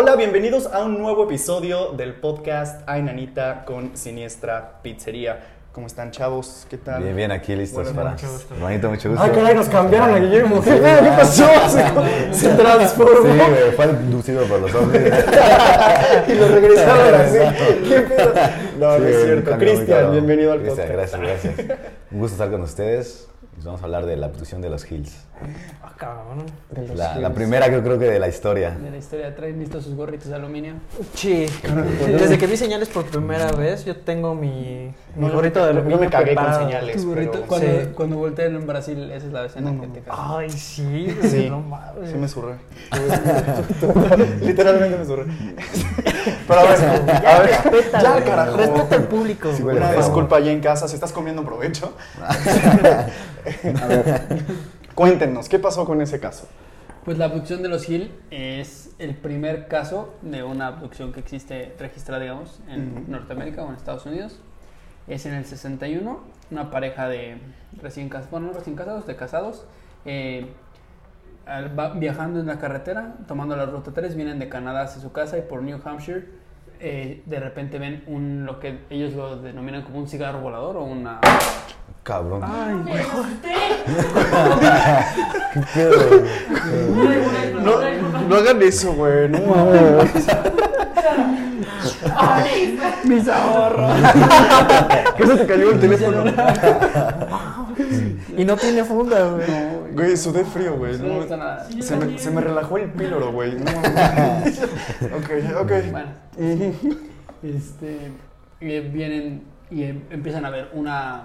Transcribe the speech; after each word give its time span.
Hola, 0.00 0.14
bienvenidos 0.14 0.66
a 0.72 0.84
un 0.84 0.96
nuevo 1.02 1.24
episodio 1.24 1.88
del 1.90 2.14
podcast 2.14 2.82
Ay 2.86 3.02
Nanita 3.02 3.64
con 3.64 3.96
Siniestra 3.96 4.74
Pizzería. 4.80 5.40
¿Cómo 5.72 5.88
están, 5.88 6.12
chavos? 6.12 6.68
¿Qué 6.70 6.76
tal? 6.76 7.02
Bien, 7.02 7.16
bien, 7.16 7.32
aquí 7.32 7.56
listos 7.56 7.92
Buenas 7.92 7.94
para. 7.94 8.10
noches. 8.12 8.46
Hermanito, 8.48 8.90
mucho 8.90 9.08
gusto. 9.08 9.24
Ay, 9.24 9.30
caray, 9.32 9.56
nos 9.56 9.68
cambiaron 9.68 10.14
a 10.14 10.18
Guillermo. 10.20 10.62
¿Qué 10.62 10.70
pedo? 10.70 11.02
¿Qué 11.02 11.08
pasó? 11.10 11.48
Se, 11.68 12.32
se 12.32 12.50
Sí, 12.50 12.56
transformó 12.56 13.34
güey, 13.34 13.72
fue 13.74 13.86
inducido 13.86 14.44
por 14.44 14.60
los 14.60 14.72
hombres. 14.76 15.12
y 16.28 16.34
lo 16.34 16.46
regresaron 16.48 17.14
así. 17.20 17.38
¿Qué 17.88 18.00
pedo? 18.02 18.32
No, 18.78 18.94
Sí, 18.94 19.00
no 19.02 19.08
es 19.08 19.24
cierto. 19.24 19.58
Cristian, 19.58 20.12
bienvenido 20.12 20.52
al 20.52 20.60
Cristian, 20.60 20.86
podcast. 20.88 21.14
gracias, 21.16 21.56
gracias. 21.56 21.78
Un 22.12 22.18
gusto 22.20 22.34
estar 22.34 22.50
con 22.52 22.62
ustedes. 22.62 23.28
Les 23.58 23.64
vamos 23.64 23.80
a 23.82 23.84
hablar 23.86 24.06
de 24.06 24.16
la 24.16 24.26
abducción 24.26 24.60
de 24.62 24.70
los 24.70 24.88
Hills. 24.90 25.16
Ah, 25.82 25.92
cabrón. 25.96 26.44
De 26.70 26.86
los 26.86 26.96
La, 26.96 27.16
la 27.16 27.26
Hills. 27.28 27.34
primera, 27.34 27.68
yo 27.68 27.82
creo 27.82 27.98
que 27.98 28.04
de 28.04 28.20
la 28.20 28.28
historia. 28.28 28.70
de 28.70 28.88
la 28.90 28.96
historia. 28.98 29.34
Traen 29.34 29.58
listos 29.58 29.82
sus 29.82 29.94
gorritos 29.96 30.28
de 30.28 30.36
aluminio. 30.36 30.74
Sí. 31.14 31.46
Desde 32.06 32.38
que 32.38 32.46
vi 32.46 32.56
señales 32.56 32.88
por 32.88 33.04
primera 33.06 33.50
vez, 33.50 33.84
yo 33.84 33.96
tengo 33.96 34.34
mi, 34.36 34.94
mi 35.16 35.26
No, 35.26 35.32
gorrito 35.32 35.62
de 35.64 35.70
aluminio 35.70 35.96
no 35.96 36.02
me 36.04 36.08
cagué 36.10 36.36
con 36.36 36.44
preparado. 36.44 36.66
señales. 36.66 36.96
Tu 37.02 37.08
gorrito. 37.08 37.32
pero- 37.32 37.46
Cuando, 37.46 37.66
Sí. 37.66 37.88
cuando 37.96 38.16
voltean 38.18 38.54
en 38.54 38.66
Brasil, 38.66 39.10
esa 39.10 39.26
es 39.26 39.32
la 39.32 39.44
escena 39.46 39.72
No, 39.72 39.80
que 39.80 39.86
te 39.88 40.00
no. 40.02 40.06
casas. 40.06 40.24
Ay, 40.28 40.50
sí. 40.50 41.16
Sí. 41.22 41.50
No 41.50 41.60
mames. 41.60 42.10
Sí 42.10 42.16
me 42.16 42.28
surré. 42.28 42.54
Literalmente 44.40 44.98
me 44.98 45.04
surré. 45.04 45.24
Pero 46.46 46.60
a 46.60 46.62
ver, 46.62 47.26
a 47.26 47.38
ver, 47.40 47.50
Respeta, 47.50 48.02
ya 48.02 48.24
carajo. 48.24 48.56
Respeta 48.56 48.94
al 48.96 49.04
público. 49.08 49.50
Sí, 49.52 49.62
güey. 49.64 49.76
Una 49.76 49.92
disculpa 49.92 50.36
allá 50.36 50.52
en 50.52 50.60
casa, 50.60 50.86
si 50.86 50.94
estás 50.94 51.12
comiendo 51.12 51.42
provecho. 51.44 51.92
A 53.82 53.86
ver, 53.86 54.20
cuéntenos, 54.94 55.48
¿qué 55.48 55.58
pasó 55.58 55.84
con 55.84 56.00
ese 56.02 56.20
caso? 56.20 56.48
Pues 57.04 57.16
la 57.18 57.26
abducción 57.26 57.62
de 57.62 57.68
los 57.68 57.88
Hill 57.88 58.10
es 58.30 58.90
el 58.98 59.14
primer 59.14 59.66
caso 59.68 60.14
de 60.22 60.42
una 60.42 60.66
abducción 60.66 61.12
que 61.12 61.20
existe 61.20 61.74
registrada, 61.78 62.20
digamos, 62.22 62.60
en. 62.68 63.10
Norteamérica 63.10 63.62
o 63.64 63.68
en 63.68 63.74
Estados 63.76 64.04
Unidos. 64.06 64.38
Es 65.06 65.24
en 65.24 65.32
el 65.34 65.46
61, 65.46 66.20
una 66.50 66.70
pareja 66.70 67.08
de 67.08 67.38
recién 67.80 68.08
casados, 68.10 68.30
bueno, 68.30 68.48
no 68.48 68.52
recién 68.52 68.76
casados, 68.76 69.06
de 69.06 69.16
casados, 69.16 69.64
eh, 70.04 70.48
al- 71.46 71.78
va 71.78 71.94
viajando 71.94 72.40
en 72.40 72.46
la 72.46 72.58
carretera, 72.58 73.14
tomando 73.26 73.56
la 73.56 73.64
ruta 73.64 73.92
3, 73.94 74.14
vienen 74.14 74.38
de 74.38 74.50
Canadá 74.50 74.82
hacia 74.82 75.00
su 75.00 75.10
casa 75.12 75.38
y 75.38 75.42
por 75.42 75.62
New 75.62 75.80
Hampshire, 75.82 76.26
eh, 76.80 77.22
de 77.26 77.40
repente 77.40 77.78
ven 77.78 78.04
un, 78.06 78.44
lo 78.46 78.60
que 78.60 78.80
ellos 78.90 79.12
lo 79.14 79.36
denominan 79.36 79.82
como 79.82 79.98
un 79.98 80.08
cigarro 80.08 80.40
volador 80.40 80.76
o 80.76 80.84
una... 80.84 81.20
Cabrón. 82.02 82.42
Ay, 82.42 82.76
¿Qué 85.52 85.60
pedo, 85.74 86.08
güey? 86.08 87.52
No, 87.62 88.28
no 88.28 88.36
hagan 88.36 88.62
eso, 88.62 88.92
güey. 88.94 89.28
No 89.28 89.40
mames. 89.40 90.26
¡Mis 93.04 93.28
ahorros! 93.28 93.92
¿Qué 95.16 95.26
se 95.26 95.36
te 95.36 95.46
cayó 95.46 95.70
el 95.70 95.80
teléfono? 95.80 96.24
y 98.36 98.44
no 98.44 98.56
tiene 98.56 98.84
funda, 98.84 99.30
güey. 99.30 99.46
Güey, 99.98 100.16
sudé 100.16 100.44
frío, 100.44 100.76
güey. 100.76 100.96
No 100.98 101.04
No, 101.04 101.08
me 101.14 101.16
gusta 101.20 101.36
nada. 101.36 101.66
se, 101.80 101.96
me, 101.96 102.18
se 102.18 102.30
me 102.30 102.40
relajó 102.40 102.78
el 102.78 102.90
píloro, 102.90 103.32
güey. 103.32 103.52
No. 103.56 103.64
Ok, 105.16 105.30
ok. 105.62 105.72
Bueno, 105.90 106.08
este, 107.42 108.12
vienen 108.60 109.42
y 109.70 109.82
em- 109.84 110.02
empiezan 110.10 110.44
a 110.44 110.50
ver 110.50 110.68
una, 110.72 111.24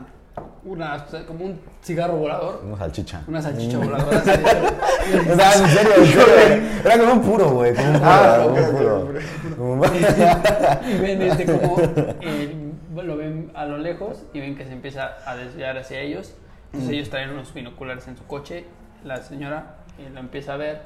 una, 0.63 0.95
o 0.95 1.07
sea, 1.07 1.25
como 1.25 1.45
un 1.45 1.59
cigarro 1.83 2.17
volador, 2.17 2.61
Una 2.65 2.77
salchicha. 2.77 3.21
una 3.27 3.41
salchicha 3.41 3.77
voladora. 3.77 4.17
así 4.17 4.29
de- 4.31 5.31
O 5.31 5.35
sea, 5.35 5.53
en 5.53 5.67
serio, 5.69 5.93
serio. 6.05 6.63
Era 6.83 6.97
como 6.97 7.13
un 7.13 7.21
puro, 7.21 7.49
güey. 7.51 7.73
Como 7.75 7.87
un 7.89 7.93
puro. 7.99 8.05
Ah, 8.09 8.45
un 8.47 8.77
puro. 8.77 8.99
ok. 9.03 9.55
Como- 9.57 9.85
y 10.89 10.97
ven 11.01 11.21
este 11.21 11.45
como 11.45 11.77
eh, 12.21 12.55
lo 13.03 13.17
ven 13.17 13.51
a 13.53 13.65
lo 13.65 13.77
lejos 13.77 14.23
y 14.33 14.39
ven 14.39 14.55
que 14.55 14.65
se 14.65 14.73
empieza 14.73 15.11
a 15.25 15.35
desviar 15.35 15.77
hacia 15.77 15.99
ellos. 15.99 16.33
Entonces 16.73 16.89
ellos 16.89 17.09
traen 17.09 17.29
unos 17.29 17.53
binoculares 17.53 18.07
en 18.07 18.17
su 18.17 18.25
coche. 18.25 18.65
La 19.03 19.17
señora 19.17 19.77
eh, 19.99 20.09
lo 20.11 20.19
empieza 20.19 20.53
a 20.55 20.57
ver 20.57 20.81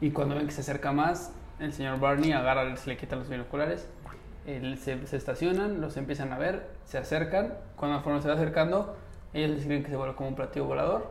y 0.00 0.10
cuando 0.10 0.34
ven 0.34 0.46
que 0.46 0.52
se 0.52 0.62
acerca 0.62 0.92
más, 0.92 1.32
el 1.60 1.72
señor 1.72 2.00
Barney 2.00 2.32
agarra, 2.32 2.76
se 2.76 2.88
le 2.90 2.96
quita 2.96 3.16
los 3.16 3.28
binoculares. 3.28 3.88
él- 4.46 4.76
se, 4.78 5.06
se 5.06 5.16
estacionan, 5.16 5.80
los 5.80 5.96
empiezan 5.96 6.32
a 6.32 6.38
ver, 6.38 6.66
se 6.84 6.98
acercan. 6.98 7.54
Cuando 7.76 7.98
conforme 7.98 8.22
se 8.22 8.28
va 8.28 8.34
acercando, 8.34 8.96
ellos 9.32 9.52
describen 9.52 9.84
que 9.84 9.90
se 9.90 9.96
vuelve 9.96 10.14
como 10.16 10.30
un 10.30 10.34
platillo 10.34 10.64
volador. 10.64 11.10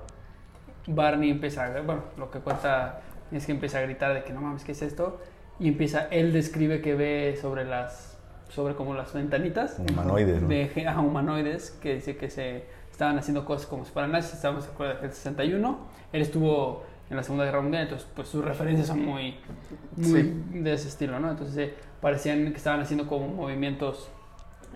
Barney 0.87 1.29
empieza 1.29 1.65
a, 1.65 1.81
bueno, 1.81 2.03
lo 2.17 2.29
que 2.31 2.39
cuenta 2.39 3.01
es 3.31 3.45
que 3.45 3.51
empieza 3.51 3.77
a 3.77 3.81
gritar 3.81 4.13
de 4.13 4.23
que 4.23 4.33
no 4.33 4.41
mames, 4.41 4.63
¿qué 4.65 4.71
es 4.73 4.81
esto? 4.81 5.21
Y 5.59 5.67
empieza, 5.69 6.07
él 6.09 6.33
describe 6.33 6.81
que 6.81 6.95
ve 6.95 7.37
sobre 7.39 7.63
las, 7.63 8.17
sobre 8.49 8.73
como 8.75 8.95
las 8.95 9.13
ventanitas 9.13 9.77
Humanoides, 9.77 10.41
¿no? 10.41 10.47
de 10.47 10.71
humanoides 10.97 11.71
que 11.71 11.95
dice 11.95 12.17
que 12.17 12.29
se 12.29 12.65
estaban 12.99 13.17
haciendo 13.17 13.45
cosas 13.45 13.65
como 13.65 13.85
si 13.85 13.93
fueran 13.93 14.11
nazis, 14.11 14.33
estamos 14.33 14.65
de 14.65 14.73
acuerdo 14.73 15.01
del 15.01 15.13
61, 15.13 15.77
él 16.11 16.21
estuvo 16.21 16.83
en 17.09 17.15
la 17.15 17.23
Segunda 17.23 17.45
Guerra 17.45 17.61
Mundial, 17.61 17.83
entonces 17.83 18.05
pues 18.13 18.27
sus 18.27 18.43
referencias 18.43 18.87
son 18.87 19.05
muy, 19.05 19.37
muy 19.95 20.21
Sí. 20.21 20.43
de 20.59 20.73
ese 20.73 20.89
estilo, 20.89 21.17
¿no? 21.17 21.31
Entonces 21.31 21.55
eh, 21.57 21.73
parecían 22.01 22.51
que 22.51 22.57
estaban 22.57 22.81
haciendo 22.81 23.07
como 23.07 23.29
movimientos 23.29 24.09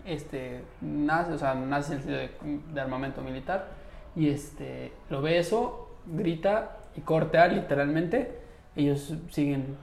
este, 0.05 0.63
nazis, 0.79 1.35
o 1.35 1.37
sea, 1.37 1.53
nazis 1.53 1.91
en 1.91 1.97
el 1.97 2.03
sentido 2.03 2.17
de, 2.19 2.73
de 2.73 2.79
armamento 2.81 3.21
militar, 3.21 3.67
y 4.15 4.29
este, 4.29 4.93
lo 5.09 5.21
ve 5.21 5.37
eso, 5.37 5.89
grita 6.05 6.77
y 6.95 7.01
cortea 7.01 7.47
literalmente, 7.49 8.39
ellos 8.77 9.13
siguen 9.31 9.75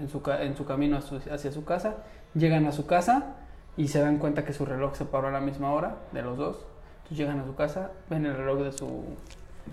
en 0.00 0.08
su, 0.08 0.22
en 0.40 0.56
su 0.56 0.64
camino 0.64 0.98
a 0.98 1.00
su- 1.00 1.20
hacia 1.32 1.50
su 1.50 1.64
casa, 1.64 1.96
llegan 2.32 2.64
a 2.66 2.70
su 2.70 2.86
casa 2.86 3.34
y 3.76 3.88
se 3.88 4.00
dan 4.00 4.18
cuenta 4.18 4.44
que 4.44 4.52
su 4.52 4.64
reloj 4.64 4.94
se 4.94 5.04
paró 5.04 5.26
a 5.26 5.30
la 5.32 5.40
misma 5.40 5.72
hora 5.72 5.96
de 6.12 6.22
los 6.22 6.38
dos, 6.38 6.64
llegan 7.10 7.40
a 7.40 7.44
su 7.44 7.54
casa, 7.54 7.90
ven 8.08 8.26
el 8.26 8.36
reloj 8.36 8.60
de 8.60 8.72
su, 8.72 9.04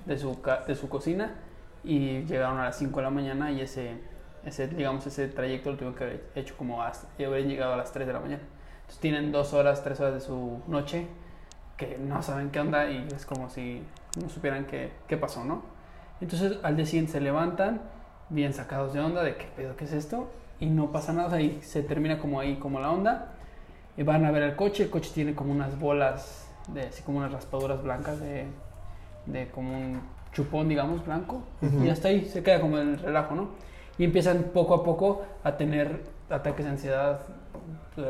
de 0.06 0.18
su, 0.18 0.38
de 0.68 0.75
su 0.75 0.90
cocina 0.90 1.35
y 1.84 2.22
llegaron 2.23 2.59
a 2.59 2.66
las 2.66 2.78
5 2.78 3.00
de 3.00 3.03
la 3.03 3.09
mañana 3.09 3.51
y 3.51 3.62
ese, 3.62 3.97
ese, 4.46 4.68
digamos, 4.68 5.06
ese 5.07 5.28
trayecto 5.28 5.72
lo 5.72 5.78
tuvieron 5.78 5.96
que 5.96 6.03
haber 6.03 6.29
hecho 6.35 6.56
como 6.57 6.81
hasta, 6.81 7.07
y 7.18 7.23
habrían 7.23 7.47
llegado 7.47 7.73
a 7.73 7.78
las 7.78 7.91
3 7.91 8.07
de 8.07 8.13
la 8.13 8.19
mañana. 8.19 8.44
Entonces 8.81 9.00
tienen 9.00 9.31
dos 9.31 9.53
horas, 9.53 9.84
tres 9.84 10.00
horas 10.00 10.13
de 10.13 10.22
su 10.22 10.62
noche 10.68 11.07
que 11.78 11.97
no 11.97 12.22
saben 12.22 12.51
qué 12.51 12.59
onda 12.59 12.90
y 12.90 13.07
es 13.13 13.25
como 13.25 13.50
si 13.50 13.81
no 14.22 14.29
supieran 14.29 14.66
qué, 14.66 14.91
qué 15.07 15.17
pasó, 15.17 15.44
¿no? 15.44 15.63
Entonces 16.22 16.59
al 16.63 16.75
día 16.75 16.85
siguiente 16.85 17.13
se 17.13 17.22
levantan 17.22 17.81
bien 18.29 18.53
sacados 18.53 18.94
de 18.94 19.02
onda 19.02 19.23
de 19.23 19.35
qué 19.35 19.47
pedo, 19.56 19.75
qué 19.75 19.85
es 19.85 19.91
esto 19.91 20.29
y 20.59 20.67
no 20.67 20.91
pasa 20.91 21.13
nada, 21.13 21.41
y 21.41 21.62
se 21.62 21.84
termina 21.84 22.19
como 22.19 22.40
ahí, 22.40 22.56
como 22.56 22.79
la 22.79 22.91
onda. 22.91 23.34
Y 23.97 24.03
van 24.03 24.25
a 24.25 24.31
ver 24.31 24.44
el 24.44 24.56
coche, 24.56 24.84
el 24.84 24.90
coche 24.90 25.12
tiene 25.13 25.35
como 25.35 25.52
unas 25.52 25.79
bolas, 25.79 26.44
de, 26.70 26.81
así 26.81 27.03
como 27.03 27.20
unas 27.20 27.31
raspaduras 27.31 27.81
blancas 27.84 28.20
de, 28.20 28.46
de 29.26 29.50
como 29.50 29.78
un 29.78 30.02
chupón, 30.34 30.68
digamos, 30.68 31.06
blanco. 31.06 31.44
Y 31.84 31.90
hasta 31.90 32.09
ahí 32.09 32.26
se 32.26 32.44
queda 32.44 32.59
como 32.59 32.78
el 32.78 33.00
relajo, 33.00 33.36
¿no? 33.36 33.50
Y 33.98 34.03
empiezan 34.03 34.52
poco 34.53 34.74
a 34.74 34.84
poco 34.84 35.24
a 35.44 35.56
tener 35.58 36.02
ataques 36.30 36.66
de 36.66 36.72
ansiedad, 36.72 37.22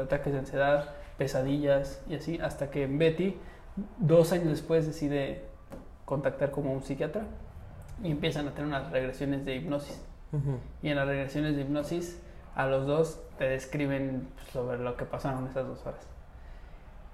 ataques 0.03 0.33
de 0.33 0.39
ansiedad, 0.39 0.89
pesadillas 1.17 2.01
y 2.09 2.15
así, 2.15 2.39
hasta 2.39 2.71
que 2.71 2.87
Betty, 2.87 3.37
dos 3.97 4.31
años 4.31 4.49
después, 4.49 4.85
decide 4.87 5.43
contactar 6.05 6.51
como 6.51 6.73
un 6.73 6.81
psiquiatra 6.81 7.23
y 8.03 8.11
empiezan 8.11 8.47
a 8.47 8.51
tener 8.51 8.67
unas 8.67 8.91
regresiones 8.91 9.45
de 9.45 9.55
hipnosis. 9.55 10.01
Y 10.81 10.89
en 10.89 10.97
las 10.97 11.07
regresiones 11.07 11.55
de 11.55 11.61
hipnosis, 11.61 12.21
a 12.55 12.67
los 12.67 12.85
dos 12.87 13.21
te 13.37 13.45
describen 13.45 14.27
sobre 14.51 14.79
lo 14.79 14.97
que 14.97 15.05
pasaron 15.05 15.47
esas 15.47 15.67
dos 15.67 15.85
horas. 15.85 16.05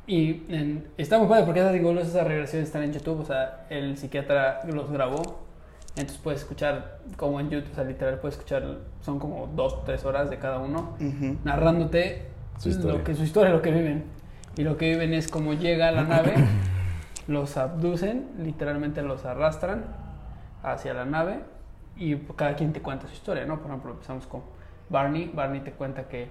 Y 0.08 0.44
en- 0.50 0.88
está 0.98 1.18
muy 1.20 1.28
padre 1.28 1.46
porque 1.46 1.60
esas, 1.60 1.74
digo, 1.74 1.92
esas 1.92 2.26
regresiones 2.28 2.68
están 2.68 2.84
en 2.84 2.94
YouTube, 2.94 3.20
o 3.22 3.26
sea, 3.26 3.66
el 3.70 3.98
psiquiatra 3.98 4.62
los 4.68 4.92
grabó, 4.92 5.22
entonces 5.96 6.18
puedes 6.18 6.42
escuchar 6.42 7.00
como 7.18 7.40
en 7.40 7.50
YouTube, 7.50 7.72
o 7.72 7.76
sea, 7.76 7.84
literal 7.84 8.18
puedes 8.20 8.36
escuchar, 8.38 8.64
son 9.02 9.20
como 9.20 9.48
dos, 9.56 9.84
tres 9.86 10.04
horas 10.06 10.30
de 10.30 10.38
cada 10.38 10.58
uno, 10.60 10.96
Ujú. 11.00 11.38
narrándote 11.44 12.28
Su 12.58 12.70
historia. 12.70 12.98
Lo 12.98 13.04
que, 13.04 13.16
su 13.16 13.24
historia, 13.24 13.52
lo 13.52 13.62
que 13.62 13.72
viven. 13.72 14.04
Y 14.58 14.64
lo 14.64 14.76
que 14.78 14.90
viven 14.90 15.14
es 15.14 15.28
como 15.30 15.54
llega 15.54 15.88
a 15.88 15.92
la 15.92 16.04
nave, 16.04 16.34
los 17.28 17.56
abducen, 17.58 18.28
literalmente 18.40 19.02
los 19.04 19.26
arrastran 19.26 19.86
hacia 20.64 20.94
la 20.94 21.06
nave 21.06 21.40
y 21.96 22.16
cada 22.36 22.56
quien 22.56 22.74
te 22.74 22.82
cuenta 22.82 23.08
su 23.08 23.14
historia, 23.14 23.46
¿no? 23.46 23.58
Por 23.60 23.68
ejemplo, 23.68 23.92
empezamos 23.92 24.26
con 24.28 24.42
Barney. 24.90 25.32
Barney 25.34 25.62
te 25.62 25.72
cuenta 25.72 26.04
que 26.04 26.28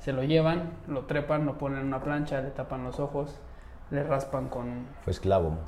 se 0.00 0.12
lo 0.12 0.22
llevan, 0.24 0.70
lo 0.88 1.02
trepan, 1.06 1.46
lo 1.46 1.56
ponen 1.58 1.80
en 1.80 1.86
una 1.86 2.02
plancha, 2.02 2.40
le 2.40 2.50
tapan 2.50 2.84
los 2.84 2.98
ojos, 3.00 3.38
le 3.90 4.02
raspan 4.02 4.48
con... 4.48 4.86
Fue 5.02 5.12
esclavo. 5.12 5.58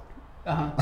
Ajá. 0.45 0.73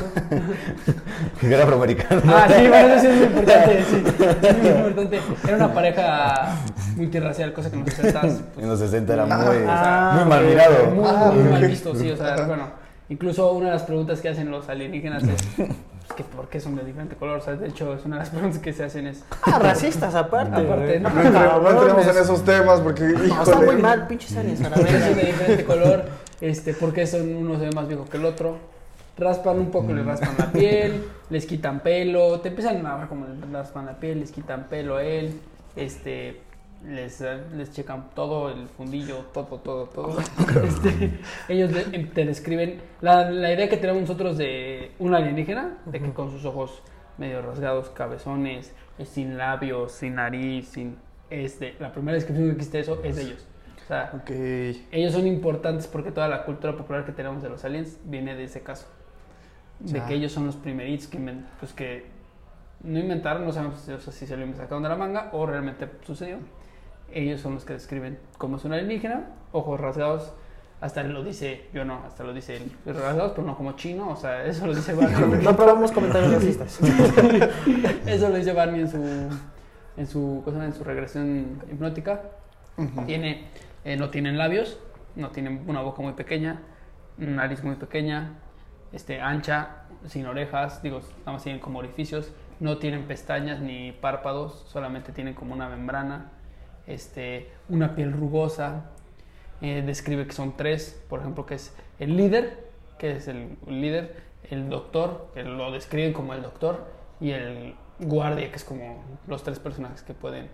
Era 1.42 1.64
afroamericano. 1.64 2.22
Ah, 2.28 2.46
sí, 2.48 2.66
bueno, 2.68 2.88
eso 2.94 3.00
sí 3.00 3.06
es 3.08 3.16
muy 3.16 3.26
importante, 3.26 3.82
sí. 3.82 4.02
Es 4.42 4.56
muy 4.58 4.70
importante. 4.88 5.20
Era 5.46 5.56
una 5.56 5.74
pareja 5.74 6.54
multirracial, 6.96 7.52
cosa 7.52 7.70
que 7.70 7.76
en 7.76 7.84
los 7.84 7.92
60 7.94 8.20
pues, 8.22 8.42
En 8.58 8.68
los 8.68 8.78
60 8.78 9.12
era 9.12 9.26
muy, 9.26 9.56
Ah, 9.68 10.12
muy 10.16 10.24
mal 10.30 10.44
mirado. 10.46 10.90
muy, 10.92 11.04
Ah, 11.06 11.30
muy 11.34 11.44
mal 11.50 11.62
ok. 11.64 11.68
visto, 11.68 11.94
sí, 11.94 12.10
o 12.10 12.16
sea, 12.16 12.46
bueno, 12.46 12.68
incluso 13.10 13.52
una 13.52 13.66
de 13.66 13.72
las 13.74 13.82
preguntas 13.82 14.20
que 14.22 14.30
hacen 14.30 14.50
los 14.50 14.66
alienígenas 14.70 15.24
es, 15.24 15.36
que 16.22 16.36
por 16.36 16.48
qué 16.48 16.60
son 16.60 16.76
de 16.76 16.84
diferente 16.84 17.16
color. 17.16 17.38
O 17.38 17.40
sea, 17.40 17.54
de 17.54 17.68
hecho, 17.68 17.94
es 17.94 18.04
una 18.04 18.16
de 18.16 18.20
las 18.20 18.30
preguntas 18.34 18.60
que 18.60 18.72
se 18.72 18.84
hacen 18.84 19.06
es. 19.06 19.24
Ah, 19.42 19.58
racistas 19.58 20.14
aparte. 20.14 20.60
Aparte, 20.60 21.00
no, 21.00 21.10
No, 21.10 21.20
entremos, 21.22 21.62
no 21.62 21.70
entremos 21.70 22.06
en 22.06 22.22
esos 22.22 22.44
temas 22.44 22.80
porque, 22.80 23.04
No, 23.04 23.42
está 23.42 23.56
muy 23.56 23.76
mal, 23.76 24.06
pinches 24.06 24.36
aliens 24.36 24.60
¿Por 24.60 24.86
qué 24.86 25.00
son 25.00 25.16
de 25.16 25.22
diferente 25.22 25.64
color? 25.64 26.04
Este, 26.40 26.74
¿Por 26.74 26.92
qué 26.92 27.06
son 27.06 27.34
uno 27.34 27.58
se 27.58 27.66
ve 27.66 27.70
más 27.72 27.88
viejo 27.88 28.06
que 28.08 28.16
el 28.16 28.24
otro? 28.24 28.58
Raspan 29.18 29.58
un 29.58 29.70
poco, 29.70 29.92
les 29.92 30.06
raspan 30.06 30.34
la 30.38 30.50
piel, 30.50 31.04
les 31.30 31.44
quitan 31.44 31.80
pelo, 31.80 32.40
te 32.40 32.48
empiezan 32.48 32.84
a 32.86 32.96
ver 32.96 33.08
como 33.08 33.26
les 33.26 33.50
raspan 33.50 33.86
la 33.86 33.98
piel, 33.98 34.20
les 34.20 34.30
quitan 34.30 34.64
pelo 34.64 34.96
a 34.96 35.02
él, 35.02 35.38
este, 35.76 36.40
les, 36.86 37.20
eh, 37.20 37.38
les 37.56 37.72
checan 37.72 38.10
todo, 38.14 38.50
el 38.50 38.68
fundillo, 38.68 39.18
todo, 39.32 39.58
todo, 39.58 39.86
todo. 39.86 40.16
Este, 40.64 41.18
ellos 41.48 41.70
em, 41.92 42.08
te 42.10 42.24
describen 42.24 42.80
la, 43.00 43.30
la 43.30 43.52
idea 43.52 43.68
que 43.68 43.76
tenemos 43.76 44.00
nosotros 44.02 44.38
de 44.38 44.92
un 44.98 45.14
alienígena, 45.14 45.78
de 45.86 46.00
que 46.00 46.12
con 46.12 46.30
sus 46.30 46.44
ojos 46.44 46.82
medio 47.18 47.42
rasgados, 47.42 47.90
cabezones, 47.90 48.72
eh, 48.98 49.04
sin 49.04 49.36
labios, 49.36 49.92
sin 49.92 50.14
nariz, 50.16 50.68
sin... 50.68 50.96
Este, 51.28 51.74
la 51.78 51.92
primera 51.92 52.14
descripción 52.16 52.48
que 52.48 52.54
existe 52.56 52.80
eso 52.80 53.00
es 53.04 53.14
de 53.16 53.22
ellos. 53.22 53.46
O 53.84 53.86
sea, 53.86 54.10
Ok. 54.14 54.30
ellos 54.90 55.12
son 55.12 55.26
importantes 55.26 55.86
porque 55.86 56.10
toda 56.12 56.28
la 56.28 56.44
cultura 56.44 56.76
popular 56.76 57.04
que 57.04 57.12
tenemos 57.12 57.42
de 57.42 57.48
los 57.50 57.64
aliens 57.64 57.98
viene 58.04 58.34
de 58.34 58.44
ese 58.44 58.62
caso. 58.62 58.86
De 59.80 59.98
Ya. 59.98 60.06
que 60.06 60.14
ellos 60.14 60.32
son 60.32 60.46
los 60.46 60.56
primeritos 60.56 61.06
que, 61.08 61.18
inven- 61.18 61.44
pues 61.58 61.72
que 61.72 62.06
no 62.82 62.98
inventaron, 62.98 63.44
no 63.44 63.52
sabemos 63.52 63.80
si- 63.80 63.92
o 63.92 64.00
sea, 64.00 64.12
si 64.12 64.26
se 64.26 64.36
lo 64.36 64.46
sacaron 64.54 64.82
de 64.82 64.88
la 64.88 64.96
manga 64.96 65.28
o 65.32 65.44
realmente 65.46 65.88
sucedió. 66.06 66.38
Ellos 67.12 67.40
son 67.40 67.54
los 67.54 67.64
que 67.64 67.72
describen 67.72 68.18
cómo 68.38 68.56
es 68.56 68.64
un 68.64 68.72
alienígena, 68.72 69.30
ojos 69.52 69.80
rasgados, 69.80 70.32
hasta 70.80 71.02
lo 71.02 71.22
dice, 71.22 71.66
yo 71.74 71.84
no, 71.84 72.02
hasta 72.06 72.24
lo 72.24 72.32
dice 72.32 72.56
él, 72.56 72.72
rasgados, 72.86 73.32
pero 73.32 73.46
no 73.46 73.56
como 73.56 73.72
chino, 73.72 74.10
o 74.10 74.16
sea, 74.16 74.44
eso 74.46 74.66
lo 74.66 74.74
dice 74.74 74.94
Barney. 74.94 75.40
No 75.44 75.54
probamos 75.54 75.92
comentarios 75.92 76.32
racistas. 76.32 76.80
eso 78.06 78.28
lo 78.30 78.36
dice 78.36 78.52
Barney 78.52 78.80
en 78.80 78.88
su, 78.88 78.98
en 79.96 80.06
su, 80.06 80.42
¿cómo 80.44 80.44
se 80.44 80.52
llama? 80.52 80.64
en 80.66 80.74
su 80.74 80.84
regresión 80.84 81.62
hipnótica. 81.70 82.22
Tiene, 83.04 83.48
eh, 83.84 83.96
no 83.96 84.08
tienen 84.08 84.38
labios, 84.38 84.78
no 85.16 85.30
tienen 85.30 85.64
una 85.66 85.82
boca 85.82 86.00
muy 86.00 86.14
pequeña, 86.14 86.62
nariz 87.18 87.62
muy 87.62 87.76
pequeña, 87.76 88.38
este, 88.92 89.20
ancha, 89.20 89.82
sin 90.06 90.26
orejas, 90.26 90.82
digo, 90.82 91.00
nada 91.20 91.32
más 91.32 91.42
tienen 91.42 91.60
como 91.60 91.78
orificios, 91.78 92.32
no 92.58 92.78
tienen 92.78 93.04
pestañas 93.04 93.60
ni 93.60 93.92
párpados, 93.92 94.64
solamente 94.68 95.12
tienen 95.12 95.34
como 95.34 95.52
una 95.52 95.68
membrana, 95.68 96.30
este, 96.86 97.50
una 97.68 97.94
piel 97.94 98.12
rugosa, 98.12 98.90
eh, 99.60 99.82
describe 99.84 100.26
que 100.26 100.32
son 100.32 100.56
tres, 100.56 101.02
por 101.08 101.20
ejemplo, 101.20 101.46
que 101.46 101.54
es 101.54 101.74
el 101.98 102.16
líder, 102.16 102.70
que 102.98 103.12
es 103.12 103.28
el 103.28 103.56
líder, 103.66 104.16
el 104.50 104.68
doctor, 104.68 105.28
que 105.34 105.44
lo 105.44 105.70
describen 105.70 106.12
como 106.12 106.34
el 106.34 106.42
doctor, 106.42 106.86
y 107.20 107.30
el 107.32 107.74
guardia, 107.98 108.50
que 108.50 108.56
es 108.56 108.64
como 108.64 109.04
los 109.26 109.42
tres 109.42 109.58
personajes 109.58 110.02
que 110.02 110.14
pueden 110.14 110.48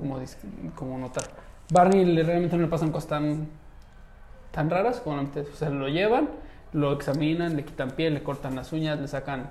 como, 0.00 0.18
dis- 0.20 0.38
como 0.74 0.98
notar. 0.98 1.24
Barney 1.70 2.22
realmente 2.22 2.56
no 2.56 2.62
le 2.62 2.68
pasan 2.68 2.90
cosas 2.90 3.10
tan, 3.10 3.48
tan 4.50 4.70
raras, 4.70 5.00
como 5.00 5.20
o 5.20 5.56
sea, 5.56 5.68
lo 5.68 5.88
llevan, 5.88 6.30
lo 6.72 6.92
examinan, 6.92 7.56
le 7.56 7.64
quitan 7.64 7.90
piel, 7.90 8.14
le 8.14 8.22
cortan 8.22 8.56
las 8.56 8.72
uñas, 8.72 8.98
le 8.98 9.06
sacan, 9.06 9.50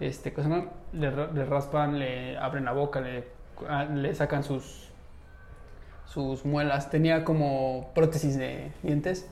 este, 0.00 0.32
¿cómo 0.32 0.48
se 0.48 0.54
llama? 0.54 0.70
Le, 0.92 1.32
le 1.32 1.44
raspan, 1.44 1.98
le 1.98 2.36
abren 2.36 2.64
la 2.64 2.72
boca, 2.72 3.00
le, 3.00 3.24
ah, 3.68 3.84
le 3.84 4.14
sacan 4.14 4.42
sus, 4.42 4.90
sus 6.06 6.44
muelas. 6.44 6.90
Tenía 6.90 7.24
como 7.24 7.90
prótesis 7.94 8.36
de 8.36 8.72
dientes 8.82 9.26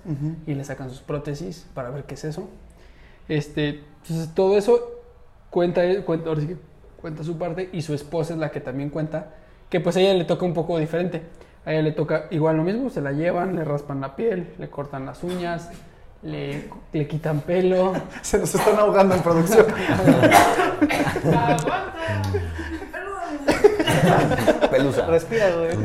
y 0.46 0.54
le 0.54 0.64
sacan 0.64 0.90
sus 0.90 1.00
prótesis 1.00 1.66
para 1.74 1.90
ver 1.90 2.04
qué 2.04 2.14
es 2.14 2.24
eso. 2.24 2.48
Este, 3.28 3.84
entonces 4.02 4.34
todo 4.34 4.56
eso 4.56 4.80
cuenta, 5.50 5.82
cuenta, 6.04 6.28
ahora 6.28 6.40
sí 6.40 6.48
que 6.48 6.56
cuenta 7.00 7.24
su 7.24 7.38
parte 7.38 7.70
y 7.72 7.82
su 7.82 7.94
esposa 7.94 8.34
es 8.34 8.38
la 8.38 8.50
que 8.50 8.60
también 8.60 8.90
cuenta 8.90 9.34
que 9.68 9.80
pues 9.80 9.96
a 9.96 10.00
ella 10.00 10.14
le 10.14 10.24
toca 10.24 10.44
un 10.44 10.54
poco 10.54 10.78
diferente. 10.78 11.22
A 11.64 11.72
ella 11.72 11.82
le 11.82 11.92
toca 11.92 12.26
igual 12.30 12.56
lo 12.56 12.64
mismo, 12.64 12.90
se 12.90 13.00
la 13.00 13.12
llevan, 13.12 13.54
le 13.54 13.64
raspan 13.64 14.00
la 14.00 14.16
piel, 14.16 14.54
le 14.58 14.68
cortan 14.68 15.06
las 15.06 15.22
uñas, 15.22 15.70
le, 16.22 16.68
le 16.92 17.06
quitan 17.06 17.40
pelo. 17.40 17.92
Se 18.22 18.38
nos 18.38 18.54
están 18.54 18.78
ahogando 18.78 19.14
en 19.14 19.22
producción. 19.22 19.66
Pelusa. 24.70 25.06
Respira, 25.06 25.50
güey. 25.56 25.76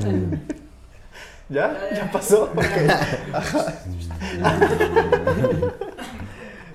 ¿Ya? 1.50 1.78
¿Ya 1.96 2.12
pasó? 2.12 2.52
Ok. 2.56 2.58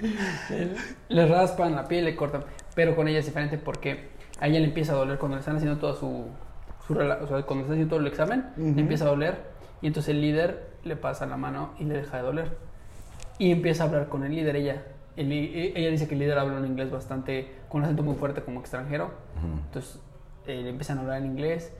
le 1.09 1.27
raspan 1.27 1.75
la 1.75 1.87
piel, 1.89 2.05
le 2.05 2.17
cortan, 2.17 2.45
pero 2.75 2.97
con 2.97 3.09
ella 3.09 3.19
es 3.21 3.27
diferente 3.27 3.59
porque 3.59 4.09
a 4.41 4.49
ella 4.49 4.59
le 4.61 4.67
empieza 4.67 4.93
a 4.93 4.97
doler 4.97 5.19
cuando 5.19 5.37
le 5.37 5.41
están 5.41 5.57
haciendo 5.57 5.79
toda 5.79 5.95
su, 5.95 6.27
su 6.87 6.95
o 6.95 6.97
sea, 6.97 7.17
cuando 7.19 7.29
le 7.29 7.41
están 7.43 7.63
haciendo 7.73 7.89
todo 7.89 8.01
el 8.01 8.07
examen, 8.07 8.47
Ujú. 8.57 8.73
le 8.75 8.81
empieza 8.81 9.05
a 9.05 9.09
doler 9.09 9.37
y 9.81 9.87
entonces 9.87 10.11
el 10.15 10.21
líder 10.21 10.71
le 10.85 10.97
pasa 10.97 11.27
la 11.27 11.37
mano 11.37 11.71
y 11.79 11.85
le 11.85 11.95
deja 11.95 12.17
de 12.17 12.23
doler 12.23 12.57
y 13.39 13.51
empieza 13.53 13.85
a 13.85 13.87
hablar 13.87 14.09
con 14.09 14.25
el 14.25 14.35
líder 14.35 14.57
ella. 14.57 14.83
El 15.17 15.31
e- 15.31 15.73
ella 15.79 15.91
dice 15.91 16.09
que 16.09 16.15
el 16.15 16.21
líder 16.21 16.39
habla 16.39 16.59
un 16.59 16.67
inglés 16.67 16.91
bastante 16.91 17.53
con 17.69 17.81
un 17.81 17.85
acento 17.85 18.03
muy 18.03 18.15
fuerte 18.15 18.43
como 18.43 18.61
extranjero, 18.61 19.07
Ujú. 19.37 19.59
entonces 19.67 20.01
eh, 20.47 20.63
le 20.63 20.71
empiezan 20.71 20.99
a 20.99 21.03
hablar 21.03 21.19
en 21.19 21.27
inglés, 21.27 21.73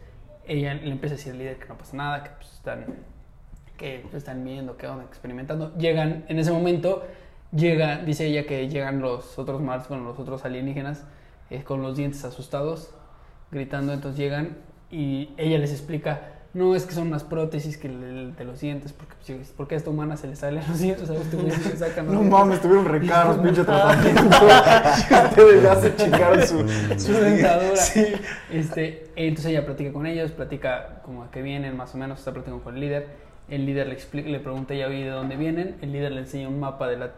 ella 0.47 0.75
le 0.75 0.91
empieza 0.91 1.15
a 1.15 1.19
decir 1.19 1.33
al 1.33 1.39
líder 1.39 1.59
que 1.59 1.69
no 1.69 1.79
pasa 1.79 1.97
nada, 1.97 2.25
que 2.25 2.31
pues, 2.31 2.53
están 2.53 2.85
que 3.77 4.05
están 4.13 4.45
viendo, 4.45 4.77
que 4.77 4.87
van 4.87 5.01
experimentando. 5.01 5.75
Llegan, 5.77 6.25
en 6.29 6.39
ese 6.39 6.53
momento, 6.53 7.05
llega, 7.55 7.99
dice 7.99 8.27
ella 8.27 8.47
que 8.47 8.69
llegan 8.69 9.01
los 9.01 9.39
otros 9.39 9.61
Mars, 9.61 9.89
bueno, 9.89 10.05
los 10.05 10.19
otros 10.19 10.45
alienígenas, 10.45 11.05
eh, 11.51 11.65
con 11.65 11.83
los 11.83 11.97
dientes 11.97 12.25
asustados, 12.25 12.95
gritando, 13.51 13.93
entonces 13.93 14.19
llegan 14.19 14.59
y 14.91 15.31
ella 15.37 15.59
les 15.59 15.73
explica, 15.73 16.42
no, 16.55 16.75
es 16.75 16.85
que 16.85 16.93
son 16.95 17.07
unas 17.09 17.25
prótesis 17.25 17.79
que 17.79 17.89
le- 17.89 18.33
de 18.33 18.45
los 18.45 18.61
dientes, 18.61 18.93
porque, 18.93 19.15
pues, 19.37 19.53
porque 19.57 19.75
a 19.75 19.79
esta 19.79 19.91
humana 19.91 20.17
se 20.17 20.27
le 20.27 20.37
salen 20.37 20.63
los 20.69 20.79
dientes, 20.81 21.09
a 21.09 21.15
este 21.15 21.37
se 21.37 21.71
le 21.71 21.77
sacan 21.77 22.05
los 22.07 22.15
No 22.15 22.21
dientes. 22.21 22.31
mames, 22.41 22.61
tuvieron 22.61 22.85
recaros, 22.85 23.39
pinche 23.43 23.65
tratamiento. 23.65 24.37
Ustedes 25.31 25.63
ya 25.63 25.75
se 25.77 25.97
chingaron 25.97 26.47
su, 26.47 26.69
su 26.99 27.13
dentadura. 27.15 27.77
Sí. 27.77 28.07
Este, 28.51 29.11
entonces 29.17 29.51
ella 29.53 29.65
platica 29.65 29.93
con 29.93 30.07
ellos, 30.07 30.31
platica 30.33 31.01
como 31.05 31.25
a 31.25 31.31
qué 31.31 31.43
vienen, 31.43 31.77
más 31.77 31.95
o 31.95 31.99
menos, 31.99 32.19
está 32.19 32.33
platicando 32.33 32.63
con 32.63 32.75
el 32.75 32.81
líder. 32.81 33.07
El 33.49 33.67
líder 33.67 33.89
le, 33.89 33.95
explica, 33.95 34.29
le 34.29 34.39
pregunta 34.41 34.75
ya 34.75 34.87
oye 34.87 35.05
de 35.05 35.11
dónde 35.11 35.37
vienen. 35.37 35.77
El 35.83 35.93
líder 35.93 36.13
le 36.13 36.21
enseña 36.21 36.49
un 36.49 36.61
mapa 36.61 36.87
de 36.89 36.97
la. 36.99 37.11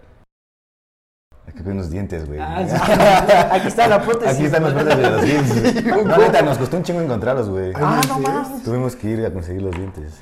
Aquí 1.55 1.63
hay 1.67 1.73
unos 1.73 1.91
dientes, 1.91 2.27
güey. 2.27 2.41
Ah, 2.41 2.65
sí. 2.67 2.75
Aquí 3.53 3.69
está 3.69 3.87
la 3.89 4.03
prótesis. 4.03 4.35
Aquí 4.35 4.45
están 4.47 4.63
los 4.65 4.75
dientes 4.75 4.97
de 4.99 5.11
los 5.11 5.23
dientes. 5.23 5.85
No, 6.05 6.17
neta, 6.19 6.43
nos 6.43 6.59
costó 6.59 6.77
un 6.77 6.83
chingo 6.83 7.01
encontrarlos, 7.01 7.49
güey. 7.49 7.73
Ah, 7.77 8.01
no 8.09 8.19
más. 8.19 8.63
Tuvimos 8.63 8.97
que 8.97 9.09
ir 9.11 9.25
a 9.25 9.33
conseguir 9.33 9.63
los 9.63 9.75
dientes. 9.75 10.21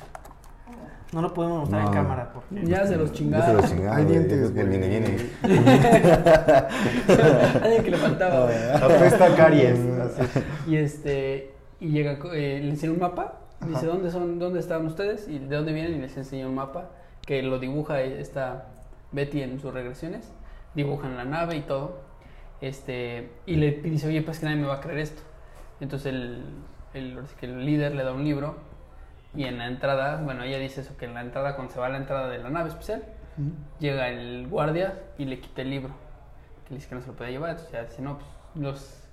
No 1.11 1.21
lo 1.21 1.33
podemos 1.33 1.59
mostrar 1.61 1.87
en 1.87 1.93
cámara. 1.93 2.31
Porque... 2.33 2.65
Ya 2.65 2.85
se 2.87 2.95
los 2.95 3.09
Ya 3.11 3.15
se 3.15 3.23
chingaron. 3.23 3.57
los 3.57 3.69
chingaron, 3.69 3.97
Hay 3.97 4.03
güey. 4.03 4.17
dientes, 4.17 4.49
Yo 4.49 4.53
creo 4.53 4.65
que 4.65 4.69
viene, 4.69 4.87
viene. 4.87 5.29
Alguien 7.63 7.83
que 7.83 7.91
le 7.91 7.97
faltaba. 7.97 8.45
güey. 8.45 8.57
Apesta 8.81 9.35
caries. 9.35 9.79
Y 10.67 10.75
este. 10.77 11.53
Y 11.79 11.89
llega, 11.89 12.17
eh, 12.33 12.59
le 12.63 12.69
enseña 12.69 12.93
un 12.93 12.99
mapa. 12.99 13.39
Dice, 13.61 13.77
Ajá. 13.77 13.85
¿dónde 13.87 14.11
son, 14.11 14.39
dónde 14.39 14.59
están 14.59 14.85
ustedes? 14.85 15.27
Y 15.27 15.39
de 15.39 15.55
dónde 15.55 15.73
vienen. 15.73 15.95
Y 15.95 15.99
les 16.01 16.15
enseña 16.17 16.47
un 16.47 16.55
mapa 16.55 16.89
que 17.25 17.41
lo 17.43 17.59
dibuja 17.59 18.01
esta 18.01 18.65
Betty 19.11 19.41
en 19.41 19.59
sus 19.59 19.73
regresiones. 19.73 20.31
Dibujan 20.75 21.17
la 21.17 21.25
nave 21.25 21.57
y 21.57 21.61
todo. 21.61 22.01
Este, 22.61 23.31
y 23.45 23.55
le 23.55 23.71
dice, 23.71 24.07
oye, 24.07 24.21
pues 24.21 24.39
que 24.39 24.45
nadie 24.45 24.57
me 24.57 24.67
va 24.67 24.75
a 24.75 24.79
creer 24.81 24.99
esto. 24.99 25.21
Entonces 25.79 26.13
el, 26.13 26.43
el, 26.93 27.19
el 27.41 27.65
líder 27.65 27.95
le 27.95 28.03
da 28.03 28.13
un 28.13 28.23
libro. 28.23 28.57
Y 29.35 29.45
en 29.45 29.57
la 29.57 29.67
entrada, 29.67 30.21
bueno, 30.21 30.43
ella 30.43 30.59
dice 30.59 30.81
eso, 30.81 30.95
que 30.95 31.05
en 31.05 31.13
la 31.13 31.21
entrada, 31.21 31.55
cuando 31.55 31.73
se 31.73 31.79
va 31.79 31.87
a 31.87 31.89
la 31.89 31.97
entrada 31.97 32.29
de 32.29 32.37
la 32.37 32.49
nave 32.49 32.69
especial, 32.69 33.03
llega 33.79 34.09
el 34.09 34.47
guardia 34.47 34.99
y 35.17 35.25
le 35.25 35.39
quita 35.39 35.63
el 35.63 35.71
libro. 35.71 35.89
Que 36.65 36.71
le 36.71 36.75
dice 36.77 36.89
que 36.89 36.95
no 36.95 37.01
se 37.01 37.07
lo 37.07 37.13
puede 37.13 37.31
llevar. 37.31 37.51
Entonces 37.51 37.73
ya 37.73 37.83
dice, 37.83 38.01
no, 38.01 38.19
pues 38.19 38.29
los, 38.55 39.03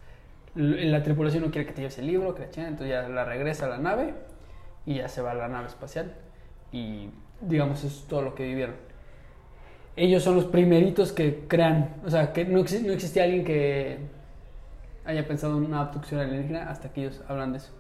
la 0.54 1.02
tripulación 1.02 1.44
no 1.44 1.50
quiere 1.50 1.66
que 1.66 1.72
te 1.72 1.80
lleves 1.80 1.98
el 1.98 2.06
libro, 2.06 2.34
que 2.34 2.42
la 2.42 2.50
chingan, 2.50 2.72
entonces 2.72 2.90
ya 2.90 3.08
la 3.08 3.24
regresa 3.24 3.66
a 3.66 3.68
la 3.68 3.78
nave 3.78 4.14
y 4.84 4.96
ya 4.96 5.08
se 5.08 5.22
va 5.22 5.30
a 5.30 5.34
la 5.34 5.48
nave 5.48 5.66
espacial. 5.66 6.14
Y 6.72 7.10
digamos, 7.40 7.78
eso 7.82 7.86
es 7.86 8.06
todo 8.06 8.22
lo 8.22 8.34
que 8.34 8.44
vivieron. 8.44 8.76
Ellos 9.96 10.22
son 10.22 10.36
los 10.36 10.44
primeritos 10.46 11.12
que 11.12 11.44
crean, 11.48 11.96
o 12.04 12.10
sea, 12.10 12.32
que 12.32 12.44
no, 12.44 12.58
no 12.58 12.92
existía 12.92 13.24
alguien 13.24 13.44
que 13.44 13.98
haya 15.04 15.26
pensado 15.26 15.58
en 15.58 15.64
una 15.64 15.80
abducción 15.80 16.20
alienígena 16.20 16.70
hasta 16.70 16.92
que 16.92 17.02
ellos 17.02 17.22
hablan 17.28 17.52
de 17.52 17.58
eso. 17.58 17.72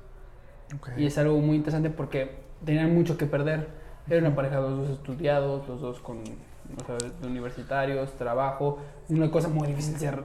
Y 0.96 1.06
es 1.06 1.18
algo 1.18 1.38
muy 1.38 1.56
interesante 1.56 1.90
porque 1.90 2.30
tenían 2.64 2.94
mucho 2.94 3.16
que 3.16 3.26
perder. 3.26 3.68
Era 4.08 4.20
una 4.20 4.34
pareja, 4.34 4.60
los 4.60 4.78
dos 4.78 4.90
estudiados, 4.90 5.66
los 5.68 5.80
dos 5.80 6.00
con 6.00 6.18
o 6.18 6.84
sea, 6.84 6.96
universitarios, 7.26 8.12
trabajo. 8.12 8.78
Una 9.08 9.30
cosa 9.30 9.48
muy 9.48 9.68
difícil 9.68 9.96
ser 9.96 10.22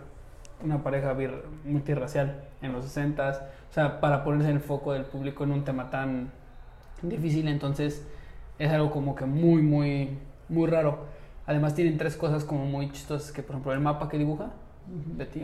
una 0.63 0.83
pareja 0.83 1.15
multirracial 1.63 2.43
en 2.61 2.73
los 2.73 2.85
60s. 2.85 3.41
O 3.69 3.73
sea, 3.73 3.99
para 3.99 4.23
ponerse 4.23 4.49
en 4.49 4.57
el 4.57 4.61
foco 4.61 4.93
del 4.93 5.05
público 5.05 5.43
en 5.43 5.51
un 5.51 5.63
tema 5.63 5.89
tan 5.89 6.31
difícil. 7.01 7.47
Entonces, 7.47 8.05
es 8.59 8.71
algo 8.71 8.91
como 8.91 9.15
que 9.15 9.25
muy, 9.25 9.61
muy, 9.61 10.17
muy 10.49 10.69
raro. 10.69 11.05
Además, 11.47 11.75
tienen 11.75 11.97
tres 11.97 12.15
cosas 12.15 12.43
como 12.43 12.65
muy 12.65 12.91
chistosas: 12.91 13.31
que 13.31 13.41
por 13.43 13.51
ejemplo, 13.55 13.73
el 13.73 13.79
mapa 13.79 14.09
que 14.09 14.17
dibuja 14.17 14.51
Betty, 14.87 15.41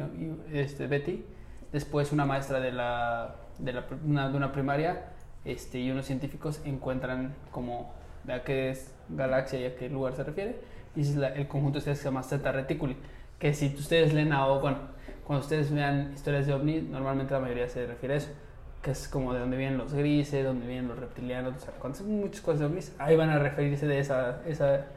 este, 0.51 0.87
Betty. 0.87 1.25
Después 1.71 2.11
una 2.11 2.25
maestra 2.25 2.59
de, 2.59 2.71
la, 2.71 3.35
de, 3.57 3.71
la, 3.73 3.85
una, 4.05 4.29
de 4.29 4.35
una 4.35 4.51
primaria 4.51 5.05
este, 5.45 5.79
y 5.79 5.89
unos 5.89 6.05
científicos 6.05 6.61
encuentran 6.65 7.33
como 7.51 7.93
de 8.25 8.33
a 8.33 8.43
qué 8.43 8.69
es 8.71 8.93
galaxia 9.09 9.59
y 9.59 9.65
a 9.65 9.75
qué 9.75 9.89
lugar 9.89 10.13
se 10.15 10.23
refiere. 10.23 10.59
Y 10.95 11.01
es 11.01 11.15
la- 11.15 11.29
el 11.29 11.47
conjunto 11.47 11.77
este 11.77 11.91
que 11.91 11.95
se 11.95 12.03
llama 12.03 12.23
Zeta 12.23 12.51
Reticuli. 12.51 12.97
Que 13.39 13.53
si 13.53 13.67
ustedes 13.67 14.13
leen 14.13 14.33
a, 14.33 14.47
o 14.47 14.59
bueno, 14.59 14.77
cuando 15.25 15.43
ustedes 15.43 15.71
vean 15.71 16.11
historias 16.13 16.45
de 16.45 16.53
ovni, 16.53 16.81
normalmente 16.81 17.33
la 17.33 17.39
mayoría 17.39 17.69
se 17.69 17.85
refiere 17.87 18.15
a 18.15 18.17
eso. 18.17 18.29
Que 18.81 18.91
es 18.91 19.07
como 19.07 19.33
de 19.33 19.39
dónde 19.39 19.55
vienen 19.57 19.77
los 19.77 19.93
grises, 19.93 20.43
dónde 20.43 20.67
vienen 20.67 20.87
los 20.89 20.99
reptilianos, 20.99 21.55
o 21.55 21.59
sea, 21.59 21.73
cuando 21.79 21.99
son 21.99 22.19
muchas 22.19 22.41
cosas 22.41 22.59
de 22.59 22.65
ovnis, 22.65 22.93
ahí 22.99 23.15
van 23.15 23.29
a 23.29 23.39
referirse 23.39 23.87
de 23.87 23.99
esa, 23.99 24.41
esa, 24.45 24.87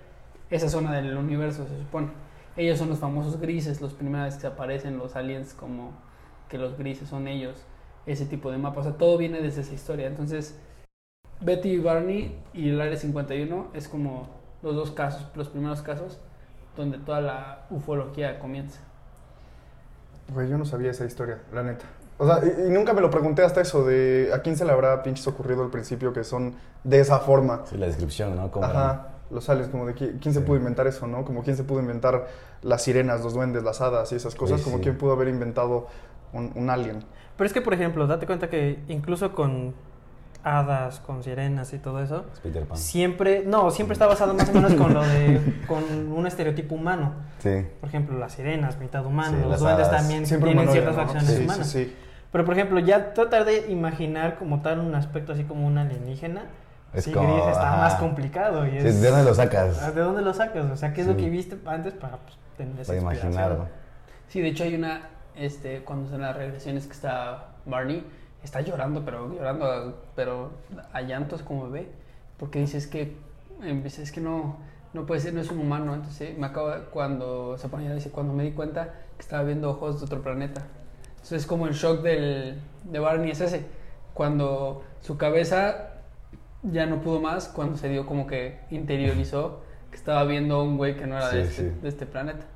esa 0.54 0.68
zona 0.68 0.92
del 0.94 1.16
universo, 1.16 1.66
se 1.66 1.78
supone. 1.78 2.08
Ellos 2.56 2.78
son 2.78 2.88
los 2.88 2.98
famosos 2.98 3.40
grises, 3.40 3.80
los 3.80 3.92
primeros 3.94 4.36
que 4.36 4.46
aparecen 4.46 4.98
los 4.98 5.16
aliens 5.16 5.54
como 5.54 5.92
que 6.48 6.58
los 6.58 6.78
grises 6.78 7.08
son 7.08 7.26
ellos, 7.26 7.56
ese 8.06 8.26
tipo 8.26 8.52
de 8.52 8.58
mapa, 8.58 8.80
o 8.80 8.82
sea, 8.84 8.92
todo 8.92 9.18
viene 9.18 9.40
desde 9.40 9.62
esa 9.62 9.74
historia. 9.74 10.06
Entonces, 10.06 10.56
Betty 11.40 11.70
y 11.70 11.78
Barney 11.78 12.38
y 12.52 12.70
el 12.70 12.80
Área 12.80 12.96
51 12.96 13.68
es 13.74 13.88
como 13.88 14.28
los 14.62 14.76
dos 14.76 14.92
casos, 14.92 15.26
los 15.34 15.48
primeros 15.48 15.82
casos 15.82 16.20
donde 16.76 16.98
toda 16.98 17.20
la 17.20 17.66
ufología 17.70 18.38
comienza. 18.38 18.80
Güey, 20.32 20.48
yo 20.48 20.56
no 20.56 20.64
sabía 20.64 20.90
esa 20.92 21.04
historia, 21.04 21.40
la 21.52 21.62
neta. 21.62 21.84
O 22.16 22.26
sea, 22.26 22.40
y, 22.44 22.68
y 22.68 22.70
nunca 22.70 22.92
me 22.92 23.00
lo 23.00 23.10
pregunté 23.10 23.42
hasta 23.42 23.60
eso 23.60 23.84
de 23.84 24.30
a 24.32 24.40
quién 24.40 24.56
se 24.56 24.64
le 24.64 24.70
habrá 24.70 25.02
pinches 25.02 25.26
ocurrido 25.26 25.64
al 25.64 25.70
principio 25.70 26.12
que 26.12 26.22
son 26.22 26.54
de 26.84 27.00
esa 27.00 27.18
forma. 27.18 27.62
Sí, 27.66 27.76
la 27.76 27.86
descripción, 27.86 28.36
¿no? 28.36 28.50
Como 28.50 28.66
Ajá, 28.66 29.13
los 29.34 29.48
aliens, 29.50 29.68
como 29.70 29.84
de 29.86 29.94
qui- 29.94 30.18
quién 30.20 30.32
se 30.32 30.40
Sí. 30.40 30.46
pudo 30.46 30.56
inventar 30.56 30.86
eso, 30.86 31.06
¿no? 31.06 31.24
Como 31.24 31.42
quién 31.42 31.56
se 31.56 31.64
pudo 31.64 31.80
inventar 31.80 32.26
las 32.62 32.82
sirenas, 32.82 33.22
los 33.22 33.34
duendes, 33.34 33.62
las 33.64 33.80
hadas 33.80 34.10
y 34.12 34.16
esas 34.16 34.34
cosas, 34.34 34.60
Sí, 34.60 34.64
como 34.64 34.76
sí. 34.78 34.84
quién 34.84 34.96
pudo 34.96 35.12
haber 35.12 35.28
inventado 35.28 35.88
un, 36.32 36.52
un 36.54 36.70
alien. 36.70 37.04
Pero 37.36 37.46
es 37.46 37.52
que, 37.52 37.60
por 37.60 37.74
ejemplo, 37.74 38.06
date 38.06 38.26
cuenta 38.26 38.48
que 38.48 38.78
incluso 38.88 39.34
con 39.34 39.74
hadas, 40.42 41.00
con 41.00 41.22
sirenas 41.22 41.72
y 41.72 41.78
todo 41.78 42.00
eso, 42.02 42.26
es 42.34 42.40
Peter 42.40 42.64
Pan. 42.66 42.76
siempre, 42.76 43.44
no, 43.46 43.70
siempre 43.70 43.94
está 43.94 44.06
basado 44.06 44.34
más 44.34 44.48
o 44.50 44.52
menos 44.52 44.74
con 44.74 44.92
lo 44.92 45.02
de, 45.02 45.40
con 45.66 45.82
un 46.12 46.26
estereotipo 46.26 46.74
humano. 46.74 47.12
Sí. 47.38 47.64
Por 47.80 47.88
ejemplo, 47.88 48.18
las 48.18 48.32
sirenas, 48.34 48.78
mitad 48.78 49.04
humano, 49.06 49.38
Sí, 49.42 49.48
los 49.48 49.60
duendes 49.60 49.88
hadas. 49.88 50.00
también 50.02 50.26
Siempre 50.26 50.50
tienen 50.52 50.68
ciertas 50.70 50.96
¿no? 50.96 51.02
facciones 51.02 51.30
sí, 51.30 51.44
humanas. 51.44 51.66
Sí, 51.70 51.84
sí. 51.86 51.96
Pero, 52.30 52.44
por 52.44 52.54
ejemplo, 52.54 52.78
ya 52.80 53.14
tratar 53.14 53.44
de 53.46 53.70
imaginar 53.70 54.36
como 54.38 54.60
tal 54.60 54.80
un 54.80 54.94
aspecto 54.94 55.32
así 55.32 55.44
como 55.44 55.66
un 55.66 55.78
alienígena, 55.78 56.42
Es 56.94 57.04
sí, 57.04 57.12
como, 57.12 57.32
gris, 57.34 57.46
está 57.48 57.68
ajá. 57.72 57.76
más 57.82 57.94
complicado. 57.96 58.66
Y 58.66 58.70
Sí, 58.72 58.76
es, 58.86 59.00
¿De 59.00 59.10
dónde 59.10 59.24
lo 59.24 59.34
sacas? 59.34 59.94
¿De 59.94 60.00
dónde 60.00 60.22
lo 60.22 60.32
sacas? 60.34 60.70
O 60.70 60.76
sea, 60.76 60.92
¿qué 60.92 61.00
es 61.00 61.06
lo 61.06 61.14
Sí. 61.14 61.20
que 61.20 61.30
viste 61.30 61.58
antes 61.66 61.92
para 61.94 62.18
pues, 62.18 62.36
tener 62.56 62.78
esa 62.80 62.92
Para 62.92 63.00
imaginar. 63.00 63.26
inspiración? 63.28 63.68
Sí, 64.28 64.40
de 64.40 64.48
hecho 64.48 64.64
hay 64.64 64.74
una, 64.74 65.08
este, 65.36 65.80
cuando 65.82 66.08
son 66.08 66.20
las 66.22 66.36
regresiones 66.36 66.86
que 66.86 66.92
está 66.92 67.48
Barney, 67.66 68.06
está 68.42 68.60
llorando, 68.60 69.04
pero 69.04 69.32
llorando, 69.34 70.02
pero 70.14 70.50
a 70.92 71.00
llantos 71.02 71.42
como 71.42 71.70
bebé, 71.70 71.88
porque 72.38 72.60
dice 72.60 72.78
es 72.78 72.86
que, 72.86 73.16
em, 73.62 73.84
es 73.84 74.12
que 74.12 74.20
no, 74.20 74.58
no 74.92 75.06
puede 75.06 75.20
ser, 75.20 75.34
no 75.34 75.40
es 75.40 75.50
un 75.50 75.58
humano, 75.60 75.94
entonces 75.94 76.36
me 76.38 76.46
acaba, 76.46 76.84
cuando 76.92 77.56
se 77.58 77.68
ponía, 77.68 77.92
dice, 77.94 78.10
cuando 78.10 78.32
me 78.32 78.44
di 78.44 78.52
cuenta 78.52 78.90
que 79.16 79.22
estaba 79.22 79.42
viendo 79.42 79.70
ojos 79.70 79.98
de 80.00 80.06
otro 80.06 80.22
planeta. 80.22 80.62
Entonces 81.10 81.40
es 81.42 81.46
como 81.46 81.66
el 81.66 81.72
shock 81.74 82.02
del, 82.02 82.60
de 82.84 82.98
Barney 82.98 83.30
es 83.30 83.40
ese, 83.40 83.64
cuando 84.12 84.84
su 85.00 85.16
cabeza 85.16 85.88
ya 86.64 86.86
no 86.86 87.00
pudo 87.00 87.20
más, 87.20 87.48
cuando 87.48 87.76
se 87.76 87.88
dio 87.88 88.06
como 88.06 88.26
que 88.26 88.58
interiorizó 88.70 89.60
que 89.90 89.96
estaba 89.96 90.24
viendo 90.24 90.56
a 90.56 90.62
un 90.64 90.76
güey 90.76 90.96
que 90.96 91.06
no 91.06 91.16
era 91.16 91.30
de, 91.30 91.44
Sí, 91.44 91.48
este, 91.50 91.62
sí. 91.70 91.76
de 91.82 91.88
este 91.88 92.06
planeta. 92.06 92.46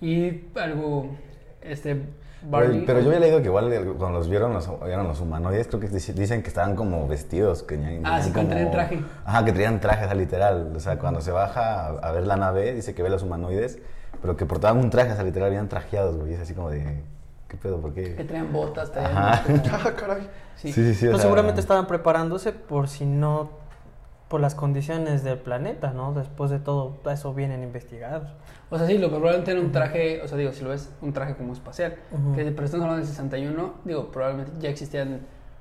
Y 0.00 0.44
algo, 0.56 1.16
este, 1.60 1.94
Pero, 1.96 2.06
Barney... 2.50 2.84
pero 2.86 3.00
yo 3.00 3.06
había 3.08 3.18
leído 3.20 3.38
que 3.40 3.46
igual 3.46 3.94
cuando 3.98 4.18
los 4.18 4.28
vieron 4.28 4.52
los, 4.52 4.68
vieron 4.84 5.08
los 5.08 5.20
humanoides, 5.20 5.66
creo 5.66 5.80
que 5.80 5.88
dic- 5.90 6.14
dicen 6.14 6.42
que 6.42 6.48
estaban 6.48 6.76
como 6.76 7.08
vestidos. 7.08 7.64
Que 7.64 8.00
Ah, 8.04 8.22
sí, 8.22 8.32
que 8.32 8.44
traían 8.44 8.70
traje. 8.70 9.00
Ajá, 9.24 9.44
que 9.44 9.52
traían 9.52 9.80
traje, 9.80 10.04
o 10.04 10.06
sea, 10.06 10.14
literal. 10.14 10.72
O 10.76 10.78
sea, 10.80 10.98
cuando 11.00 11.20
se 11.20 11.32
baja 11.32 11.86
a, 11.86 11.88
a 11.98 12.12
ver 12.12 12.26
la 12.28 12.36
nave, 12.36 12.74
dice 12.74 12.94
que 12.94 13.02
ve 13.02 13.10
los 13.10 13.24
humanoides, 13.24 13.80
pero 14.22 14.36
que 14.36 14.46
portaban 14.46 14.78
un 14.78 14.90
traje, 14.90 15.10
o 15.10 15.14
sea, 15.16 15.24
literal, 15.24 15.48
habían 15.48 15.68
trajeados, 15.68 16.16
güey. 16.16 16.34
Es 16.34 16.40
así 16.40 16.54
como 16.54 16.70
de, 16.70 17.02
¿qué 17.48 17.56
pedo? 17.56 17.80
¿Por 17.80 17.94
Que 17.94 18.14
qué? 18.14 18.24
traían 18.24 18.52
botas, 18.52 18.92
traían... 18.92 19.16
Ajá. 19.16 19.42
como- 19.44 19.62
Ah, 19.72 19.92
caray. 19.96 20.28
sí. 20.56 20.72
sí, 20.72 20.94
sí. 20.94 21.06
o 21.06 21.10
Pues 21.10 21.20
sea, 21.22 21.28
seguramente 21.28 21.60
estaban 21.60 21.86
preparándose 21.86 22.52
por 22.52 22.88
si 22.88 23.06
no, 23.06 23.50
por 24.28 24.40
las 24.40 24.54
condiciones 24.54 25.24
del 25.24 25.38
planeta, 25.38 25.92
¿no? 25.92 26.12
Después 26.12 26.50
de 26.50 26.58
todo 26.58 26.98
eso 27.10 27.32
vienen 27.34 27.60
a 27.60 27.64
investigar. 27.64 28.34
O 28.70 28.76
sea, 28.76 28.86
sí, 28.86 28.98
lo 28.98 29.08
que 29.08 29.14
probablemente 29.16 29.50
era 29.52 29.60
un 29.60 29.72
traje, 29.72 30.20
o 30.22 30.28
sea, 30.28 30.36
digo, 30.36 30.52
si 30.52 30.62
lo 30.62 30.70
ves, 30.70 30.90
un 31.00 31.12
traje 31.14 31.34
como 31.34 31.54
espacial. 31.54 31.96
Ujú. 32.12 32.34
que, 32.34 32.44
pero 32.52 32.64
estamos 32.66 32.84
hablando 32.84 33.04
del 33.06 33.06
61, 33.14 33.74
digo, 33.84 34.08
probablemente 34.12 34.52
ya 34.60 34.68
existían, 34.68 35.20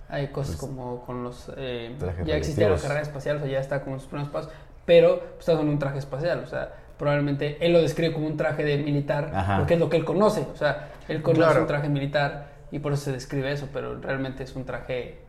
hay 0.10 0.28
cosas 0.28 0.58
Pues, 0.58 0.70
como 0.70 1.06
con 1.06 1.24
los, 1.24 1.50
eh, 1.56 1.96
ya 2.26 2.36
existía 2.36 2.70
la 2.70 2.76
carrera 2.78 3.02
espacial, 3.02 3.38
o 3.38 3.40
sea, 3.40 3.48
ya 3.48 3.60
está 3.60 3.82
como 3.82 3.98
sus 4.00 4.10
primeros 4.10 4.30
pasos, 4.32 4.52
pero 4.88 5.20
pues, 5.20 5.42
estás 5.42 5.60
en 5.60 5.68
un 5.70 5.78
traje 5.78 6.00
espacial, 6.00 6.42
o 6.44 6.48
sea, 6.48 6.74
probablemente 6.98 7.64
él 7.64 7.74
lo 7.74 7.82
describe 7.82 8.12
como 8.14 8.26
un 8.26 8.38
traje 8.38 8.64
de 8.64 8.78
militar, 8.80 9.32
Ajá. 9.36 9.58
porque 9.60 9.76
es 9.76 9.80
lo 9.80 9.90
que 9.90 9.98
él 9.98 10.06
conoce, 10.06 10.48
o 10.52 10.56
sea, 10.56 10.88
él 11.08 11.22
conoce 11.22 11.42
Claro. 11.44 11.62
un 11.62 11.68
traje 11.68 11.90
militar 11.90 12.48
y 12.72 12.80
por 12.80 12.94
eso 12.94 13.04
se 13.04 13.12
describe 13.12 13.52
eso, 13.52 13.68
pero 13.72 14.00
realmente 14.02 14.44
es 14.44 14.56
un 14.56 14.66
traje 14.66 15.20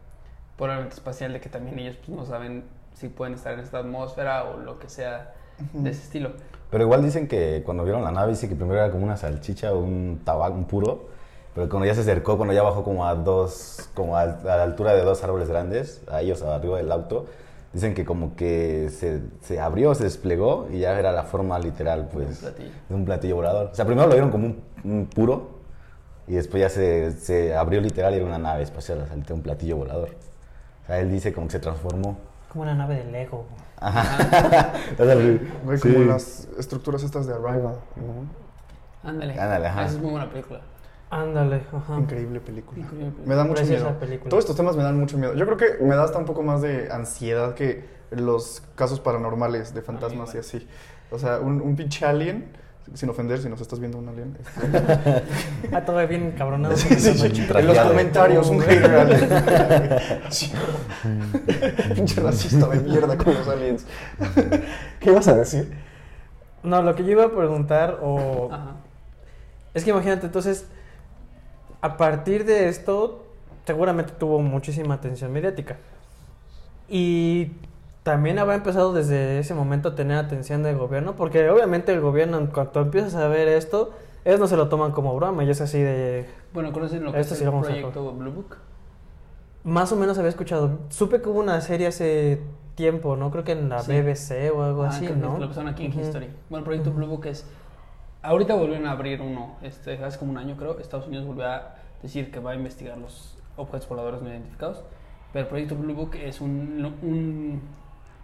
probablemente 0.57 0.95
espacial 0.95 1.33
de 1.33 1.41
que 1.41 1.49
también 1.49 1.79
ellos 1.79 1.97
pues, 1.97 2.09
no 2.17 2.25
saben 2.25 2.65
si 2.95 3.09
pueden 3.09 3.35
estar 3.35 3.53
en 3.53 3.61
esta 3.61 3.79
atmósfera 3.79 4.45
o 4.45 4.57
lo 4.59 4.79
que 4.79 4.89
sea 4.89 5.35
de 5.73 5.91
ese 5.91 6.03
estilo. 6.05 6.31
Pero 6.71 6.85
igual 6.85 7.03
dicen 7.03 7.27
que 7.29 7.63
cuando 7.65 7.83
vieron 7.85 8.03
la 8.05 8.13
nave, 8.13 8.31
dice 8.31 8.49
que 8.49 8.55
primero 8.55 8.79
era 8.81 8.91
como 8.93 9.05
una 9.05 9.17
salchicha 9.17 9.73
o 9.73 9.79
un 9.81 10.21
tabaco, 10.25 10.55
un 10.55 10.65
puro. 10.67 11.09
Pero 11.55 11.69
cuando 11.69 11.87
ya 11.87 11.95
se 11.95 12.03
acercó, 12.03 12.37
cuando 12.37 12.55
ya 12.55 12.63
bajó 12.63 12.85
como 12.85 13.07
a 13.07 13.15
dos, 13.17 13.89
como 13.95 14.17
a, 14.17 14.23
a 14.23 14.27
la 14.57 14.63
altura 14.63 14.95
de 14.95 15.03
dos 15.03 15.25
árboles 15.25 15.49
grandes, 15.49 16.03
a 16.09 16.21
ellos 16.23 16.43
arriba 16.43 16.77
del 16.77 16.93
auto, 16.93 17.27
dicen 17.73 17.95
que 17.95 18.05
como 18.05 18.35
que 18.37 18.89
se, 18.91 19.23
se 19.41 19.61
abrió, 19.61 19.95
se 19.95 20.05
desplegó 20.05 20.69
y 20.73 20.81
ya 20.81 20.99
era 20.99 21.13
la 21.13 21.25
forma 21.25 21.59
literal, 21.59 22.09
pues, 22.13 22.39
platillo. 22.39 22.71
de 22.89 22.95
un 22.95 23.05
platillo 23.05 23.37
volador. 23.37 23.71
O 23.73 23.75
sea, 23.75 23.85
primero 23.85 24.07
lo 24.07 24.15
vieron 24.15 24.31
como 24.31 24.47
un, 24.47 24.63
un 24.85 25.07
puro 25.07 25.59
y 26.27 26.35
después 26.35 26.61
ya 26.61 26.69
se, 26.69 27.13
se 27.13 27.55
abrió 27.55 27.81
literal 27.81 28.13
y 28.13 28.17
era 28.17 28.27
una 28.27 28.39
nave 28.39 28.63
espacial, 28.63 29.01
o 29.01 29.35
un 29.35 29.43
platillo 29.43 29.77
volador. 29.79 30.11
O 30.85 30.87
sea, 30.87 31.01
él 31.01 31.11
dice 31.11 31.33
como 31.33 31.47
que 31.47 31.53
se 31.53 31.61
transformó. 31.61 32.19
Como 32.51 32.63
una 32.63 32.75
nave 32.75 32.97
de 32.97 33.05
Lego. 33.11 33.47
O 33.81 35.05
sea, 35.05 35.17
sí. 35.17 35.41
Güey, 35.65 35.79
como 35.79 35.99
las 36.01 36.49
estructuras 36.59 37.03
estas 37.03 37.27
de 37.27 37.35
Arrival, 37.35 37.77
¿no? 37.97 39.09
Ándale. 39.09 39.39
Ándale, 39.39 39.67
ajá. 39.67 39.85
Esa 39.85 39.95
es 39.95 40.01
muy 40.03 40.11
buena 40.11 40.29
película. 40.29 40.61
Ándale, 41.11 41.63
ajá. 41.73 41.97
Increíble 41.99 42.41
película. 42.41 42.81
Increíble. 42.81 43.13
Me 43.25 43.35
da 43.35 43.45
mucho 43.45 43.57
Preciosa 43.63 43.85
miedo. 43.85 43.99
película. 43.99 44.29
Todos 44.31 44.45
estos 44.45 44.57
temas 44.57 44.77
me 44.77 44.83
dan 44.83 44.99
mucho 44.99 45.17
miedo. 45.17 45.35
Yo 45.35 45.47
creo 45.47 45.57
que 45.57 45.83
me 45.85 45.95
da 45.95 46.05
hasta 46.05 46.19
un 46.19 46.27
poco 46.27 46.43
más 46.43 46.61
de 46.61 46.91
ansiedad 46.93 47.55
que 47.55 47.85
los 48.11 48.63
casos 48.75 49.01
paranormales 49.01 49.73
de 49.75 49.83
fantasmas 49.83 50.35
y 50.35 50.39
así. 50.39 50.67
O 51.11 51.19
sea, 51.19 51.39
un, 51.41 51.61
un 51.63 51.77
pinche 51.77 52.05
alien, 52.05 52.51
sin 52.93 53.09
ofender 53.09 53.39
si 53.39 53.49
nos 53.49 53.61
estás 53.63 53.81
viendo 53.81 53.97
un 53.99 54.09
alien. 54.09 54.37
este, 54.39 55.23
Ah, 55.73 55.83
todavía 55.85 56.19
bien 56.19 56.33
cabronado. 56.33 56.77
Sí, 56.77 56.95
sí, 56.97 57.15
sí. 57.15 57.47
En 57.55 57.67
los 57.67 57.79
comentarios, 57.79 58.49
un 58.51 58.61
hater 58.61 58.91
alien. 58.95 59.29
Sí. 60.29 60.53
Pinche 61.95 62.21
racista 62.21 62.69
de 62.69 62.81
mierda 62.81 63.17
con 63.17 63.33
los 63.35 63.49
aliens. 63.49 63.87
¿Qué 65.01 65.11
ibas 65.11 65.29
a 65.29 65.37
decir? 65.37 65.73
No, 66.63 66.83
lo 66.83 66.95
que 66.95 67.05
yo 67.05 67.13
iba 67.13 67.25
a 67.25 67.31
preguntar, 67.31 67.99
o... 68.03 68.51
Ajá. 68.53 68.73
Es 69.75 69.85
que 69.85 69.91
imagínate, 69.91 70.27
entonces, 70.27 70.67
a 71.81 71.97
partir 71.97 72.45
de 72.45 72.69
esto, 72.69 73.25
seguramente 73.67 74.13
tuvo 74.19 74.41
muchísima 74.41 74.95
atención 74.95 75.33
mediática. 75.33 75.77
Y 76.89 77.53
también 78.03 78.39
habrá 78.39 78.55
empezado 78.55 78.93
desde 78.93 79.39
ese 79.39 79.55
momento 79.55 79.91
a 79.91 79.95
tener 79.95 80.17
atención 80.17 80.63
del 80.63 80.77
gobierno, 80.79 81.15
porque 81.17 81.49
obviamente 81.51 81.93
el 81.93 82.01
gobierno, 82.01 82.39
en 82.39 82.47
cuanto 82.47 82.81
empiezas 82.81 83.15
a 83.15 83.29
ver 83.29 83.49
esto, 83.49 83.93
ellos 84.25 84.41
no 84.41 84.47
se 84.47 84.57
lo 84.57 84.69
toman 84.69 84.93
como 84.93 85.15
broma, 85.15 85.45
y 85.45 85.51
es 85.51 85.61
así 85.61 85.81
de... 85.81 86.27
Bueno, 86.53 86.73
¿conocen 86.73 87.05
lo 87.05 87.13
que 87.13 87.21
Esto 87.21 87.35
es 87.35 87.43
el 87.43 87.51
proyecto 87.51 88.13
Blue 88.13 88.33
Book? 88.33 88.57
Más 89.65 89.93
o 89.93 89.97
menos 89.97 90.17
había 90.19 90.31
escuchado. 90.31 90.79
Supe 90.89 91.21
que 91.21 91.29
hubo 91.29 91.41
una 91.41 91.61
serie 91.61 91.89
hace 91.89 92.41
tiempo, 92.75 93.17
¿no? 93.17 93.31
Creo 93.31 93.45
que 93.45 93.53
en 93.53 93.69
la 93.69 93.81
Sí. 93.83 93.93
BBC 93.93 94.51
o 94.55 94.63
algo 94.63 94.85
Ah, 94.85 94.89
así, 94.89 95.07
¿no? 95.09 95.39
Lo 95.39 95.49
pasaron 95.49 95.69
aquí 95.69 95.85
en 95.85 95.93
Ujú. 95.93 96.01
History. 96.01 96.29
Bueno, 96.49 96.59
el 96.61 96.65
proyecto 96.65 96.93
Blue 96.93 97.07
Book 97.07 97.27
es... 97.27 97.45
Ahorita 98.29 98.55
volvieron 98.57 98.87
a 98.87 98.91
abrir 98.91 99.23
uno, 99.23 99.57
este, 99.63 100.05
hace 100.05 100.19
como 100.19 100.33
un 100.33 100.37
año 100.37 100.55
creo. 100.59 100.79
Estados 100.79 101.07
Unidos 101.07 101.27
volvió 101.27 101.47
a 101.47 101.77
decir 102.03 102.31
que 102.31 102.41
va 102.41 102.51
a 102.51 102.55
investigar 102.55 102.99
los 102.99 103.39
objetos 103.57 103.89
voladores 103.89 104.21
no 104.21 104.29
identificados. 104.29 104.85
Pero 105.33 105.45
el 105.45 105.49
proyecto 105.49 105.75
Blue 105.77 105.95
Book 105.95 106.15
es 106.15 106.43
un, 106.43 106.95
un 107.01 107.63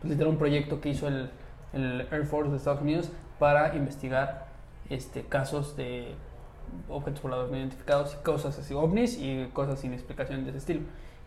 pues, 0.02 0.10
literal 0.10 0.32
un 0.34 0.38
proyecto 0.38 0.82
que 0.82 0.90
hizo 0.90 1.08
el, 1.08 1.30
el 1.72 2.02
Air 2.10 2.26
Force 2.26 2.50
de 2.50 2.58
Estados 2.58 2.82
Unidos 2.82 3.10
para 3.38 3.74
investigar 3.76 4.48
este, 4.90 5.22
casos 5.22 5.74
de 5.74 6.14
objetos 6.90 7.22
voladores 7.22 7.50
no 7.50 7.56
identificados 7.56 8.14
y 8.20 8.22
cosas 8.22 8.58
así, 8.58 8.74
ovnis 8.74 9.18
y 9.18 9.48
cosas 9.54 9.80
sin 9.80 9.94
explicación 9.94 10.44
de 10.44 10.50
ese 10.50 10.58
estilo. 10.58 10.80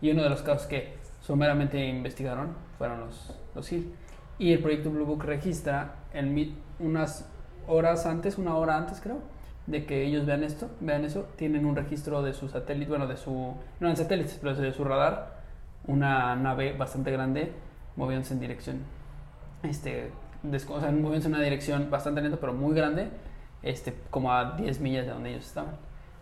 Y 0.04 0.12
uno 0.12 0.22
de 0.22 0.30
los 0.30 0.44
casos 0.44 0.68
que 0.68 0.94
someramente 1.22 1.84
investigaron 1.84 2.50
fueron 2.78 3.00
los, 3.00 3.36
los 3.56 3.72
HIL. 3.72 3.92
Y 4.38 4.54
el 4.54 4.60
proyecto 4.60 4.92
Blue 4.92 5.06
Book 5.08 5.24
registra 5.24 5.96
MIT 6.14 6.56
unas 6.78 7.28
horas 7.68 8.06
antes, 8.06 8.38
una 8.38 8.56
hora 8.56 8.78
antes 8.78 9.00
creo, 9.02 9.20
de 9.66 9.86
que 9.86 10.04
ellos 10.06 10.26
vean 10.26 10.44
esto, 10.44 10.70
vean 10.80 11.04
eso, 11.06 11.28
tienen 11.36 11.66
un 11.66 11.76
registro 11.76 12.22
de 12.24 12.34
su 12.34 12.48
satélite, 12.48 12.90
bueno, 12.90 13.08
de 13.08 13.18
su, 13.18 13.54
no 13.80 13.90
en 13.90 13.98
satélites, 13.98 14.38
pero 14.42 14.56
de 14.56 14.72
su 14.72 14.84
radar, 14.84 15.38
una 15.86 16.36
nave 16.36 16.74
bastante 16.74 17.12
grande 17.12 17.52
moviéndose 17.96 18.34
en 18.34 18.40
dirección, 18.40 18.78
este, 19.64 20.12
o 20.44 20.80
sea, 20.80 20.92
moviéndose 20.92 21.28
en 21.28 21.34
una 21.36 21.44
dirección 21.44 21.90
bastante 21.90 22.22
lenta, 22.22 22.38
pero 22.40 22.54
muy 22.54 22.76
grande, 22.76 23.10
este, 23.64 23.94
como 24.10 24.32
a 24.32 24.52
10 24.56 24.80
millas 24.80 25.06
de 25.06 25.12
donde 25.12 25.32
ellos 25.32 25.46
estaban. 25.46 25.76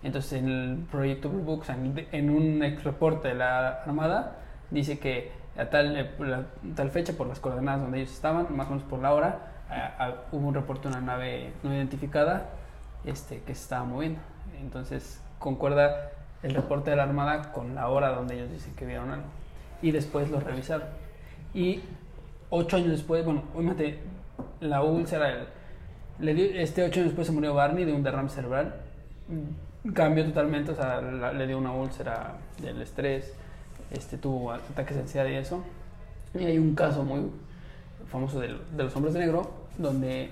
Entonces, 0.03 0.33
en 0.33 0.47
el 0.49 0.77
proyecto 0.91 1.29
Blue 1.29 1.41
Book, 1.41 1.63
en, 2.11 2.29
un 2.29 2.63
ex 2.63 2.83
reporte 2.83 3.29
de 3.29 3.35
la 3.35 3.69
Armada, 3.83 4.37
dice 4.71 4.99
que 4.99 5.31
a 5.57 5.65
tal, 5.65 5.97
eh, 5.97 6.11
la- 6.19 6.45
tal 6.75 6.91
fecha, 6.91 7.13
por 7.13 7.27
las 7.27 7.39
coordenadas 7.39 7.81
donde 7.81 7.99
ellos 7.99 8.11
estaban, 8.13 8.55
más 8.55 8.67
o 8.67 8.71
menos 8.71 8.83
por 8.83 8.99
la 8.99 9.13
hora, 9.13 9.54
a- 9.69 10.15
hubo 10.31 10.47
un 10.47 10.53
reporte 10.53 10.87
de 10.89 10.95
una 10.97 11.01
nave 11.05 11.51
no 11.63 11.73
identificada 11.73 12.49
este, 13.05 13.39
que 13.41 13.53
se 13.55 13.61
estaba 13.63 13.83
moviendo. 13.83 14.19
Entonces, 14.61 15.21
concuerda 15.39 16.09
el 16.43 16.53
reporte 16.55 16.89
de 16.91 16.95
la 16.95 17.03
Armada 17.03 17.51
con 17.51 17.75
la 17.75 17.87
hora 17.89 18.09
donde 18.09 18.35
ellos 18.35 18.51
dicen 18.51 18.75
que 18.75 18.85
vieron 18.85 19.11
algo. 19.11 19.25
Y 19.81 19.91
después 19.91 20.29
lo 20.29 20.39
revisaron. 20.39 20.87
Y 21.53 21.81
ocho 22.49 22.77
años 22.77 22.89
después, 22.89 23.23
bueno, 23.25 23.43
obviamente 23.53 23.99
la 24.59 24.81
úlcera, 24.83 25.29
el- 25.29 25.47
le 26.19 26.33
dio- 26.33 26.45
este 26.59 26.83
ocho 26.83 26.99
años 26.99 27.09
después 27.11 27.27
se 27.27 27.33
murió 27.33 27.53
Barney 27.53 27.85
de 27.85 27.93
un 27.93 28.03
derrame 28.03 28.29
cerebral. 28.29 28.75
Mm, 29.27 29.91
Cambió 29.93 30.25
totalmente, 30.25 30.71
o 30.71 30.75
sea, 30.75 30.99
la- 30.99 31.31
le 31.31 31.45
dio 31.45 31.59
una 31.59 31.71
úlcera 31.71 32.33
del 32.59 32.81
estrés, 32.81 33.35
este, 33.91 34.17
tuvo 34.17 34.51
ataques 34.51 34.95
de 34.95 35.03
ansiedad 35.03 35.27
y 35.27 35.35
eso. 35.35 35.63
Y 36.33 36.43
hay 36.43 36.57
un 36.57 36.73
caso 36.73 37.03
muy 37.03 37.29
famoso 38.07 38.39
de, 38.39 38.55
los 38.77 38.95
hombres 38.95 39.13
de 39.13 39.19
negro, 39.21 39.51
donde 39.77 40.31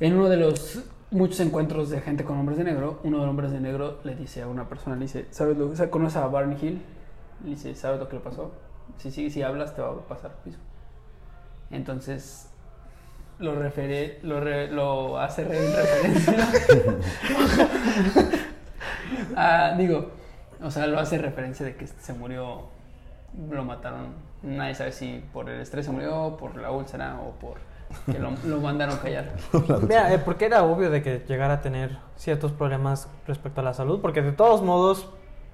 en 0.00 0.14
uno 0.14 0.28
de 0.28 0.36
los 0.36 0.80
muchos 1.10 1.40
encuentros 1.40 1.90
de 1.90 2.00
gente 2.00 2.24
con 2.24 2.38
hombres 2.38 2.58
de 2.58 2.64
negro, 2.64 3.00
uno 3.04 3.18
de 3.18 3.22
los 3.22 3.30
hombres 3.30 3.52
de 3.52 3.60
negro 3.60 4.00
le 4.04 4.14
dice 4.14 4.42
a 4.42 4.48
una 4.48 4.68
persona, 4.68 4.96
dice, 4.96 5.26
¿sabes 5.30 5.56
lo, 5.56 5.74
sea, 5.76 5.90
¿conoces 5.90 6.16
a 6.16 6.26
Barney 6.26 6.58
Hill? 6.60 6.82
Le 7.44 7.50
dice, 7.50 7.74
¿sabes 7.74 8.00
lo 8.00 8.08
que 8.08 8.16
le 8.16 8.22
pasó? 8.22 8.52
Si 8.98 9.10
sigues 9.10 9.32
si 9.32 9.42
hablas 9.42 9.74
te 9.74 9.82
va 9.82 9.90
a 9.90 10.00
pasar 10.08 10.32
mismo. 10.44 10.62
Entonces 11.70 12.48
lo 13.38 13.52
hace 15.18 15.44
re- 15.44 15.66
en 15.66 15.74
referencia. 15.74 16.48
Digo, 19.78 20.10
o 20.62 20.70
sea, 20.70 20.86
lo 20.86 20.98
hace 20.98 21.18
referencia 21.18 21.66
de 21.66 21.74
que 21.76 21.86
se 21.86 22.12
murió, 22.12 22.68
lo 23.50 23.64
mataron. 23.64 24.31
Nadie 24.42 24.74
sabe 24.74 24.92
si 24.92 25.24
por 25.32 25.48
el 25.48 25.60
estrés 25.60 25.86
se 25.86 25.92
murió, 25.92 26.36
por 26.38 26.56
la 26.56 26.70
úlcera 26.72 27.18
o 27.20 27.30
por 27.32 27.56
que 28.10 28.18
lo, 28.18 28.30
lo 28.46 28.60
mandaron 28.60 28.96
callar. 28.98 29.32
Mira, 29.88 30.12
eh, 30.14 30.18
porque 30.18 30.46
era 30.46 30.62
obvio 30.64 30.90
de 30.90 31.02
que 31.02 31.22
llegara 31.28 31.54
a 31.54 31.60
tener 31.60 31.98
ciertos 32.16 32.50
problemas 32.52 33.08
respecto 33.26 33.60
a 33.60 33.64
la 33.64 33.74
salud, 33.74 34.00
porque 34.00 34.22
de 34.22 34.32
todos 34.32 34.62
modos 34.62 35.08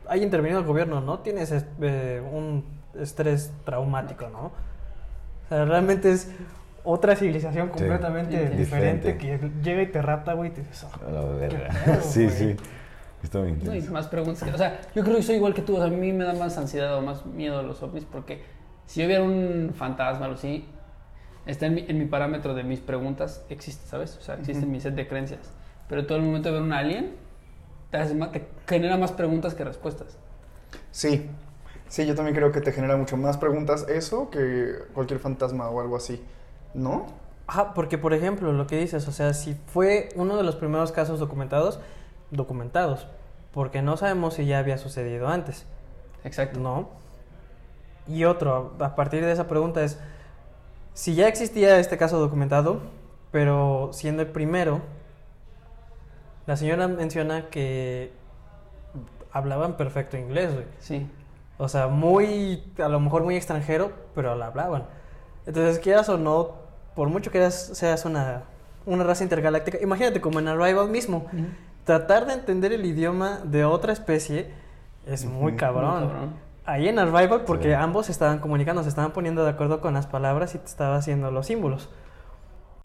hay 0.08 0.22
intervenido 0.22 0.60
el 0.60 0.66
gobierno, 0.66 1.00
¿no? 1.00 1.18
Tienes 1.18 1.50
es- 1.50 1.66
eh, 1.82 2.22
un 2.32 2.64
estrés 2.98 3.52
traumático, 3.64 4.28
¿no? 4.30 4.46
O 4.46 5.48
sea, 5.48 5.64
realmente 5.64 6.12
es 6.12 6.30
otra 6.84 7.16
civilización 7.16 7.68
completamente 7.68 8.30
Sí, 8.50 8.56
diferente, 8.56 9.12
diferente. 9.14 9.18
que 9.18 9.50
llega 9.68 9.82
y 9.82 9.86
te 9.88 10.00
rapta, 10.00 10.32
güey, 10.34 10.50
y 10.50 10.52
te 10.54 10.60
dices, 10.62 10.84
"Ah, 10.84 10.98
la 11.10 12.00
Sí, 12.02 12.24
güey? 12.24 12.36
sí. 12.36 12.56
Está 13.22 13.40
bien 13.40 13.58
No, 13.64 13.74
y 13.74 13.82
más 13.82 14.06
preguntas. 14.06 14.44
que- 14.48 14.54
o 14.54 14.58
sea, 14.58 14.80
yo 14.94 15.02
creo 15.02 15.16
que 15.16 15.22
soy 15.24 15.34
igual 15.36 15.52
que 15.52 15.62
tú. 15.62 15.74
O 15.74 15.78
sea, 15.78 15.86
a 15.86 15.90
mí 15.90 16.12
me 16.12 16.24
da 16.24 16.34
más 16.34 16.56
ansiedad 16.56 16.96
o 16.96 17.02
más 17.02 17.26
miedo 17.26 17.58
a 17.58 17.62
los 17.64 17.82
ovnis 17.82 18.04
porque 18.04 18.42
si 18.88 19.02
yo 19.02 19.08
viera 19.08 19.24
un 19.24 19.72
fantasma 19.76 20.28
o 20.28 20.34
así, 20.34 20.66
está 21.46 21.66
en 21.66 21.74
mi, 21.76 21.86
en 21.88 21.98
mi 21.98 22.06
parámetro 22.06 22.54
de 22.54 22.64
mis 22.64 22.80
preguntas, 22.80 23.44
existe, 23.50 23.86
¿sabes? 23.88 24.16
O 24.18 24.22
sea, 24.22 24.36
existe 24.36 24.64
en 24.66 24.72
mi 24.72 24.80
set 24.80 24.96
de 24.96 25.08
creencias. 25.08 25.52
Pero 25.88 26.06
todo 26.06 26.18
el 26.18 26.24
momento 26.24 26.50
de 26.50 26.54
ver 26.56 26.62
un 26.62 26.74
alien, 26.74 27.16
te, 27.90 27.98
hace 27.98 28.14
más- 28.16 28.32
te 28.32 28.48
genera 28.68 28.98
más 28.98 29.12
preguntas 29.12 29.54
que 29.54 29.64
respuestas. 29.64 30.18
Sí, 30.90 31.30
sí, 31.88 32.06
yo 32.06 32.14
también 32.14 32.36
creo 32.36 32.52
que 32.52 32.60
te 32.60 32.72
genera 32.72 32.96
mucho 32.96 33.16
más 33.16 33.38
preguntas 33.38 33.86
eso 33.88 34.30
que 34.30 34.74
cualquier 34.94 35.20
fantasma 35.20 35.68
o 35.70 35.80
algo 35.80 35.96
así, 35.96 36.22
¿no? 36.74 37.06
Ajá, 37.46 37.72
porque 37.74 37.96
por 37.98 38.12
ejemplo, 38.14 38.52
lo 38.52 38.66
que 38.66 38.78
dices, 38.78 39.08
o 39.08 39.12
sea, 39.12 39.32
si 39.34 39.54
fue 39.54 40.10
uno 40.16 40.36
de 40.36 40.42
los 40.42 40.56
primeros 40.56 40.92
casos 40.92 41.18
documentados, 41.18 41.80
documentados, 42.30 43.06
porque 43.52 43.80
no 43.82 43.96
sabemos 43.96 44.34
si 44.34 44.46
ya 44.46 44.58
había 44.58 44.78
sucedido 44.78 45.28
antes. 45.28 45.66
Exacto. 46.24 46.60
No. 46.60 46.88
Y 48.08 48.24
otro, 48.24 48.74
a 48.80 48.94
partir 48.94 49.24
de 49.24 49.32
esa 49.32 49.48
pregunta 49.48 49.82
es, 49.82 49.98
si 50.94 51.14
ya 51.14 51.28
existía 51.28 51.78
este 51.78 51.96
caso 51.98 52.18
documentado, 52.18 52.80
pero 53.30 53.90
siendo 53.92 54.22
el 54.22 54.28
primero, 54.28 54.80
la 56.46 56.56
señora 56.56 56.88
menciona 56.88 57.50
que 57.50 58.12
hablaban 59.30 59.76
perfecto 59.76 60.16
inglés, 60.16 60.54
güey. 60.54 60.66
Sí. 60.78 61.06
O 61.58 61.68
sea, 61.68 61.88
muy, 61.88 62.64
a 62.78 62.88
lo 62.88 63.00
mejor 63.00 63.24
muy 63.24 63.36
extranjero, 63.36 63.92
pero 64.14 64.34
la 64.34 64.46
hablaban. 64.46 64.84
Entonces, 65.46 65.78
quieras 65.78 66.08
o 66.08 66.16
no, 66.16 66.54
por 66.94 67.08
mucho 67.08 67.30
que 67.30 67.50
seas 67.50 68.04
una, 68.04 68.44
una 68.86 69.04
raza 69.04 69.22
intergaláctica, 69.24 69.78
imagínate 69.82 70.20
como 70.20 70.38
en 70.38 70.48
Arrival 70.48 70.88
mismo, 70.88 71.26
tratar 71.84 72.26
de 72.26 72.34
entender 72.34 72.72
el 72.72 72.84
idioma 72.86 73.40
de 73.44 73.64
otra 73.64 73.92
especie 73.92 74.50
es 75.06 75.24
muy 75.24 75.52
Ujú. 75.52 75.58
cabrón. 75.58 75.90
Muy 75.90 76.08
cabrón. 76.08 76.47
Ahí 76.70 76.86
en 76.86 76.98
Arrival, 76.98 77.44
porque 77.46 77.68
Sí. 77.68 77.72
ambos 77.72 78.10
estaban 78.10 78.40
comunicando, 78.40 78.82
se 78.82 78.90
estaban 78.90 79.12
poniendo 79.12 79.42
de 79.42 79.50
acuerdo 79.50 79.80
con 79.80 79.94
las 79.94 80.06
palabras 80.06 80.54
y 80.54 80.58
te 80.58 80.66
estaba 80.66 80.96
haciendo 80.96 81.30
los 81.30 81.46
símbolos. 81.46 81.88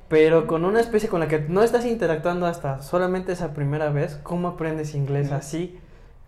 Pero 0.07 0.47
con 0.47 0.63
una 0.63 0.79
especie 0.79 1.09
con 1.09 1.19
la 1.19 1.27
que 1.27 1.39
no 1.39 1.63
estás 1.63 1.85
interactuando 1.85 2.45
hasta 2.45 2.81
solamente 2.81 3.31
esa 3.33 3.53
primera 3.53 3.89
vez, 3.89 4.19
¿cómo 4.23 4.47
aprendes 4.47 4.95
inglés 4.95 5.27
Ujú. 5.27 5.35
así? 5.35 5.79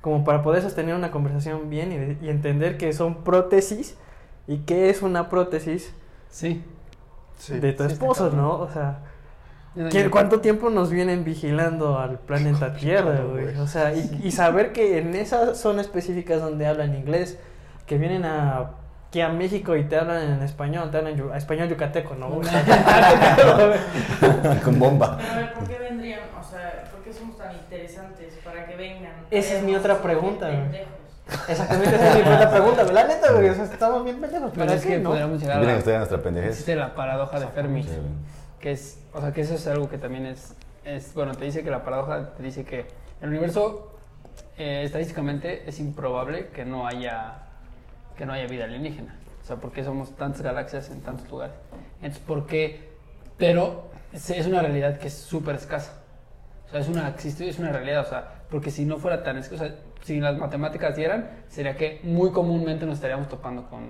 Como 0.02 0.24
para 0.26 0.41
poder 0.41 0.63
sostener 0.63 0.96
una 0.96 1.12
conversación 1.12 1.70
bien 1.70 1.91
y, 1.94 1.98
de- 1.98 2.18
y 2.22 2.30
entender 2.30 2.78
que 2.78 2.91
son 2.94 3.24
prótesis 3.24 3.98
y 4.48 4.60
qué 4.60 4.89
es 4.89 5.02
una 5.02 5.30
prótesis 5.30 5.94
Sí. 6.30 6.62
Sí. 7.38 7.58
de 7.60 7.72
tu 7.74 7.86
sí, 7.86 7.94
esposo. 7.94 8.32
¿no? 8.32 8.52
O 8.60 8.70
sea, 8.70 9.00
Yo- 9.75 9.89
¿quién- 9.89 10.05
yo- 10.05 10.11
¿cuánto 10.11 10.39
tiempo 10.41 10.69
nos 10.69 10.89
vienen 10.89 11.23
vigilando 11.23 11.99
al 11.99 12.19
planeta 12.19 12.73
Tierra, 12.73 13.21
güey? 13.29 13.55
O 13.57 13.67
sea, 13.67 13.93
y, 13.93 14.21
y 14.23 14.31
saber 14.31 14.71
que 14.71 14.97
en 14.99 15.15
esas 15.15 15.57
zonas 15.57 15.88
específicas 15.88 16.41
donde 16.41 16.65
hablan 16.67 16.95
inglés, 16.95 17.38
que 17.85 17.97
vienen 17.97 18.25
a 18.25 18.71
aquí 19.09 19.21
a 19.21 19.29
México 19.29 19.75
y 19.77 19.83
te 19.85 19.97
hablan 19.97 20.21
en 20.23 20.41
español, 20.43 20.91
te 20.91 20.97
hablan 20.97 21.15
yu- 21.15 21.33
español 21.35 21.69
yucateco, 21.69 22.15
¿no? 22.15 22.27
Con 24.63 24.79
bomba. 24.79 25.17
Pero 25.17 25.31
a 25.31 25.35
ver, 25.38 25.53
¿por 25.53 25.67
qué 25.67 25.77
vendrían? 25.79 26.19
O 26.39 26.43
sea, 26.43 26.83
¿por 26.91 27.01
qué 27.03 27.13
somos 27.13 27.38
tan 27.38 27.53
interesantes 27.55 28.33
para 28.43 28.65
que 28.65 28.75
vengan? 28.75 29.13
Esa 29.31 29.57
es 29.57 29.63
mi 29.63 29.75
otra 29.75 30.01
pregunta, 30.01 30.47
güey. 30.49 30.83
Exactamente, 31.47 31.95
esa 31.95 32.07
es 32.09 32.15
mi 32.15 32.21
primera 32.21 32.51
pregunta. 32.51 32.83
güey. 32.83 32.93
La 32.95 33.07
neta, 33.07 33.31
güey, 33.33 33.49
o 33.49 33.55
sea, 33.55 33.63
estamos 33.65 34.03
bien 34.03 34.19
pendejos. 34.21 34.51
Pero 34.53 34.65
¿Para 34.65 34.77
es 34.77 34.83
qué, 34.83 34.89
que 34.89 34.99
no? 34.99 35.09
podríamos 35.09 35.39
llegar 35.41 35.57
a 35.57 35.59
Miren 35.61 35.83
nuestra 35.85 36.17
pendejez. 36.21 36.49
existe 36.51 36.75
la 36.75 36.93
paradoja 36.95 37.39
de 37.39 37.47
Fermi. 37.47 37.83
Sí, 37.83 37.89
güey. 37.89 38.01
Que 38.65 38.71
es, 38.71 38.99
o 39.13 39.21
sea, 39.21 39.32
que 39.32 39.41
eso 39.41 39.54
es 39.54 39.67
algo 39.67 39.88
que 39.88 39.99
también 39.99 40.25
es, 40.25 40.56
es 40.86 41.13
bueno, 41.13 41.36
te 41.36 41.45
dice 41.45 41.63
que 41.63 41.69
la 41.69 41.84
paradoja 41.84 42.34
te 42.34 42.41
dice 42.41 42.65
que 42.65 42.88
el 43.21 43.30
universo 43.30 43.95
eh, 44.58 44.82
estadísticamente 44.84 45.69
es 45.69 45.80
improbable 45.80 46.47
que 46.47 46.65
no 46.65 46.88
haya 46.88 47.43
que 48.17 48.25
no 48.25 48.34
haya 48.34 48.47
vida 48.47 48.63
alienígena, 48.63 49.19
o 49.43 49.45
sea, 49.45 49.58
porque 49.58 49.84
somos 49.84 50.15
tantas 50.15 50.41
galaxias 50.41 50.89
en 50.89 51.01
tantos 51.01 51.30
lugares, 51.30 51.56
entonces, 51.97 52.23
¿por 52.25 52.47
qué? 52.47 52.89
Pero 53.38 53.84
es 54.12 54.47
una 54.47 54.62
realidad 54.62 54.97
que 54.97 55.10
es 55.10 55.13
súper 55.13 55.54
escasa, 55.54 56.01
o 56.65 56.71
sea, 56.71 56.80
es 56.80 56.88
una 56.88 57.15
es 57.19 57.60
una 57.60 57.71
realidad, 57.71 58.01
o 58.01 58.10
sea, 58.10 58.45
porque 58.49 58.71
si 58.71 58.84
no 58.84 58.97
fuera 58.97 59.21
tan 59.21 59.38
escasa, 59.38 59.63
o 59.63 59.67
sea, 59.67 59.75
si 60.04 60.19
las 60.19 60.39
matemáticas 60.39 60.95
dieran, 60.95 61.30
sería 61.49 61.78
que 61.78 61.99
muy 62.01 62.32
comúnmente 62.32 62.88
nos 62.88 62.95
estaríamos 62.95 63.30
topando 63.30 63.69
con 63.69 63.89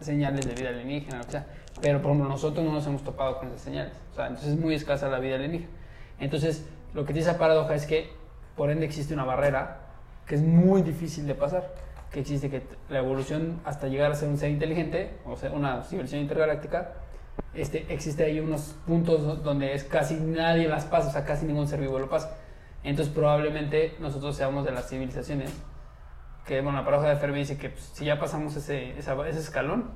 señales 0.00 0.46
de 0.46 0.54
vida 0.54 0.68
alienígena, 0.70 1.20
o 1.20 1.30
sea, 1.30 1.46
pero 1.80 2.00
por 2.00 2.10
ejemplo 2.10 2.28
nosotros 2.28 2.64
no 2.64 2.72
nos 2.72 2.86
hemos 2.86 3.02
topado 3.02 3.38
con 3.38 3.48
esas 3.48 3.60
señales, 3.62 3.92
o 4.12 4.14
sea, 4.16 4.26
entonces 4.26 4.52
es 4.54 4.58
muy 4.58 4.74
escasa 4.74 5.08
la 5.08 5.18
vida 5.18 5.36
alienígena. 5.36 5.70
Entonces, 6.18 6.64
lo 6.94 7.04
que 7.04 7.12
dice 7.12 7.30
esa 7.30 7.38
paradoja 7.38 7.74
es 7.74 7.84
que, 7.86 8.10
por 8.56 8.70
ende, 8.70 8.86
existe 8.86 9.12
una 9.12 9.24
barrera 9.24 9.80
que 10.26 10.34
es 10.34 10.42
muy 10.42 10.82
difícil 10.82 11.26
de 11.26 11.34
pasar, 11.34 11.74
que 12.10 12.20
existe 12.20 12.48
que 12.48 12.62
la 12.88 12.98
evolución 13.00 13.60
hasta 13.64 13.88
llegar 13.88 14.10
a 14.12 14.14
ser 14.14 14.28
un 14.28 14.38
ser 14.38 14.50
inteligente, 14.50 15.10
o 15.26 15.36
sea, 15.36 15.50
una 15.52 15.82
civilización 15.82 16.22
intergaláctica, 16.22 16.92
este, 17.52 17.84
existe 17.92 18.24
ahí 18.24 18.40
unos 18.40 18.74
puntos 18.86 19.22
do- 19.22 19.36
donde 19.36 19.74
es 19.74 19.84
casi 19.84 20.14
nadie 20.14 20.68
las 20.68 20.86
pasa, 20.86 21.08
o 21.08 21.12
sea, 21.12 21.24
casi 21.24 21.44
ningún 21.44 21.68
ser 21.68 21.80
vivo 21.80 21.98
lo 21.98 22.08
pasa. 22.08 22.36
Entonces, 22.82 23.12
probablemente 23.14 23.94
nosotros 24.00 24.34
seamos 24.36 24.64
de 24.64 24.72
las 24.72 24.88
civilizaciones 24.88 25.50
que, 26.46 26.60
bueno, 26.60 26.78
la 26.78 26.84
paradoja 26.84 27.08
de 27.10 27.16
Fermi 27.16 27.38
dice 27.40 27.58
que 27.58 27.70
pues, 27.70 27.84
si 27.92 28.04
ya 28.04 28.18
pasamos 28.18 28.54
ese, 28.56 28.96
esa- 28.98 29.28
ese 29.28 29.40
escalón, 29.40 29.90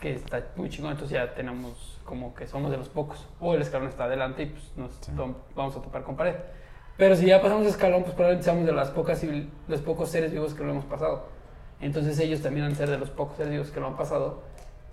que 0.00 0.14
está 0.14 0.42
muy 0.56 0.68
chingón, 0.68 0.92
entonces 0.92 1.14
ya 1.16 1.34
tenemos 1.34 2.00
como 2.04 2.34
que 2.34 2.46
somos 2.46 2.70
de 2.70 2.76
los 2.76 2.88
pocos, 2.88 3.26
o 3.40 3.54
el 3.54 3.62
escalón 3.62 3.88
está 3.88 4.04
adelante 4.04 4.42
y 4.42 4.46
pues 4.46 4.72
nos 4.76 4.92
Sí. 5.00 5.12
vamos 5.54 5.76
a 5.76 5.80
topar 5.82 6.02
con 6.02 6.16
pared. 6.16 6.34
Pero 6.96 7.16
si 7.16 7.26
ya 7.26 7.40
pasamos 7.40 7.62
ese 7.62 7.72
escalón, 7.72 8.02
pues 8.02 8.14
probablemente 8.14 8.44
seamos 8.44 8.66
de 8.66 8.72
las 8.72 8.90
pocas 8.90 9.18
civil- 9.20 9.50
los 9.68 9.80
pocos 9.80 10.10
seres 10.10 10.32
vivos 10.32 10.54
que 10.54 10.62
lo 10.62 10.70
hemos 10.70 10.84
pasado. 10.84 11.26
Entonces 11.80 12.18
ellos 12.18 12.40
también 12.40 12.66
han 12.66 12.76
ser 12.76 12.88
de 12.88 12.98
los 12.98 13.10
pocos 13.10 13.36
seres 13.36 13.52
vivos 13.52 13.70
que 13.70 13.80
lo 13.80 13.86
han 13.88 13.96
pasado 13.96 14.42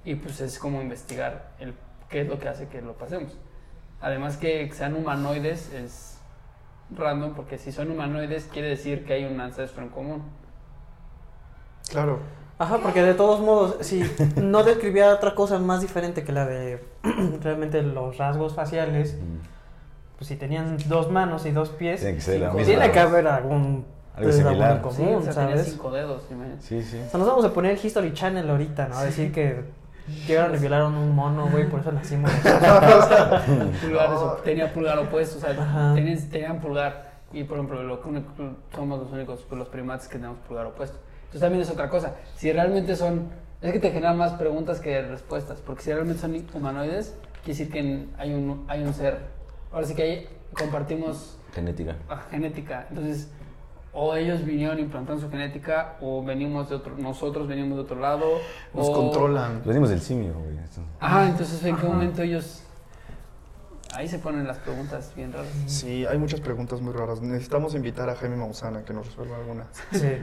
y 0.03 0.15
pues 0.15 0.41
es 0.41 0.57
como 0.59 0.81
investigar 0.81 1.51
el 1.59 1.73
qué 2.09 2.21
es 2.21 2.27
lo 2.27 2.39
que 2.39 2.49
hace 2.49 2.67
que 2.67 2.81
lo 2.81 2.93
pasemos. 2.93 3.37
Además 4.01 4.37
que 4.37 4.69
sean 4.73 4.95
humanoides 4.95 5.71
es 5.73 6.19
random, 6.89 7.33
porque 7.35 7.57
si 7.57 7.71
son 7.71 7.91
humanoides 7.91 8.45
quiere 8.51 8.69
decir 8.69 9.05
que 9.05 9.13
hay 9.13 9.25
un 9.25 9.39
ancestro 9.39 9.83
en 9.83 9.89
común. 9.89 10.23
Claro. 11.91 12.19
Ajá, 12.57 12.77
porque 12.81 13.01
de 13.01 13.13
todos 13.15 13.39
modos, 13.39 13.77
si 13.81 14.03
no 14.35 14.63
describía 14.63 15.13
otra 15.13 15.33
cosa 15.35 15.57
más 15.59 15.81
diferente 15.81 16.23
que 16.23 16.31
la 16.31 16.45
de 16.45 16.83
realmente 17.41 17.81
los 17.81 18.17
rasgos 18.17 18.53
faciales, 18.53 19.15
Mm. 19.15 20.17
pues 20.17 20.27
si 20.27 20.35
tenían 20.35 20.77
dos 20.87 21.09
manos 21.11 21.45
y 21.47 21.51
dos 21.51 21.69
pies, 21.69 22.01
Tiene 22.01 22.15
que 22.15 22.21
ser 22.21 22.39
la 22.41 22.51
misma. 22.51 22.63
tiene 22.65 22.91
que 22.91 22.99
haber 22.99 23.27
algún, 23.27 23.85
Algo 24.13 24.29
pues, 24.29 24.37
algún 24.37 24.51
similar. 24.53 24.75
en 24.75 24.81
común, 24.83 24.95
sí, 24.95 25.13
o 25.15 25.21
sea, 25.23 25.33
¿sabes? 25.33 25.65
cinco 25.71 25.89
dedos, 25.91 26.21
imagínate. 26.29 26.61
Sí, 26.61 26.83
sí. 26.83 27.01
O 27.05 27.09
sea, 27.09 27.17
nos 27.19 27.27
vamos 27.27 27.45
a 27.45 27.51
poner 27.53 27.83
History 27.83 28.13
Channel 28.13 28.47
ahorita, 28.47 28.87
¿no? 28.89 28.97
A 28.97 29.05
decir 29.05 29.31
que 29.31 29.63
llegaron 30.27 30.55
y 30.55 30.59
violaron 30.59 30.95
un 30.95 31.15
mono, 31.15 31.47
güey, 31.49 31.67
por 31.67 31.79
eso 31.79 31.91
nacimos. 31.91 32.29
Pulgares 33.81 34.19
op- 34.19 34.43
tenía 34.43 34.71
pulgar 34.71 34.99
opuesto, 34.99 35.37
o 35.37 35.41
sea, 35.41 35.93
tenían, 35.95 36.29
tenían 36.29 36.59
pulgar. 36.59 37.09
Y 37.33 37.43
por 37.45 37.57
ejemplo, 37.57 37.81
lo 37.81 38.01
somos 38.75 38.99
los 38.99 39.11
únicos, 39.11 39.45
los 39.51 39.67
primates 39.69 40.07
que 40.07 40.17
tenemos 40.17 40.37
pulgar 40.47 40.65
opuesto. 40.67 40.97
Entonces 41.31 41.41
también 41.41 41.61
es 41.61 41.69
otra 41.69 41.89
cosa. 41.89 42.15
Si 42.35 42.51
realmente 42.51 42.95
son. 42.95 43.29
Es 43.61 43.71
que 43.71 43.79
te 43.79 43.91
generan 43.91 44.17
más 44.17 44.33
preguntas 44.33 44.79
que 44.81 45.01
respuestas. 45.03 45.59
Porque 45.65 45.81
si 45.83 45.93
realmente 45.93 46.19
son 46.21 46.35
humanoides, 46.53 47.15
quiere 47.43 47.57
decir 47.59 47.71
que 47.71 48.07
hay 48.17 48.33
un, 48.33 48.65
hay 48.67 48.83
un 48.83 48.93
ser. 48.93 49.19
Ahora 49.71 49.85
sí 49.87 49.95
que 49.95 50.03
hay, 50.03 50.27
compartimos 50.57 51.37
Genética. 51.53 51.95
ah, 52.09 52.21
genética. 52.29 52.87
Entonces, 52.89 53.29
o 53.93 54.15
ellos 54.15 54.43
vinieron 54.43 54.79
implantando 54.79 55.21
su 55.21 55.29
genética, 55.29 55.95
o 56.01 56.23
venimos 56.23 56.69
de 56.69 56.75
otro, 56.75 56.97
nosotros 56.97 57.47
venimos 57.47 57.77
de 57.77 57.83
otro 57.83 57.99
lado. 57.99 58.25
Nos 58.73 58.89
o- 58.89 58.93
controlan. 58.93 59.61
Venimos 59.65 59.89
del 59.89 60.01
simio, 60.01 60.33
güey. 60.33 60.57
Ajá, 60.99 61.27
entonces 61.29 61.63
en 61.63 61.77
qué 61.77 61.85
momento 61.85 62.21
ellos. 62.21 62.63
Ahí 63.93 64.07
se 64.07 64.19
ponen 64.19 64.47
las 64.47 64.57
preguntas 64.59 65.11
bien 65.15 65.33
raras. 65.33 65.49
Sí, 65.65 66.05
hay 66.05 66.17
muchas 66.17 66.39
preguntas 66.39 66.79
muy 66.79 66.93
raras. 66.93 67.21
Necesitamos 67.21 67.75
invitar 67.75 68.09
a 68.09 68.15
Jaime 68.15 68.37
Mausana 68.37 68.85
que 68.85 68.93
nos 68.93 69.05
resuelva 69.07 69.35
algunas. 69.37 69.67
Sí. 69.91 70.17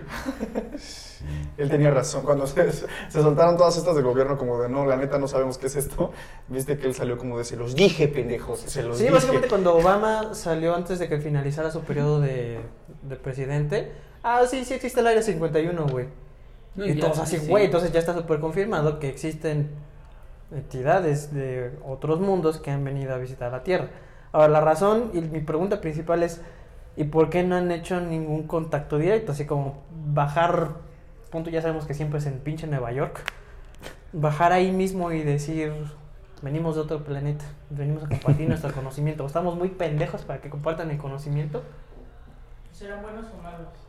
Él 1.58 1.68
tenía 1.68 1.90
razón. 1.90 2.22
Cuando 2.24 2.46
se, 2.46 2.70
se 2.72 2.88
soltaron 3.10 3.56
todas 3.56 3.76
estas 3.76 3.94
del 3.94 4.04
gobierno, 4.04 4.38
como 4.38 4.60
de 4.60 4.68
no, 4.68 4.86
la 4.86 4.96
neta 4.96 5.18
no 5.18 5.28
sabemos 5.28 5.58
qué 5.58 5.66
es 5.66 5.76
esto, 5.76 6.12
viste 6.48 6.78
que 6.78 6.86
él 6.86 6.94
salió 6.94 7.18
como 7.18 7.36
de 7.36 7.44
se 7.44 7.56
los 7.56 7.74
dije, 7.74 8.08
pendejos. 8.08 8.60
Se 8.60 8.82
los 8.82 8.96
Sí, 8.96 9.02
dije. 9.04 9.14
básicamente 9.14 9.48
cuando 9.48 9.74
Obama 9.76 10.34
salió 10.34 10.74
antes 10.74 10.98
de 10.98 11.08
que 11.08 11.18
finalizara 11.18 11.70
su 11.70 11.80
periodo 11.82 12.20
de, 12.20 12.60
de 13.02 13.16
presidente, 13.16 13.92
ah, 14.22 14.42
sí, 14.48 14.64
sí 14.64 14.74
existe 14.74 15.00
el 15.00 15.08
Área 15.08 15.22
51, 15.22 15.86
güey. 15.88 16.06
No, 16.76 16.86
y 16.86 16.94
ya, 16.94 17.00
todos 17.00 17.18
así, 17.18 17.38
sí. 17.38 17.46
güey, 17.48 17.64
entonces 17.66 17.90
ya 17.92 17.98
está 17.98 18.14
súper 18.14 18.38
confirmado 18.40 18.98
que 19.00 19.08
existen 19.08 19.68
entidades 20.50 21.32
de 21.32 21.72
otros 21.86 22.20
mundos 22.20 22.58
que 22.58 22.70
han 22.70 22.84
venido 22.84 23.14
a 23.14 23.18
visitar 23.18 23.52
la 23.52 23.62
Tierra. 23.62 23.88
Ahora, 24.32 24.48
la 24.48 24.60
razón 24.60 25.10
y 25.14 25.20
mi 25.20 25.40
pregunta 25.40 25.80
principal 25.80 26.22
es, 26.22 26.40
¿y 26.96 27.04
por 27.04 27.30
qué 27.30 27.42
no 27.42 27.56
han 27.56 27.70
hecho 27.70 28.00
ningún 28.00 28.46
contacto 28.46 28.98
directo? 28.98 29.32
Así 29.32 29.46
como 29.46 29.82
bajar, 30.12 30.70
punto 31.30 31.50
ya 31.50 31.62
sabemos 31.62 31.86
que 31.86 31.94
siempre 31.94 32.18
es 32.18 32.26
en 32.26 32.38
pinche 32.40 32.66
Nueva 32.66 32.92
York, 32.92 33.20
bajar 34.12 34.52
ahí 34.52 34.70
mismo 34.70 35.12
y 35.12 35.22
decir, 35.22 35.72
venimos 36.42 36.76
de 36.76 36.82
otro 36.82 37.04
planeta, 37.04 37.44
venimos 37.70 38.04
a 38.04 38.08
compartir 38.08 38.48
nuestro 38.48 38.72
conocimiento. 38.72 39.26
Estamos 39.26 39.56
muy 39.56 39.70
pendejos 39.70 40.22
para 40.22 40.40
que 40.40 40.50
compartan 40.50 40.90
el 40.90 40.98
conocimiento. 40.98 41.62
¿Serán 42.72 43.02
buenos 43.02 43.26
o 43.26 43.42
malos? 43.42 43.87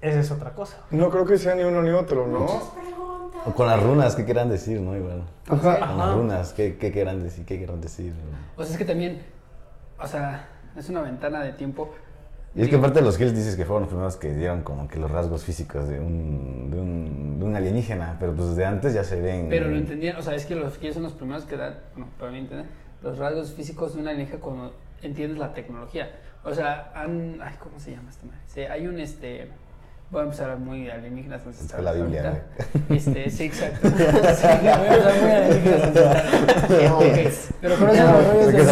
Esa 0.00 0.20
es 0.20 0.30
otra 0.30 0.52
cosa. 0.52 0.78
No 0.90 1.10
creo 1.10 1.24
que 1.24 1.38
sea 1.38 1.54
ni 1.54 1.62
uno 1.62 1.82
ni 1.82 1.90
otro, 1.90 2.26
¿no? 2.26 2.40
Muchas 2.40 2.62
preguntas. 2.64 3.40
O 3.46 3.52
con 3.52 3.66
las 3.66 3.82
runas, 3.82 4.14
¿qué 4.14 4.24
querrán 4.24 4.50
decir, 4.50 4.80
no? 4.80 4.96
Igual. 4.96 5.22
Ajá. 5.48 5.88
Con 5.88 5.98
las 5.98 6.14
runas, 6.14 6.52
¿qué, 6.52 6.76
qué 6.76 6.92
querrán 6.92 7.22
decir? 7.22 7.44
¿Qué 7.44 7.58
querrán 7.58 7.80
decir? 7.80 8.12
O 8.56 8.62
sea, 8.62 8.72
es 8.72 8.78
que 8.78 8.84
también. 8.84 9.22
O 9.98 10.06
sea, 10.06 10.48
es 10.76 10.88
una 10.88 11.02
ventana 11.02 11.42
de 11.42 11.52
tiempo. 11.52 11.90
Y 12.54 12.62
es 12.62 12.68
que 12.68 12.76
aparte 12.76 13.02
los 13.02 13.20
Hills 13.20 13.34
dices 13.34 13.54
que 13.54 13.66
fueron 13.66 13.82
los 13.82 13.90
primeros 13.90 14.16
que 14.16 14.32
dieron 14.32 14.62
como 14.62 14.88
que 14.88 14.98
los 14.98 15.10
rasgos 15.10 15.44
físicos 15.44 15.88
de 15.88 16.00
un, 16.00 16.70
de 16.70 16.78
un, 16.78 17.38
de 17.38 17.44
un 17.44 17.54
alienígena, 17.54 18.16
pero 18.18 18.34
pues 18.34 18.56
de 18.56 18.64
antes 18.64 18.94
ya 18.94 19.04
se 19.04 19.20
ven... 19.20 19.48
Pero 19.50 19.68
lo 19.68 19.76
entendían, 19.76 20.16
o 20.16 20.22
sea, 20.22 20.34
es 20.34 20.46
que 20.46 20.54
los 20.54 20.78
que 20.78 20.90
son 20.90 21.02
los 21.02 21.12
primeros 21.12 21.44
que 21.44 21.58
dan, 21.58 21.76
no, 21.96 22.06
para 22.18 22.32
mí 22.32 22.38
entender, 22.38 22.64
los 23.02 23.18
rasgos 23.18 23.52
físicos 23.52 23.94
de 23.94 24.00
una 24.00 24.12
alienígena 24.12 24.40
cuando 24.40 24.72
entiendes 25.02 25.38
la 25.38 25.52
tecnología. 25.52 26.10
O 26.44 26.54
sea, 26.54 26.92
han, 26.94 27.38
ay, 27.42 27.56
¿cómo 27.58 27.78
se 27.78 27.90
llama 27.90 28.08
esta 28.08 28.24
madre? 28.24 28.40
Sí, 28.46 28.60
hay 28.60 28.86
un, 28.86 29.00
este, 29.00 29.50
voy 30.10 30.20
a 30.20 30.24
empezar 30.24 30.58
muy 30.58 30.88
alienígenas 30.88 31.46
ancestrales. 31.46 31.84
la 31.84 31.92
Biblia, 31.92 32.28
ahorita. 32.28 32.94
Este, 32.94 33.30
sí, 33.30 33.44
exacto. 33.44 33.88
Sí, 33.96 33.96
voy 33.96 34.68
a 34.68 34.94
empezar 34.94 35.22
muy 35.22 35.30
alienígenas 35.30 35.82
ancestrales. 35.82 37.50
Ok, 37.50 37.56
Pero 37.60 37.76
conocen 37.76 38.06
los 38.06 38.26
rollos 38.26 38.46
¿De 38.46 38.52
qué 38.52 38.64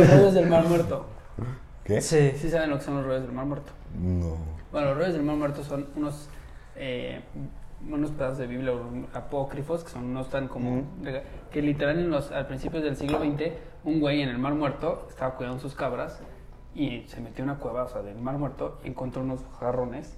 del, 0.00 0.08
rollos 0.10 0.34
del 0.34 0.48
mar 0.48 0.64
muerto. 0.64 1.06
¿Qué? 1.84 2.00
Sí. 2.00 2.32
Sí 2.36 2.50
saben 2.50 2.70
lo 2.70 2.78
que 2.78 2.84
son 2.84 2.96
los 2.96 3.06
rollos 3.06 3.22
del 3.22 3.32
mar 3.32 3.46
muerto. 3.46 3.72
No. 3.98 4.36
Bueno, 4.72 4.88
los 4.88 4.96
rollos 4.98 5.14
del 5.14 5.22
mar 5.22 5.36
muerto 5.36 5.62
son 5.64 5.86
unos, 5.96 6.28
eh, 6.76 7.20
unos 7.88 8.10
pedazos 8.12 8.38
de 8.38 8.46
Biblia 8.46 8.72
apócrifos 9.12 9.84
que 9.84 9.90
son, 9.90 10.12
no 10.12 10.22
están 10.22 10.48
como. 10.48 10.84
que 11.50 11.62
literal 11.62 11.98
en 11.98 12.10
los, 12.10 12.30
al 12.32 12.46
principio 12.46 12.80
del 12.80 12.96
siglo 12.96 13.18
XX, 13.18 13.52
un 13.84 14.00
güey 14.00 14.22
en 14.22 14.28
el 14.28 14.38
mar 14.38 14.54
muerto 14.54 15.06
estaba 15.08 15.34
cuidando 15.34 15.60
sus 15.60 15.74
cabras 15.74 16.20
y 16.74 17.04
se 17.08 17.20
metió 17.20 17.44
en 17.44 17.50
una 17.50 17.58
cueva, 17.58 17.84
o 17.84 17.88
sea, 17.88 18.02
del 18.02 18.16
mar 18.16 18.38
muerto, 18.38 18.78
y 18.84 18.88
encontró 18.88 19.22
unos 19.22 19.40
jarrones. 19.60 20.16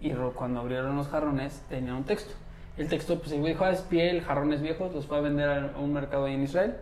Y 0.00 0.10
cuando 0.10 0.60
abrieron 0.60 0.96
los 0.96 1.08
jarrones, 1.08 1.62
tenían 1.68 1.96
un 1.96 2.04
texto. 2.04 2.34
El 2.76 2.88
texto, 2.88 3.18
pues 3.18 3.32
el 3.32 3.40
güey 3.40 3.52
dijo, 3.52 3.64
ah, 3.64 3.70
es 3.70 3.80
piel, 3.80 4.22
jarrones 4.22 4.60
viejos, 4.60 4.92
los 4.92 5.06
fue 5.06 5.18
a 5.18 5.20
vender 5.20 5.48
a 5.48 5.72
a 5.76 5.80
un 5.80 5.92
mercado 5.92 6.26
ahí 6.26 6.34
en 6.34 6.42
Israel. 6.42 6.74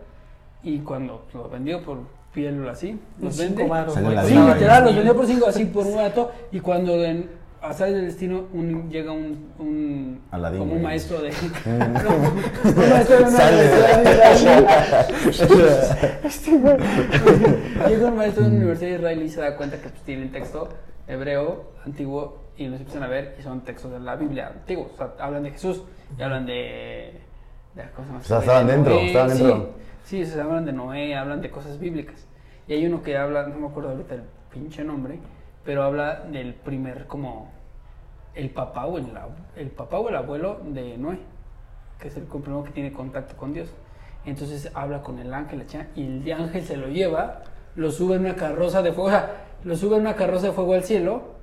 Y 0.63 0.79
cuando 0.79 1.25
los 1.33 1.51
vendió 1.51 1.83
por 1.83 1.99
piel 2.33 2.67
así, 2.67 2.99
los 3.21 3.35
Cinco 3.35 3.67
vende. 3.67 4.01
güey. 4.01 4.15
la 4.15 4.25
Sí, 4.25 4.35
literal, 4.35 4.85
los 4.85 4.95
vendió 4.95 5.15
por 5.15 5.25
cinco, 5.25 5.47
así 5.47 5.65
por 5.65 5.85
un 5.85 5.97
rato. 5.97 6.31
Y 6.51 6.59
cuando 6.59 7.03
en 7.03 7.29
Azares 7.63 7.95
del 7.95 8.05
Destino 8.05 8.45
un- 8.53 8.89
llega 8.89 9.11
un, 9.11 9.51
un 9.57 10.21
Aladín, 10.31 10.59
como 10.59 10.73
un 10.73 10.81
maestro 10.81 11.21
de. 11.21 11.29
no, 11.31 12.75
un 12.83 12.89
maestro 12.89 13.17
de 13.17 13.21
una 13.23 13.31
Sale. 13.31 13.63
universidad 13.65 14.69
Llega 17.87 18.07
un 18.07 18.15
maestro 18.17 18.43
de 18.43 18.49
una 18.49 18.57
universidad 18.57 18.91
israelí 18.97 19.25
y 19.25 19.29
se 19.29 19.41
da 19.41 19.55
cuenta 19.55 19.77
que 19.77 19.89
pues, 19.89 20.01
tienen 20.03 20.31
texto 20.31 20.69
hebreo 21.07 21.71
antiguo 21.85 22.43
y 22.57 22.67
los 22.67 22.79
empiezan 22.79 23.03
a 23.03 23.07
ver 23.07 23.35
y 23.39 23.43
son 23.43 23.61
textos 23.61 23.91
de 23.91 23.99
la 23.99 24.15
Biblia 24.15 24.47
antiguos. 24.53 24.91
O 24.93 24.97
sea, 24.97 25.13
hablan 25.19 25.43
de 25.43 25.51
Jesús 25.51 25.83
y 26.17 26.21
hablan 26.21 26.45
de. 26.45 27.21
de 27.75 27.83
¿cómo 27.95 28.07
se 28.07 28.11
llama? 28.13 28.19
O 28.19 28.23
sea, 28.23 28.39
estaban 28.39 28.67
De 28.67 28.73
dentro, 28.73 28.93
Noé, 28.95 29.07
estaban 29.07 29.29
sí. 29.31 29.37
dentro. 29.43 29.69
Sí, 30.03 30.25
se 30.25 30.41
hablan 30.41 30.65
de 30.65 30.73
Noé, 30.73 31.15
hablan 31.15 31.41
de 31.41 31.49
cosas 31.49 31.79
bíblicas. 31.79 32.27
Y 32.67 32.73
hay 32.73 32.85
uno 32.85 33.01
que 33.03 33.17
habla, 33.17 33.47
no 33.47 33.57
me 33.59 33.67
acuerdo 33.67 33.89
ahorita 33.91 34.15
el 34.15 34.23
pinche 34.51 34.83
nombre, 34.83 35.17
pero 35.63 35.83
habla 35.83 36.21
del 36.21 36.53
primer 36.53 37.07
como 37.07 37.51
el 38.35 38.49
papá 38.49 38.85
o 38.85 38.97
el, 38.97 39.07
el 39.55 39.69
papá 39.69 39.99
o 39.99 40.09
el 40.09 40.15
abuelo 40.15 40.59
de 40.65 40.97
Noé, 40.97 41.19
que 41.99 42.07
es 42.07 42.17
el 42.17 42.23
primero 42.23 42.63
que 42.63 42.71
tiene 42.71 42.91
contacto 42.91 43.35
con 43.37 43.53
Dios. 43.53 43.69
Entonces 44.25 44.71
habla 44.73 45.01
con 45.01 45.19
el 45.19 45.33
ángel 45.33 45.65
y 45.95 46.01
el 46.01 46.31
ángel 46.33 46.63
se 46.63 46.77
lo 46.77 46.87
lleva, 46.87 47.43
lo 47.75 47.91
sube 47.91 48.15
en 48.15 48.21
una 48.21 48.35
carroza 48.35 48.81
de 48.81 48.93
fuego, 48.93 49.09
o 49.09 49.11
sea, 49.11 49.45
lo 49.63 49.75
sube 49.75 49.95
en 49.95 50.01
una 50.01 50.15
carroza 50.15 50.47
de 50.47 50.53
fuego 50.53 50.73
al 50.73 50.83
cielo 50.83 51.33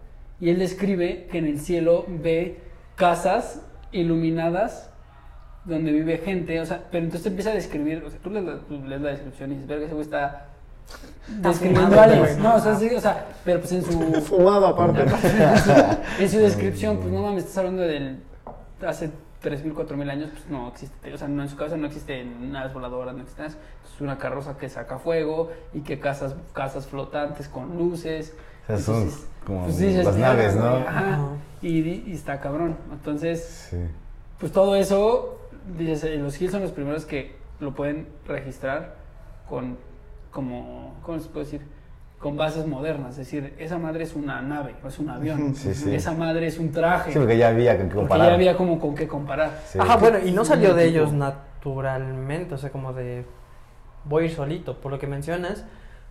y 0.41 0.51
él 0.51 0.59
describe 0.59 1.27
que 1.31 1.39
en 1.39 1.47
el 1.47 1.61
cielo 1.61 2.05
ve 2.09 2.63
casas 2.97 3.67
iluminadas 3.93 4.91
donde 5.65 5.93
vive 5.93 6.19
gente, 6.19 6.59
o 6.61 6.65
sea, 6.65 6.85
pero 6.91 7.05
entonces 7.05 7.27
empieza 7.27 7.51
a 7.51 7.55
describir, 7.55 8.03
o 8.05 8.11
sea, 8.11 8.19
tú 8.21 8.31
lees 8.31 8.45
la, 9.01 9.11
descripción 9.11 9.53
y 9.53 9.55
dices, 9.55 9.69
verga, 9.69 9.85
ese 9.85 9.95
güey 9.95 10.07
describiendo. 11.29 11.97
No, 12.41 12.55
o 12.57 12.61
sea, 12.61 12.77
sí, 12.77 12.89
o 12.95 13.01
sea, 13.01 13.27
pero 13.45 13.61
pues 13.61 13.73
en 13.73 13.85
su 13.85 13.93
Fumado 14.23 14.67
aparte. 14.67 15.03
en 16.19 16.29
su 16.29 16.39
descripción, 16.39 16.99
pues 16.99 17.13
no 17.13 17.23
mames, 17.23 17.45
estás 17.45 17.59
hablando 17.59 17.83
del 17.83 18.23
hace 18.87 19.11
3.000, 19.43 19.75
4.000 19.75 20.11
años, 20.11 20.31
pues 20.33 20.49
no 20.49 20.69
existe, 20.69 21.13
o 21.15 21.19
sea, 21.19 21.29
no, 21.29 21.43
en 21.43 21.49
su 21.49 21.57
cabeza 21.57 21.77
no 21.77 21.87
existen 21.87 22.53
naves 22.53 22.73
voladoras, 22.75 23.15
no 23.15 23.23
existe 23.23 23.43
nada. 23.43 23.55
Es 23.95 24.01
una 24.01 24.19
carroza 24.19 24.57
que 24.57 24.69
saca 24.69 24.99
fuego 24.99 25.51
y 25.75 25.81
que 25.81 25.99
casas, 25.99 26.35
casas 26.53 26.87
flotantes 26.87 27.49
con 27.49 27.77
luces. 27.77 28.35
O 28.65 28.67
sea, 28.67 28.79
son 28.79 28.95
Entonces, 28.97 29.27
como 29.47 29.65
pues 29.65 29.79
dices, 29.79 30.05
las 30.05 30.15
"Verga, 30.15 30.29
naves, 30.35 30.57
¿no? 30.57 30.71
güey", 30.71 30.83
Ajá. 30.87 31.15
Ajá. 31.15 31.29
Y, 31.63 32.13
está 32.13 32.41
cabrón. 32.41 32.77
Entonces, 32.93 33.67
Sí. 33.71 33.77
pues 34.39 34.53
todo 34.53 34.77
eso, 34.77 35.39
dices, 35.79 36.05
eh, 36.05 36.17
los 36.17 36.41
Hills 36.41 36.53
son 36.53 36.63
los 36.63 36.73
primeros 36.73 37.05
que 37.05 37.37
lo 37.61 37.75
pueden 37.75 38.09
registrar 38.27 38.97
con, 39.49 39.77
como, 40.31 40.95
¿cómo 41.03 41.19
se 41.19 41.29
puede 41.29 41.45
decir? 41.45 41.63
Con 42.19 42.37
bases 42.37 42.67
modernas. 42.67 43.13
Es 43.13 43.19
decir, 43.19 43.55
esa 43.59 43.79
madre 43.79 44.05
es 44.05 44.15
una 44.15 44.43
nave, 44.43 44.75
es 44.87 44.99
un 44.99 45.11
avión. 45.11 45.55
Sí, 45.55 45.75
sí. 45.75 45.95
Esa 45.95 46.13
madre 46.13 46.47
es 46.47 46.59
un 46.59 46.71
traje. 46.71 47.13
Sí, 47.13 47.19
porque 47.19 47.39
ya 47.39 47.49
había 47.49 47.77
que 47.77 47.85
porque 47.85 47.97
comparar. 47.97 48.29
ya 48.29 48.35
había 48.35 48.57
como 48.57 48.79
con 48.79 48.95
qué 48.95 49.09
comparar. 49.09 49.61
Sí. 49.67 49.79
Ajá, 49.81 49.97
bueno, 49.97 50.19
y 50.25 50.31
no 50.33 50.45
salió 50.45 50.75
de 50.75 50.85
ellos 50.85 51.13
naturalmente, 51.13 52.55
o 52.55 52.59
sea, 52.59 52.71
como 52.71 52.93
de 52.93 53.25
voy 54.05 54.25
a 54.25 54.27
ir 54.27 54.35
solito. 54.35 54.81
Por 54.81 54.93
lo 54.93 54.99
que 54.99 55.07
mencionas, 55.07 55.65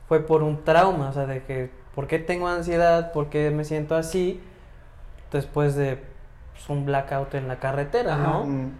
fue 0.07 0.25
por 0.25 0.43
un 0.43 0.63
trauma, 0.63 1.09
o 1.09 1.13
sea, 1.13 1.27
de 1.27 1.43
que, 1.43 1.69
¿por 1.93 2.07
qué 2.07 2.17
tengo 2.19 2.47
ansiedad? 2.47 3.11
¿Por 3.11 3.29
qué 3.29 3.51
me 3.51 3.63
siento 3.63 3.95
así? 3.95 4.41
Después 5.31 5.75
de 5.75 5.99
pues, 6.53 6.69
un 6.69 6.85
blackout 6.85 7.35
en 7.35 7.47
la 7.47 7.59
carretera. 7.59 8.17
¿no? 8.17 8.45
Mm. 8.45 8.71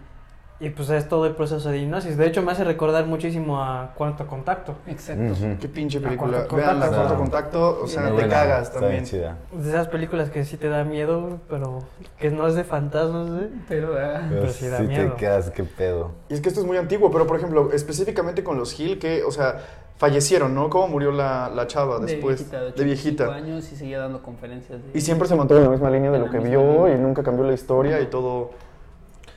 Y 0.62 0.68
pues 0.68 0.90
es 0.90 1.08
todo 1.08 1.24
el 1.24 1.34
proceso 1.34 1.70
de 1.70 1.78
hipnosis. 1.78 2.18
De 2.18 2.26
hecho, 2.26 2.42
me 2.42 2.52
hace 2.52 2.64
recordar 2.64 3.06
muchísimo 3.06 3.62
a 3.62 3.94
Cuarto 3.94 4.26
Contacto. 4.26 4.74
Exacto. 4.86 5.32
Qué 5.58 5.68
pinche 5.68 5.98
La 6.00 6.08
película. 6.08 6.46
Vean 6.54 6.78
la 6.78 6.86
Contacto. 6.88 6.96
cuarto 6.96 7.16
contacto, 7.16 7.80
o 7.82 7.86
sea, 7.86 8.04
te 8.04 8.12
buena, 8.12 8.28
cagas 8.28 8.62
está 8.68 8.80
también. 8.80 8.92
bien 8.92 9.04
chida. 9.06 9.38
De 9.52 9.70
esas 9.70 9.88
películas 9.88 10.28
que 10.28 10.44
sí 10.44 10.58
te 10.58 10.68
da 10.68 10.84
miedo, 10.84 11.38
pero 11.48 11.78
que 12.18 12.30
no 12.30 12.46
es 12.46 12.56
de 12.56 12.64
fantasmas, 12.64 13.28
¿eh? 13.42 13.48
Pero, 13.70 13.94
ah, 13.98 14.20
Pero 14.28 14.42
Pero 14.42 14.52
sí 14.52 14.68
da 14.68 14.76
sí 14.78 14.82
miedo. 14.86 15.12
te 15.12 15.16
quedas, 15.16 15.50
qué 15.50 15.64
pedo. 15.64 16.10
Y 16.28 16.34
es 16.34 16.42
que 16.42 16.48
esto 16.50 16.60
es 16.60 16.66
muy 16.66 16.76
antiguo, 16.76 17.10
pero 17.10 17.26
por 17.26 17.36
ejemplo, 17.38 17.70
específicamente 17.72 18.44
con 18.44 18.58
los 18.58 18.78
Hill, 18.78 18.98
que, 18.98 19.22
o 19.24 19.30
sea, 19.30 19.56
fallecieron, 19.96 20.54
¿no? 20.54 20.68
¿Cómo 20.68 20.88
murió 20.88 21.10
la, 21.10 21.50
la 21.54 21.66
chava 21.68 21.98
después? 22.00 22.50
de 22.50 22.58
viejita, 22.58 22.60
de, 22.64 22.72
de 22.72 22.84
viejita. 22.84 23.24
85 23.28 23.32
años 23.32 23.72
y 23.72 23.76
seguía 23.76 23.98
dando 24.00 24.22
conferencias. 24.22 24.78
de- 24.82 24.90
Y 24.98 25.00
siempre 25.00 25.26
se 25.26 25.36
mantuvo 25.36 25.56
en 25.58 25.64
la 25.64 25.70
misma 25.70 25.88
línea 25.90 26.10
de 26.10 26.18
lo 26.18 26.30
que 26.30 26.38
vio 26.38 26.60
línea. 26.86 26.96
y 26.96 26.98
nunca 26.98 27.22
cambió 27.22 27.44
la 27.46 27.54
historia 27.54 27.98
y 28.00 28.06
todo. 28.06 28.50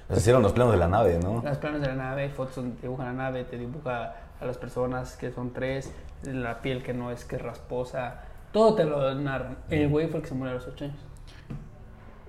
Pues 0.08 0.20
hicieron 0.20 0.42
los 0.44 0.54
planos 0.54 0.74
de 0.74 0.80
la 0.80 0.88
nave, 0.88 1.20
¿no? 1.24 1.42
Las 1.44 1.58
planos 1.58 1.82
de 1.82 1.88
la 1.88 1.96
nave, 1.96 2.30
fotos 2.30 2.56
donde 2.56 2.76
te 2.76 2.84
dibuja 2.84 3.06
la 3.06 3.14
nave, 3.14 3.44
te 3.46 3.58
dibuja 3.58 4.14
a 4.40 4.46
las 4.46 4.58
personas 4.58 5.16
que 5.16 5.32
son 5.32 5.54
tres, 5.54 5.92
la 6.24 6.62
piel 6.62 6.84
que 6.84 6.94
no 6.94 7.10
es 7.12 7.24
que 7.26 7.38
es 7.38 7.42
rasposa, 7.42 8.22
todo 8.52 8.76
te 8.76 8.84
lo 8.86 9.14
narran. 9.16 9.58
El 9.70 9.90
güey 9.90 10.08
fue 10.08 10.18
el 10.18 10.24
que 10.24 10.30
se 10.30 10.36
murió 10.36 10.52
a 10.52 10.56
los 10.56 10.68
ocho 10.68 10.86
años. 10.86 10.98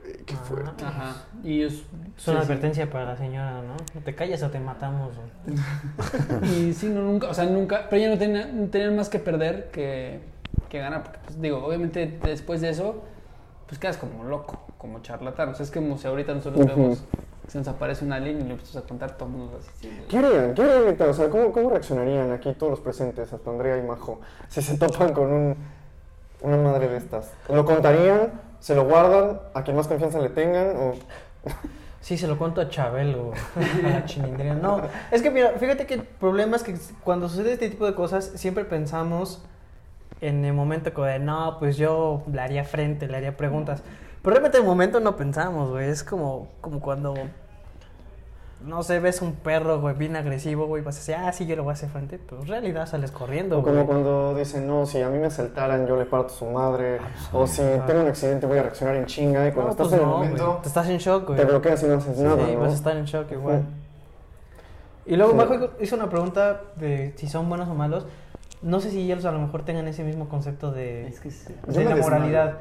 Eh, 0.06 0.22
Qué 0.26 0.34
fuerte. 0.36 0.84
Ajá. 0.84 1.16
Y 1.42 1.60
ellos. 1.62 1.72
Es 2.16 2.28
una 2.28 2.40
sí, 2.40 2.46
sí. 2.46 2.52
advertencia 2.52 2.90
para 2.90 3.06
la 3.06 3.16
señora, 3.16 3.62
¿no? 3.62 3.74
No 3.94 4.00
te 4.02 4.14
calles 4.14 4.42
o 4.42 4.50
te 4.50 4.60
matamos. 4.60 5.12
o- 5.16 6.44
Y 6.46 6.72
sí, 6.74 6.88
no, 6.88 7.02
nunca, 7.02 7.28
o 7.28 7.34
sea, 7.34 7.44
nunca, 7.46 7.86
pero 7.90 8.02
ella 8.02 8.10
no 8.14 8.18
tenía, 8.18 8.46
no 8.46 8.66
tenían 8.68 8.94
más 8.96 9.08
que 9.08 9.18
perder 9.18 9.70
que, 9.70 10.20
que 10.68 10.78
ganar, 10.78 11.02
porque 11.02 11.18
pues 11.24 11.40
digo, 11.40 11.64
obviamente 11.64 12.18
después 12.22 12.60
de 12.60 12.70
eso, 12.70 13.02
pues 13.66 13.78
quedas 13.78 13.96
como 13.96 14.24
loco, 14.24 14.66
como 14.78 15.00
charlatán, 15.00 15.48
o 15.50 15.54
sea, 15.54 15.64
es 15.64 15.70
como 15.72 15.96
si 15.98 16.06
ahorita 16.06 16.34
nosotros 16.34 16.66
vemos 16.66 17.04
se 17.48 17.58
nos 17.58 17.68
aparece 17.68 18.04
una 18.04 18.18
línea 18.18 18.42
y 18.42 18.44
le 18.44 18.50
empiezas 18.52 18.82
a 18.82 18.86
contar 18.86 19.16
todo 19.16 19.28
el 19.28 19.34
mundo 19.34 19.58
así. 19.60 19.70
sí, 19.80 20.04
¿Qué 20.08 20.18
harían? 20.18 20.54
¿Qué 20.54 20.62
harían, 20.62 20.84
neta? 20.86 21.06
O 21.06 21.14
sea, 21.14 21.28
¿cómo, 21.28 21.52
¿cómo 21.52 21.70
reaccionarían 21.70 22.32
aquí 22.32 22.52
todos 22.54 22.70
los 22.70 22.80
presentes, 22.80 23.32
hasta 23.32 23.50
Andrea 23.50 23.78
y 23.78 23.82
Majo, 23.82 24.20
si 24.48 24.62
se 24.62 24.78
topan 24.78 25.12
con 25.12 25.32
un, 25.32 25.56
una 26.42 26.56
madre 26.56 26.88
de 26.88 26.96
estas? 26.96 27.32
¿Lo 27.48 27.64
contarían? 27.64 28.32
¿Se 28.60 28.74
lo 28.74 28.84
guardan? 28.84 29.40
¿A 29.52 29.62
quien 29.62 29.76
más 29.76 29.86
confianza 29.86 30.18
le 30.20 30.30
tengan? 30.30 30.76
¿O 30.76 30.94
Sí, 32.04 32.18
se 32.18 32.26
lo 32.26 32.36
cuento 32.36 32.60
a 32.60 32.68
Chabelo, 32.68 33.32
a 33.56 33.88
la 33.88 34.04
chilindrina. 34.04 34.54
No, 34.54 34.82
es 35.10 35.22
que 35.22 35.30
mira, 35.30 35.52
fíjate 35.58 35.86
que 35.86 35.94
el 35.94 36.02
problema 36.02 36.56
es 36.56 36.62
que 36.62 36.76
cuando 37.02 37.30
sucede 37.30 37.54
este 37.54 37.70
tipo 37.70 37.86
de 37.86 37.94
cosas, 37.94 38.32
siempre 38.34 38.66
pensamos 38.66 39.42
en 40.20 40.44
el 40.44 40.52
momento 40.52 40.92
como 40.92 41.06
de, 41.06 41.18
no, 41.18 41.56
pues 41.58 41.78
yo 41.78 42.22
le 42.30 42.42
haría 42.42 42.64
frente, 42.64 43.06
le 43.06 43.16
haría 43.16 43.38
preguntas. 43.38 43.82
Pero 44.24 44.32
realmente 44.34 44.56
en 44.58 44.64
el 44.64 44.68
momento 44.68 44.98
no 45.00 45.14
pensamos, 45.16 45.70
güey. 45.70 45.88
Es 45.88 46.02
como, 46.02 46.48
como 46.62 46.80
cuando, 46.80 47.14
no 48.64 48.82
sé, 48.82 48.98
ves 48.98 49.20
un 49.20 49.34
perro, 49.34 49.80
güey, 49.82 49.94
bien 49.94 50.16
agresivo, 50.16 50.66
güey, 50.66 50.82
vas 50.82 50.96
a 50.96 50.98
decir, 51.00 51.14
ah, 51.16 51.30
sí, 51.32 51.44
yo 51.46 51.54
lo 51.56 51.64
voy 51.64 51.72
a 51.72 51.74
hacer 51.74 51.90
frente. 51.90 52.18
Pero 52.18 52.40
en 52.40 52.48
realidad 52.48 52.86
sales 52.86 53.10
corriendo, 53.10 53.58
O 53.58 53.62
como 53.62 53.84
cuando 53.86 54.34
dicen, 54.34 54.66
no, 54.66 54.86
si 54.86 55.02
a 55.02 55.10
mí 55.10 55.18
me 55.18 55.26
asaltaran, 55.26 55.86
yo 55.86 55.96
le 55.98 56.06
parto 56.06 56.30
su 56.30 56.46
madre. 56.46 56.98
O 57.34 57.46
si 57.46 57.60
tengo 57.86 58.00
un 58.00 58.08
accidente, 58.08 58.46
voy 58.46 58.56
a 58.58 58.62
reaccionar 58.62 58.96
en 58.96 59.04
chinga. 59.04 59.46
Y 59.46 59.52
cuando 59.52 59.66
No, 59.66 59.70
estás 59.72 59.88
pues 59.88 60.00
en 60.00 60.00
el 60.00 60.06
güey. 60.14 60.18
momento, 60.30 60.58
Te 60.62 60.68
estás 60.68 60.88
en 60.88 60.96
shock, 60.98 61.26
güey. 61.26 61.38
te 61.38 61.44
bloqueas 61.44 61.82
y 61.82 61.86
no 61.86 61.94
haces 61.96 62.16
nada, 62.18 62.46
sí, 62.46 62.52
¿no? 62.54 62.60
vas 62.60 62.72
a 62.72 62.74
estar 62.76 62.96
en 62.96 63.04
shock 63.04 63.30
igual. 63.32 63.62
Y 65.04 65.16
luego 65.16 65.32
Sí. 65.32 65.36
Majo 65.36 65.70
hizo 65.80 65.96
una 65.96 66.08
pregunta 66.08 66.62
de 66.76 67.12
si 67.16 67.28
son 67.28 67.46
buenos 67.50 67.68
o 67.68 67.74
malos. 67.74 68.06
No 68.62 68.80
sé 68.80 68.90
si 68.90 69.02
ellos 69.02 69.26
a 69.26 69.32
lo 69.32 69.38
mejor 69.38 69.66
tengan 69.66 69.86
ese 69.86 70.02
mismo 70.02 70.30
concepto 70.30 70.72
de, 70.72 71.08
Es 71.08 71.20
que 71.20 71.30
sí. 71.30 71.52
De 71.66 71.84
la 71.84 71.90
desmayo. 71.94 72.02
moralidad. 72.02 72.54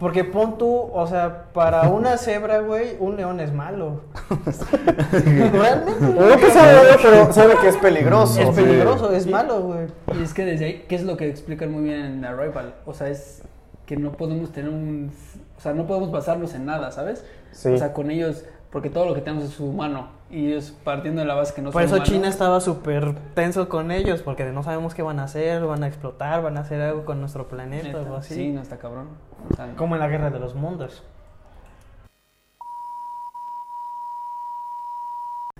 Porque 0.00 0.24
pon 0.24 0.58
tú, 0.58 0.90
o 0.92 1.06
sea, 1.06 1.44
para 1.52 1.82
una 1.88 2.16
cebra, 2.18 2.58
güey, 2.60 2.96
un 2.98 3.16
león 3.16 3.40
es 3.40 3.52
malo. 3.52 4.02
Realmente. 5.12 6.00
No 6.00 6.36
que 6.36 6.50
sabe, 6.50 6.78
pero 7.02 7.32
sabe 7.32 7.54
que 7.60 7.68
es 7.68 7.76
peligroso. 7.76 8.40
Es 8.40 8.48
Sí. 8.54 8.62
peligroso, 8.62 9.12
es 9.12 9.26
malo, 9.26 9.60
güey. 9.62 9.86
Y 10.18 10.22
es 10.22 10.34
que 10.34 10.44
desde 10.44 10.64
ahí, 10.64 10.84
¿qué 10.88 10.96
es 10.96 11.04
lo 11.04 11.16
que 11.16 11.28
explican 11.28 11.70
muy 11.70 11.82
bien 11.84 12.00
en 12.04 12.24
Arrival? 12.24 12.74
O 12.86 12.94
sea, 12.94 13.08
es 13.08 13.42
que 13.86 13.96
no 13.96 14.12
podemos 14.12 14.50
tener 14.52 14.70
un... 14.70 15.12
O 15.56 15.60
sea, 15.60 15.72
no 15.72 15.86
podemos 15.86 16.10
basarnos 16.10 16.54
en 16.54 16.66
nada, 16.66 16.90
¿sabes? 16.90 17.24
Sí. 17.52 17.68
O 17.70 17.78
sea, 17.78 17.92
con 17.92 18.10
ellos, 18.10 18.44
porque 18.74 18.90
todo 18.90 19.06
lo 19.06 19.14
que 19.14 19.20
tenemos 19.20 19.44
es 19.44 19.60
humano. 19.60 20.08
Y 20.30 20.48
ellos 20.48 20.74
partiendo 20.82 21.20
de 21.20 21.28
la 21.28 21.34
base 21.34 21.54
que 21.54 21.62
no 21.62 21.70
Por 21.70 21.80
son 21.82 21.84
eso 21.86 21.94
humanos, 21.94 22.08
China 22.08 22.28
estaba 22.28 22.60
súper 22.60 23.14
tenso 23.34 23.68
con 23.68 23.92
ellos, 23.92 24.20
porque 24.22 24.44
no 24.46 24.64
sabemos 24.64 24.94
qué 24.94 25.02
van 25.02 25.20
a 25.20 25.24
hacer, 25.24 25.64
van 25.64 25.84
a 25.84 25.86
explotar, 25.86 26.42
van 26.42 26.56
a 26.56 26.62
hacer 26.62 26.80
algo 26.82 27.04
con 27.04 27.20
nuestro 27.20 27.46
planeta, 27.46 27.86
neta, 27.86 28.00
algo 28.00 28.16
así. 28.16 28.34
Sí, 28.34 28.48
no 28.50 28.60
está 28.60 28.76
cabrón. 28.78 29.10
O 29.48 29.54
sea, 29.54 29.72
Como 29.76 29.94
en 29.94 30.00
la 30.00 30.08
guerra 30.08 30.30
de 30.30 30.40
los 30.40 30.56
mundos. 30.56 31.04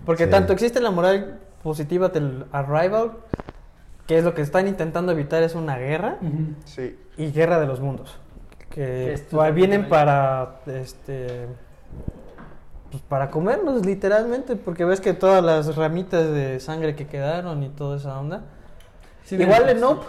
Porque 0.04 0.24
Sí. 0.24 0.30
tanto 0.30 0.52
existe 0.52 0.80
la 0.80 0.90
moral 0.90 1.38
positiva 1.62 2.08
del 2.08 2.46
Arrival, 2.50 3.12
que 4.08 4.18
es 4.18 4.24
lo 4.24 4.34
que 4.34 4.42
están 4.42 4.66
intentando 4.66 5.12
evitar 5.12 5.42
es 5.44 5.54
una 5.54 5.78
guerra. 5.78 6.18
Sí. 6.64 6.98
y 7.16 7.30
guerra 7.30 7.60
de 7.60 7.66
los 7.68 7.78
mundos. 7.78 8.18
Que 8.70 9.12
es 9.12 9.28
vienen 9.54 9.84
que- 9.84 9.88
para 9.88 10.56
este 10.66 11.46
pues 12.94 13.02
para 13.08 13.28
comernos 13.28 13.84
literalmente, 13.84 14.54
porque 14.54 14.84
ves 14.84 15.00
que 15.00 15.14
todas 15.14 15.42
las 15.42 15.74
ramitas 15.74 16.30
de 16.30 16.60
sangre 16.60 16.94
que 16.94 17.08
quedaron 17.08 17.64
y 17.64 17.68
toda 17.68 17.96
esa 17.96 18.20
onda. 18.20 18.42
Sí, 19.24 19.34
Igual 19.34 19.68
en 19.68 19.80
Nope. 19.80 20.06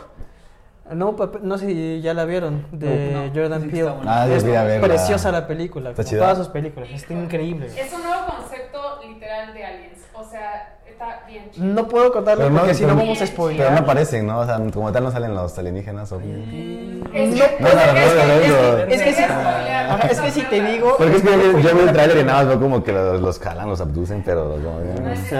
Nope, 0.93 1.39
no 1.41 1.57
sé 1.57 1.65
si 1.65 2.01
ya 2.01 2.13
la 2.13 2.25
vieron, 2.25 2.65
de 2.71 3.11
No, 3.11 3.31
Jordan 3.33 3.63
que 3.63 3.69
Peele. 3.69 3.91
Ah, 4.05 4.27
es 4.29 4.43
verla. 4.43 4.85
preciosa 4.87 5.31
la 5.31 5.47
película, 5.47 5.89
¿Está 5.89 6.03
como 6.03 6.09
chida? 6.11 6.19
todas 6.21 6.37
sus 6.37 6.47
películas, 6.49 6.89
está 6.93 7.13
increíble. 7.13 7.67
Es 7.75 7.91
un 7.91 8.03
nuevo 8.03 8.25
concepto 8.27 8.99
literal 9.07 9.53
de 9.53 9.65
aliens. 9.65 9.99
O 10.13 10.23
sea, 10.23 10.77
está 10.87 11.23
bien 11.27 11.49
chido. 11.51 11.65
No 11.65 11.87
puedo 11.87 12.11
contarlo 12.13 12.49
no- 12.49 12.59
porque 12.59 12.73
si 12.75 12.85
no 12.85 12.95
vamos 12.95 13.19
a 13.21 13.25
Pero 13.25 13.71
no 13.71 13.77
aparecen, 13.79 14.27
¿no? 14.27 14.39
O 14.39 14.45
sea, 14.45 14.59
como 14.73 14.91
tal 14.91 15.03
no 15.03 15.11
salen 15.11 15.33
los 15.33 15.57
alienígenas 15.57 16.11
o... 16.11 16.19
Es 16.19 16.23
No, 16.25 17.35
que- 17.35 17.57
No, 17.59 17.67
no, 17.69 17.75
no, 17.75 17.99
es 17.99 18.13
que- 18.13 18.27
no, 18.27 18.33
es 18.33 18.47
no. 18.49 19.97
Es 20.07 20.17
sí- 20.33 20.41
si 20.41 20.41
te 20.47 20.61
digo, 20.61 20.95
Porque 20.97 21.17
es 21.17 21.21
que 21.21 21.29
yo, 21.29 21.59
yo 21.59 21.75
vi 21.75 21.81
el 21.81 21.93
trailer 21.93 22.17
y 22.17 22.23
nada 22.23 22.39
más 22.39 22.47
veo 22.47 22.59
como 22.59 22.83
que 22.83 22.91
los, 22.91 23.21
los 23.21 23.39
jalan, 23.39 23.67
los 23.69 23.79
abducen, 23.81 24.21
pero 24.25 24.51
como... 24.55 24.79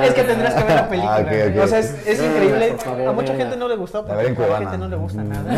es 0.04 0.14
que 0.14 0.24
tendrás 0.24 0.54
que 0.56 0.64
ver 0.64 0.76
la 0.76 0.90
película. 0.90 1.16
Ah, 1.16 1.20
ok, 1.22 1.56
ok. 1.58 1.64
O 1.64 1.68
sea, 1.68 1.80
es, 1.80 2.08
es 2.08 2.22
increíble. 2.24 2.76
A 3.08 3.12
mucha 3.12 3.36
gente 3.36 3.58
no 3.58 3.68
le 3.68 3.76
gustó, 3.76 4.00
A 4.00 4.16
ver 4.16 4.32
a 4.32 4.36
Cuevana. 4.36 4.60
gente 4.72 4.78
no 4.78 4.88
le 4.90 4.96
gusta 4.98 5.24
Nada. 5.44 5.52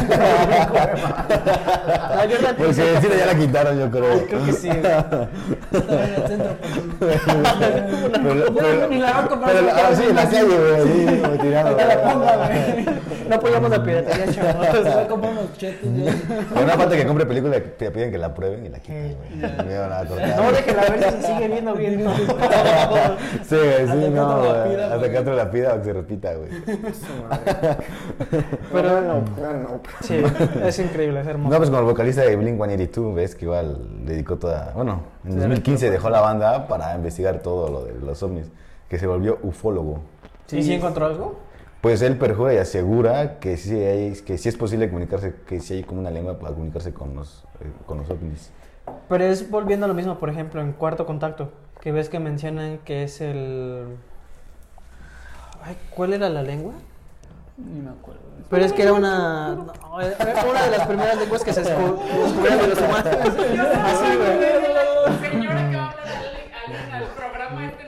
A 2.13 2.25
Jordan 2.29 2.55
Porque 2.57 2.73
Peele- 2.73 2.95
el 2.95 3.01
cine 3.01 3.17
ya 3.17 3.25
la 3.25 3.35
quitaron, 3.35 3.79
yo 3.79 3.91
creo. 3.91 4.25
Creo 4.27 4.45
que 4.45 4.53
sí. 4.53 4.69
güey. 4.69 4.81
Yo 8.79 8.87
ni 8.89 8.97
la 8.99 9.19
a 9.19 9.27
comprar, 9.27 9.51
pero- 9.53 9.65
porque 9.67 9.81
ah, 9.81 9.95
sí, 9.95 10.03
en 10.09 10.15
la 10.15 10.23
calle, 10.25 10.43
güey, 10.43 11.51
la 11.51 12.01
ponga, 12.03 12.35
güey. 12.37 12.85
No 13.29 13.35
apoyamos 13.35 13.69
la 13.69 13.83
piratería, 13.83 14.25
chavos. 14.33 14.67
Unos 15.27 15.57
chetos. 15.57 15.89
yo. 15.93 16.61
Una 16.63 16.77
parte 16.77 16.95
que 16.97 17.05
compre 17.05 17.25
película, 17.25 17.59
te 17.59 17.91
piden 17.91 18.11
que 18.11 18.17
la 18.17 18.33
prueben 18.33 18.65
y 18.65 18.69
la 18.69 18.79
quitan, 18.79 19.15
güey. 19.15 19.29
Me 19.67 19.77
van. 19.79 20.07
No, 20.07 20.51
déjela 20.51 20.81
ver 20.83 21.03
si 21.03 21.09
se 21.21 21.27
sigue 21.27 21.47
viendo 21.49 21.73
bien. 21.73 22.05
Sí, 23.43 23.49
sí, 23.49 23.57
que 23.99 24.09
no, 24.09 24.43
la 24.53 24.63
güey. 24.65 24.81
Hasta 24.81 25.09
que 25.11 25.17
otro 25.19 25.35
la 25.35 25.51
pida 25.51 25.73
o 25.73 25.79
que 25.79 25.83
se 25.85 25.93
repita, 25.93 26.33
güey. 26.35 26.49
Pero 28.71 29.01
no, 29.01 29.23
no. 29.67 29.81
Sí, 30.01 30.21
es 30.63 30.79
increíble, 30.79 31.21
es 31.21 31.27
hermoso. 31.27 31.51
No, 31.51 31.57
pues 31.57 31.69
como 31.69 31.81
el 31.81 31.85
vocalista 31.85 32.21
de 32.21 32.37
Blink-182, 32.37 33.13
ves 33.13 33.35
que 33.35 33.45
igual 33.45 34.05
dedicó 34.05 34.37
toda... 34.37 34.71
Bueno, 34.75 35.01
en 35.25 35.39
2015 35.39 35.91
dejó 35.91 36.09
la 36.09 36.21
banda 36.21 36.67
para 36.67 36.95
investigar 36.95 37.41
todo 37.41 37.69
lo 37.69 37.85
de 37.85 37.93
los 37.93 38.21
ovnis, 38.23 38.51
que 38.89 38.97
se 38.97 39.07
volvió 39.07 39.39
ufólogo. 39.43 39.99
¿Y 40.51 40.63
si 40.63 40.73
encontró 40.73 41.05
algo? 41.05 41.39
Pues 41.81 42.01
él 42.01 42.17
perjura 42.17 42.53
y 42.53 42.57
asegura 42.57 43.39
que 43.39 43.57
sí, 43.57 43.75
hay, 43.75 44.13
que 44.25 44.37
sí 44.37 44.49
es 44.49 44.57
posible 44.57 44.89
comunicarse, 44.89 45.35
que 45.45 45.59
sí 45.59 45.75
hay 45.75 45.83
como 45.83 46.01
una 46.01 46.09
lengua 46.09 46.39
para 46.39 46.53
comunicarse 46.53 46.93
con 46.93 47.15
los, 47.15 47.43
eh, 47.61 47.71
con 47.85 47.99
los 47.99 48.09
ovnis. 48.09 48.51
Pero 49.09 49.23
es 49.23 49.49
volviendo 49.49 49.85
a 49.85 49.87
lo 49.87 49.93
mismo, 49.93 50.17
por 50.17 50.29
ejemplo, 50.29 50.61
en 50.61 50.73
Cuarto 50.73 51.05
Contacto, 51.05 51.51
que 51.81 51.91
ves 51.91 52.09
que 52.09 52.19
mencionan 52.19 52.79
que 52.79 53.03
es 53.03 53.21
el... 53.21 53.97
Ay, 55.63 55.77
¿Cuál 55.89 56.13
era 56.13 56.29
la 56.29 56.43
lengua? 56.43 56.73
Ni 57.57 57.81
me 57.81 57.89
acuerdo. 57.89 58.21
Pero 58.49 58.63
es 58.65 58.71
que 58.71 58.83
era 58.83 58.93
una... 58.93 59.49
no, 59.55 59.73
era 60.01 60.45
una 60.49 60.63
de 60.63 60.77
las 60.77 60.87
primeras 60.87 61.17
lenguas 61.17 61.43
que 61.43 61.51
se 61.53 61.63
escu- 61.63 61.97
descubrieron 62.23 62.61
de 62.61 62.67
los 62.67 62.77
humanos. 62.79 63.07
Así, 63.17 64.15
güey. 64.15 64.39
Señora 65.31 65.69
que 65.69 65.75
va 65.75 65.83
a 65.83 65.91
hablar 65.91 66.07
al, 66.93 67.03
programa 67.15 67.65
este. 67.65 67.83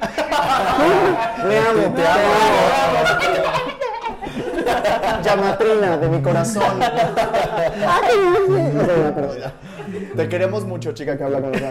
Me 1.48 1.58
amo, 1.86 1.96
te 1.96 2.08
amo. 2.08 2.30
Llamatrina 5.24 5.98
de 5.98 6.10
mi 6.10 6.22
corazón. 6.22 6.80
Te 10.16 10.30
queremos 10.30 10.66
mucho, 10.66 10.92
chica 10.94 11.18
que 11.18 11.24
habla 11.24 11.42
con 11.42 11.52
los. 11.52 11.62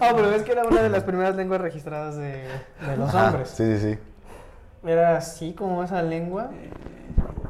Ah, 0.00 0.12
pero 0.14 0.30
ves 0.30 0.42
que 0.42 0.52
era 0.52 0.64
una 0.64 0.82
de 0.82 0.88
las 0.90 1.02
primeras 1.04 1.34
lenguas 1.36 1.60
registradas 1.60 2.16
de, 2.16 2.44
de 2.86 2.96
los 2.96 3.08
Ajá, 3.14 3.26
hombres. 3.28 3.50
Sí, 3.50 3.76
sí, 3.78 3.94
sí. 3.94 3.98
Era 4.84 5.16
así 5.16 5.52
como 5.52 5.82
esa 5.82 6.02
lengua. 6.02 6.50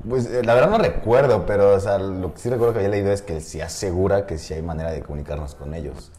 Pues 0.08 0.26
eh, 0.26 0.42
la 0.42 0.54
verdad 0.54 0.70
no 0.70 0.78
recuerdo, 0.78 1.44
pero 1.44 1.74
o 1.74 1.80
sea, 1.80 1.98
lo 1.98 2.32
que 2.32 2.40
sí 2.40 2.48
recuerdo 2.48 2.72
que 2.72 2.78
había 2.80 2.90
leído 2.90 3.12
es 3.12 3.22
que 3.22 3.40
sí 3.40 3.60
asegura 3.60 4.26
que 4.26 4.38
sí 4.38 4.54
hay 4.54 4.62
manera 4.62 4.90
de 4.90 5.02
comunicarnos 5.02 5.54
con 5.54 5.74
ellos. 5.74 6.12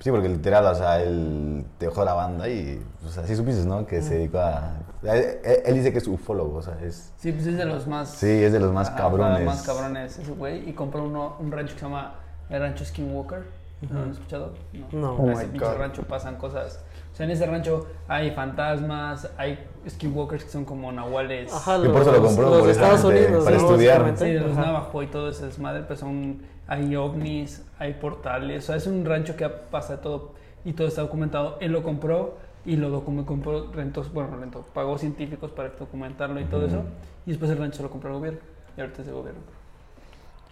Sí, 0.00 0.10
porque 0.10 0.28
literal, 0.28 0.66
o 0.66 0.74
sea, 0.74 1.00
él 1.02 1.64
dejó 1.80 2.04
la 2.04 2.12
banda 2.12 2.48
y, 2.48 2.84
pues 3.00 3.16
así 3.16 3.34
supiste, 3.34 3.64
¿no? 3.64 3.86
Que 3.86 4.02
se 4.02 4.14
dedicó 4.16 4.38
a... 4.38 4.74
Él, 5.02 5.38
él 5.64 5.74
dice 5.74 5.90
que 5.90 5.98
es 5.98 6.06
ufólogo, 6.06 6.58
o 6.58 6.62
sea, 6.62 6.76
es... 6.82 7.12
Sí, 7.16 7.32
pues 7.32 7.46
es 7.46 7.56
de 7.56 7.64
los 7.64 7.86
más. 7.86 8.10
Sí, 8.10 8.28
es 8.44 8.52
de 8.52 8.60
los 8.60 8.72
más 8.72 8.88
Ajá, 8.88 8.98
cabrones. 8.98 9.44
Más 9.44 9.62
cabrones 9.62 10.18
ese 10.18 10.32
güey. 10.32 10.68
Y 10.68 10.74
compró 10.74 11.02
uno, 11.02 11.36
un 11.40 11.50
rancho 11.50 11.72
que 11.74 11.80
se 11.80 11.86
llama 11.86 12.14
el 12.50 12.60
Rancho 12.60 12.84
Skinwalker. 12.84 13.46
¿No 13.90 13.98
lo 13.98 14.04
han 14.04 14.10
escuchado? 14.10 14.54
No. 14.92 15.14
Oh 15.14 15.24
En 15.24 15.32
ese 15.32 15.44
my 15.46 15.50
pinche 15.52 15.66
God. 15.66 15.78
rancho 15.78 16.02
pasan 16.02 16.36
cosas. 16.36 16.84
O 17.12 17.16
sea, 17.16 17.24
en 17.24 17.32
ese 17.32 17.46
rancho 17.46 17.86
hay 18.06 18.30
fantasmas, 18.32 19.30
hay 19.38 19.58
skinwalkers 19.88 20.44
que 20.44 20.50
son 20.50 20.64
como 20.64 20.90
nahuales. 20.92 21.52
Ajá, 21.52 21.80
Que 21.80 21.88
por 21.88 22.02
eso 22.02 22.12
lo 22.12 22.18
los- 22.18 22.26
compró, 22.28 22.50
los 22.50 22.58
por 22.60 22.70
esa 22.70 22.82
Estados 22.94 23.04
Unidos. 23.04 23.44
para 23.44 23.56
¿no? 23.56 23.62
estudiar. 23.62 24.12
Sí, 24.18 24.24
de 24.26 24.40
los 24.40 24.52
Ajá. 24.52 24.66
Navajo 24.66 25.02
y 25.02 25.06
todo 25.06 25.28
ese 25.30 25.46
desmadre, 25.46 25.82
pues 25.82 26.00
son, 26.00 26.42
hay 26.66 26.96
ovnis, 26.96 27.64
hay 27.78 27.94
portales, 27.94 28.64
o 28.64 28.66
sea, 28.68 28.76
es 28.76 28.86
un 28.86 29.04
rancho 29.04 29.36
que 29.36 29.48
pasa 29.48 29.96
de 29.96 30.02
todo 30.02 30.32
y 30.64 30.72
todo 30.72 30.88
está 30.88 31.02
documentado. 31.02 31.56
Él 31.60 31.72
lo 31.72 31.82
compró 31.82 32.36
y 32.64 32.76
lo 32.76 32.90
documentó, 32.90 33.28
compró, 33.28 33.72
rentó, 33.72 34.02
bueno, 34.12 34.36
rentó, 34.38 34.62
pagó 34.74 34.98
científicos 34.98 35.50
para 35.52 35.68
documentarlo 35.70 36.40
y 36.40 36.44
todo 36.44 36.66
eso, 36.66 36.82
y 37.24 37.30
después 37.30 37.50
el 37.52 37.58
rancho 37.58 37.76
se 37.76 37.82
lo 37.84 37.90
compró 37.90 38.10
el 38.10 38.16
gobierno, 38.16 38.40
y 38.76 38.80
ahorita 38.80 39.02
es 39.02 39.06
de 39.06 39.12
gobierno. 39.12 39.40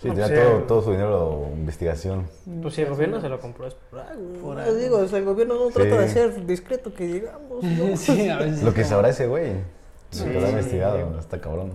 Sí, 0.04 0.08
No, 0.10 0.14
tenía 0.14 0.26
pues, 0.28 0.48
todo, 0.48 0.58
todo 0.64 0.82
su 0.82 0.90
dinero 0.90 1.46
de 1.48 1.54
investigación. 1.60 2.26
Pues 2.60 2.74
si 2.74 2.82
el 2.82 2.90
gobierno 2.90 3.20
se 3.22 3.28
lo 3.30 3.40
compró 3.40 3.66
es 3.66 3.74
por 3.74 4.00
algo. 4.00 4.32
Por 4.42 4.56
No, 4.56 4.62
algo. 4.62 4.74
digo, 4.76 4.98
o 4.98 5.08
sea, 5.08 5.18
el 5.18 5.24
gobierno 5.24 5.54
no 5.54 5.70
trata 5.70 5.98
de 5.98 6.08
ser 6.10 6.44
discreto 6.44 6.92
que 6.92 7.06
digamos. 7.06 7.62
¿no? 7.64 7.96
sí, 7.96 8.28
a 8.28 8.36
veces. 8.36 8.62
Lo 8.62 8.74
que 8.74 8.82
como- 8.82 8.90
sabrá 8.90 9.08
ese 9.08 9.26
güey. 9.26 9.52
Sí. 10.10 10.26
Lo 10.26 10.32
que 10.32 10.40
lo 10.40 10.46
ha 10.46 10.50
investigado, 10.50 11.18
está 11.18 11.40
cabrón. 11.40 11.72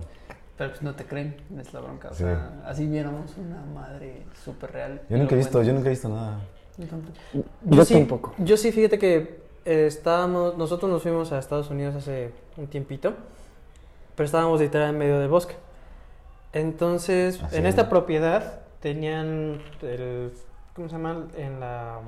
Pero 0.56 0.70
pues 0.70 0.82
no 0.82 0.94
te 0.94 1.04
creen, 1.06 1.36
es 1.58 1.72
la 1.74 1.80
bronca. 1.80 2.10
O 2.10 2.14
Sí. 2.14 2.22
sea, 2.22 2.62
así 2.66 2.86
viéramos 2.86 3.32
una 3.36 3.62
madre 3.74 4.22
súper 4.44 4.70
real. 4.72 5.02
Yo 5.08 5.16
nunca 5.18 5.34
he 5.34 5.38
visto, 5.38 5.60
yo 5.62 5.72
nunca 5.72 5.88
he 5.88 5.90
visto 5.90 6.08
nada. 6.08 6.38
Yo 7.64 7.84
sí, 7.84 7.94
tampoco. 7.94 8.32
Yo 8.38 8.56
sí, 8.56 8.70
fíjate 8.70 8.98
que 8.98 9.40
eh, 9.64 9.86
estábamos, 9.86 10.56
nosotros 10.56 10.90
nos 10.90 11.02
fuimos 11.02 11.32
a 11.32 11.38
Estados 11.40 11.68
Unidos 11.70 11.96
hace 11.96 12.30
un 12.56 12.68
tiempito, 12.68 13.12
pero 14.14 14.24
estábamos 14.24 14.60
literal 14.60 14.90
en 14.90 14.98
medio 14.98 15.18
del 15.18 15.28
bosque. 15.28 15.56
Entonces, 16.52 17.40
en 17.52 17.66
esta 17.66 17.88
propiedad 17.88 18.60
tenían 18.80 19.60
el, 19.82 20.32
¿cómo 20.74 20.88
se 20.88 20.96
llama? 20.96 21.28
En 21.36 21.60
la, 21.60 21.98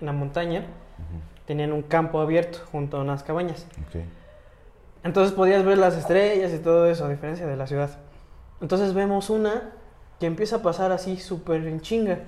en 0.00 0.06
la 0.06 0.12
montaña 0.12 0.64
tenían 1.46 1.72
un 1.72 1.82
campo 1.82 2.20
abierto 2.20 2.58
junto 2.72 2.96
a 2.96 3.00
unas 3.00 3.22
cabañas. 3.22 3.66
Entonces 5.02 5.32
podías 5.32 5.64
ver 5.64 5.78
las 5.78 5.96
estrellas 5.96 6.52
y 6.52 6.58
todo 6.58 6.86
eso, 6.86 7.06
a 7.06 7.08
diferencia 7.08 7.46
de 7.46 7.56
la 7.56 7.66
ciudad. 7.66 7.90
Entonces 8.60 8.92
vemos 8.94 9.30
una 9.30 9.70
que 10.18 10.26
empieza 10.26 10.56
a 10.56 10.62
pasar 10.62 10.92
así 10.92 11.16
súper 11.16 11.66
en 11.66 11.80
chinga. 11.80 12.18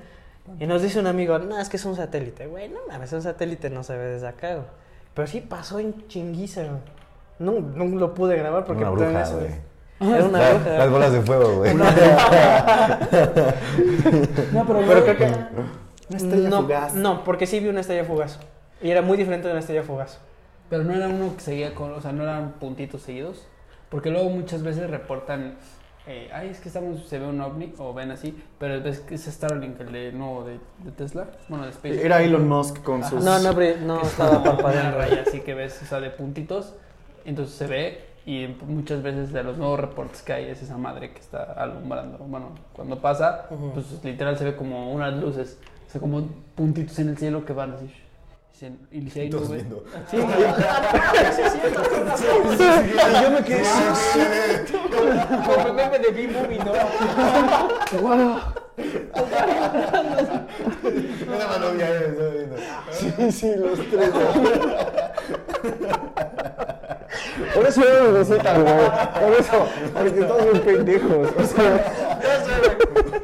Y 0.59 0.67
nos 0.67 0.83
dice 0.83 0.99
un 0.99 1.07
amigo, 1.07 1.38
no, 1.38 1.59
es 1.59 1.69
que 1.69 1.77
es 1.77 1.85
un 1.85 1.95
satélite. 1.95 2.47
Güey, 2.47 2.69
no 2.69 2.81
mames, 2.88 3.12
un 3.12 3.23
satélite 3.23 3.71
no 3.71 3.85
se 3.85 3.97
ve 3.97 4.05
desde 4.05 4.27
acá, 4.29 4.55
güey. 4.55 4.67
Pero 5.15 5.29
sí 5.29 5.41
pasó 5.41 5.79
en 5.79 6.07
chinguiza, 6.09 6.62
güey. 6.62 6.81
No, 7.38 7.61
no 7.61 7.85
lo 7.97 8.15
pude 8.15 8.37
grabar 8.37 8.65
porque 8.65 8.83
Una 8.83 8.91
bruja, 8.91 9.23
eso- 9.23 9.38
güey. 9.38 9.51
Era 10.03 10.25
una 10.25 10.38
La-. 10.38 10.79
Las 10.79 10.91
bolas 10.91 11.12
de 11.12 11.21
fuego, 11.23 11.57
güey. 11.59 11.75
No, 14.53 14.67
pero, 14.67 14.81
Pero 14.87 15.05
creo 15.05 15.17
que... 15.17 15.25
Una 15.25 16.17
estrella 16.19 16.49
no, 16.49 16.62
fugaz. 16.62 16.95
no, 16.95 17.25
porque 17.25 17.47
sí 17.47 17.61
vi 17.61 17.69
una 17.69 17.81
estrella 17.81 18.05
fugaz. 18.05 18.38
Y 18.83 18.91
era 18.91 19.01
muy 19.03 19.17
diferente 19.17 19.47
de 19.49 19.53
una 19.53 19.61
estrella 19.61 19.83
fugaz. 19.83 20.19
Pero 20.69 20.85
no 20.85 20.93
era 20.95 21.09
uno 21.09 21.35
que 21.37 21.43
seguía 21.43 21.75
con, 21.75 21.93
o 21.93 22.01
sea, 22.01 22.12
no 22.12 22.23
eran 22.25 22.53
puntitos 22.53 23.03
seguidos. 23.03 23.47
Porque 23.88 24.11
luego 24.11 24.29
muchas 24.31 24.62
veces 24.62 24.91
reportan, 24.91 25.57
eh, 26.07 26.31
ay, 26.33 26.49
es 26.49 26.61
que 26.61 26.69
estamos, 26.69 27.07
se 27.07 27.19
ve 27.19 27.27
un 27.27 27.41
ovni, 27.41 27.75
o 27.79 27.93
ven 27.95 28.11
así, 28.11 28.37
pero 28.59 28.83
ves 28.83 29.01
que 29.01 29.15
es 29.17 29.25
Starlink, 29.25 29.81
el 29.81 29.93
de 29.93 30.12
nuevo 30.12 30.45
de, 30.45 30.59
de 30.79 30.91
Tesla, 30.93 31.29
bueno, 31.49 31.67
de 31.67 31.73
SpaceX. 31.73 32.05
Era 32.05 32.23
Elon 32.23 32.49
Musk 32.49 32.83
con 32.83 33.01
Ajá. 33.01 33.11
sus... 33.11 33.25
No, 33.25 33.38
no, 33.38 33.55
pero 33.55 33.81
no 33.83 34.01
estaba 34.03 34.43
parpadeando. 34.45 34.99
raya 34.99 35.25
así 35.27 35.41
que 35.41 35.55
ves, 35.55 35.81
o 35.83 35.87
sea, 35.87 36.01
de 36.01 36.11
puntitos, 36.11 36.75
entonces 37.25 37.55
se 37.55 37.67
ve 37.67 38.12
y 38.25 38.47
muchas 38.67 39.03
veces 39.03 39.33
de 39.33 39.43
los 39.43 39.57
nuevos 39.59 39.81
reportes 39.81 40.23
que 40.23 40.33
hay 40.33 40.45
es 40.49 40.63
esa 40.63 40.77
madre 40.79 41.13
que 41.13 41.21
está 41.21 41.43
alumbrando. 41.57 42.19
Bueno, 42.19 42.51
cuando 42.73 43.01
pasa, 43.01 43.47
Ujú. 43.51 43.73
pues 43.75 43.87
literal 44.05 44.39
se 44.39 44.45
ve 44.45 44.55
como 44.57 44.93
unas 44.93 45.13
luces, 45.15 45.59
o 45.89 45.91
sea, 45.91 46.01
como 46.01 46.23
puntitos 46.55 46.99
en 47.01 47.09
el 47.11 47.19
cielo 47.19 47.45
que 47.45 47.53
van 47.53 47.73
así. 47.73 47.91
Dicen, 48.53 48.79
Y 48.93 49.11
si 49.11 49.21
hay 49.21 49.31
Todos 49.31 49.49
nube- 49.51 49.57
viendo. 49.57 49.85
Sí, 50.09 50.17
Y 50.19 50.21
yo 53.23 53.31
me 53.31 53.43
quedé... 53.43 53.63
Como 55.45 55.67
el 55.67 55.73
meme 55.75 55.99
de 55.99 56.11
B-Movie, 56.13 56.59
¿no? 56.59 56.73
¡Wow! 58.01 58.39
Una 61.27 61.47
mano. 61.49 61.67
Sí, 62.93 63.33
sí, 63.33 63.53
los 63.57 63.79
tres. 63.91 64.11
Por 67.55 67.66
eso 67.66 67.81
no 67.81 68.11
nos 68.11 68.29
visitan, 68.29 68.62
güey. 68.62 68.75
Por 68.75 69.40
eso, 69.40 69.68
porque 69.95 70.23
todos 70.23 70.42
son 70.42 70.61
pendejos. 70.61 71.29
O 71.37 71.45
sea, 71.45 71.92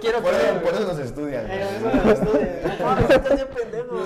Quiero 0.00 0.20
Por 0.20 0.32
eso, 0.32 0.60
por 0.62 0.74
eso 0.74 0.86
nos 0.86 0.98
estudian. 0.98 1.46
Güey. 1.46 1.60
eso 1.60 2.04
me 2.04 2.12
estudia. 2.12 2.48
No, 2.78 2.98
estás 2.98 3.34
bien 3.34 3.48
pendejo. 3.54 4.04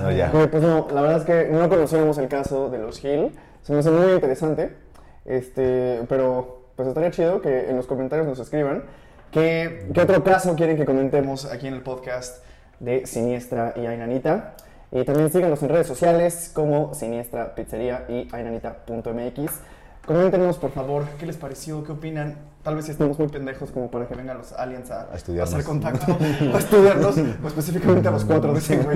No, 0.00 0.10
ya. 0.10 0.30
Pues 0.30 0.62
no, 0.62 0.88
la 0.92 1.02
verdad 1.02 1.18
es 1.18 1.24
que 1.24 1.48
no 1.52 1.68
conocíamos 1.68 2.18
el 2.18 2.28
caso 2.28 2.70
de 2.70 2.78
los 2.78 3.02
Hill. 3.04 3.32
Se 3.62 3.72
me 3.72 3.80
hace 3.80 3.90
muy 3.90 4.12
interesante. 4.12 4.74
Este, 5.24 6.02
pero 6.08 6.62
pues 6.76 6.88
estaría 6.88 7.10
chido 7.10 7.40
que 7.40 7.70
en 7.70 7.76
los 7.76 7.86
comentarios 7.86 8.26
nos 8.26 8.38
escriban 8.38 8.84
qué, 9.30 9.88
qué 9.94 10.00
otro 10.00 10.22
caso 10.24 10.54
quieren 10.56 10.76
que 10.76 10.84
comentemos 10.84 11.44
aquí 11.46 11.68
en 11.68 11.74
el 11.74 11.82
podcast 11.82 12.44
de 12.80 13.06
Siniestra 13.06 13.74
y 13.76 13.86
Ainanita. 13.86 14.54
Y 14.94 15.04
también 15.04 15.30
síganos 15.30 15.60
en 15.62 15.68
redes 15.70 15.88
sociales 15.88 16.50
como 16.54 16.94
Siniestra 16.94 17.56
Pizzería 17.56 18.06
y 18.08 18.28
ainanita.mx. 18.32 19.50
Coméntenos, 20.06 20.56
por 20.58 20.70
favor, 20.70 21.04
qué 21.18 21.26
les 21.26 21.36
pareció, 21.36 21.82
qué 21.82 21.90
opinan. 21.90 22.36
Tal 22.62 22.76
vez 22.76 22.84
si 22.84 22.92
estamos 22.92 23.18
muy 23.18 23.26
pendejos 23.26 23.72
como 23.72 23.90
para 23.90 24.06
que 24.06 24.14
vengan 24.14 24.38
los 24.38 24.52
aliens 24.52 24.92
a, 24.92 25.08
A 25.10 25.14
hacer 25.42 25.64
contacto, 25.64 26.16
a 26.54 26.58
estudiarnos, 26.58 27.16
o 27.42 27.48
específicamente 27.48 28.06
a 28.06 28.12
los 28.12 28.24
cuatro 28.24 28.52
de 28.52 28.60
ese. 28.60 28.78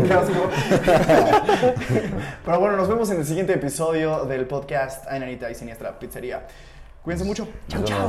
Pero 2.44 2.60
bueno, 2.60 2.76
nos 2.76 2.88
vemos 2.88 3.10
en 3.10 3.16
el 3.18 3.26
siguiente 3.26 3.54
episodio 3.54 4.24
del 4.24 4.46
podcast 4.46 5.04
Ainanita 5.08 5.50
y 5.50 5.56
Siniestra 5.56 5.98
Pizzería. 5.98 6.46
Cuídense 7.02 7.24
mucho. 7.24 7.48
Chao, 7.68 7.82
chao. 7.82 8.08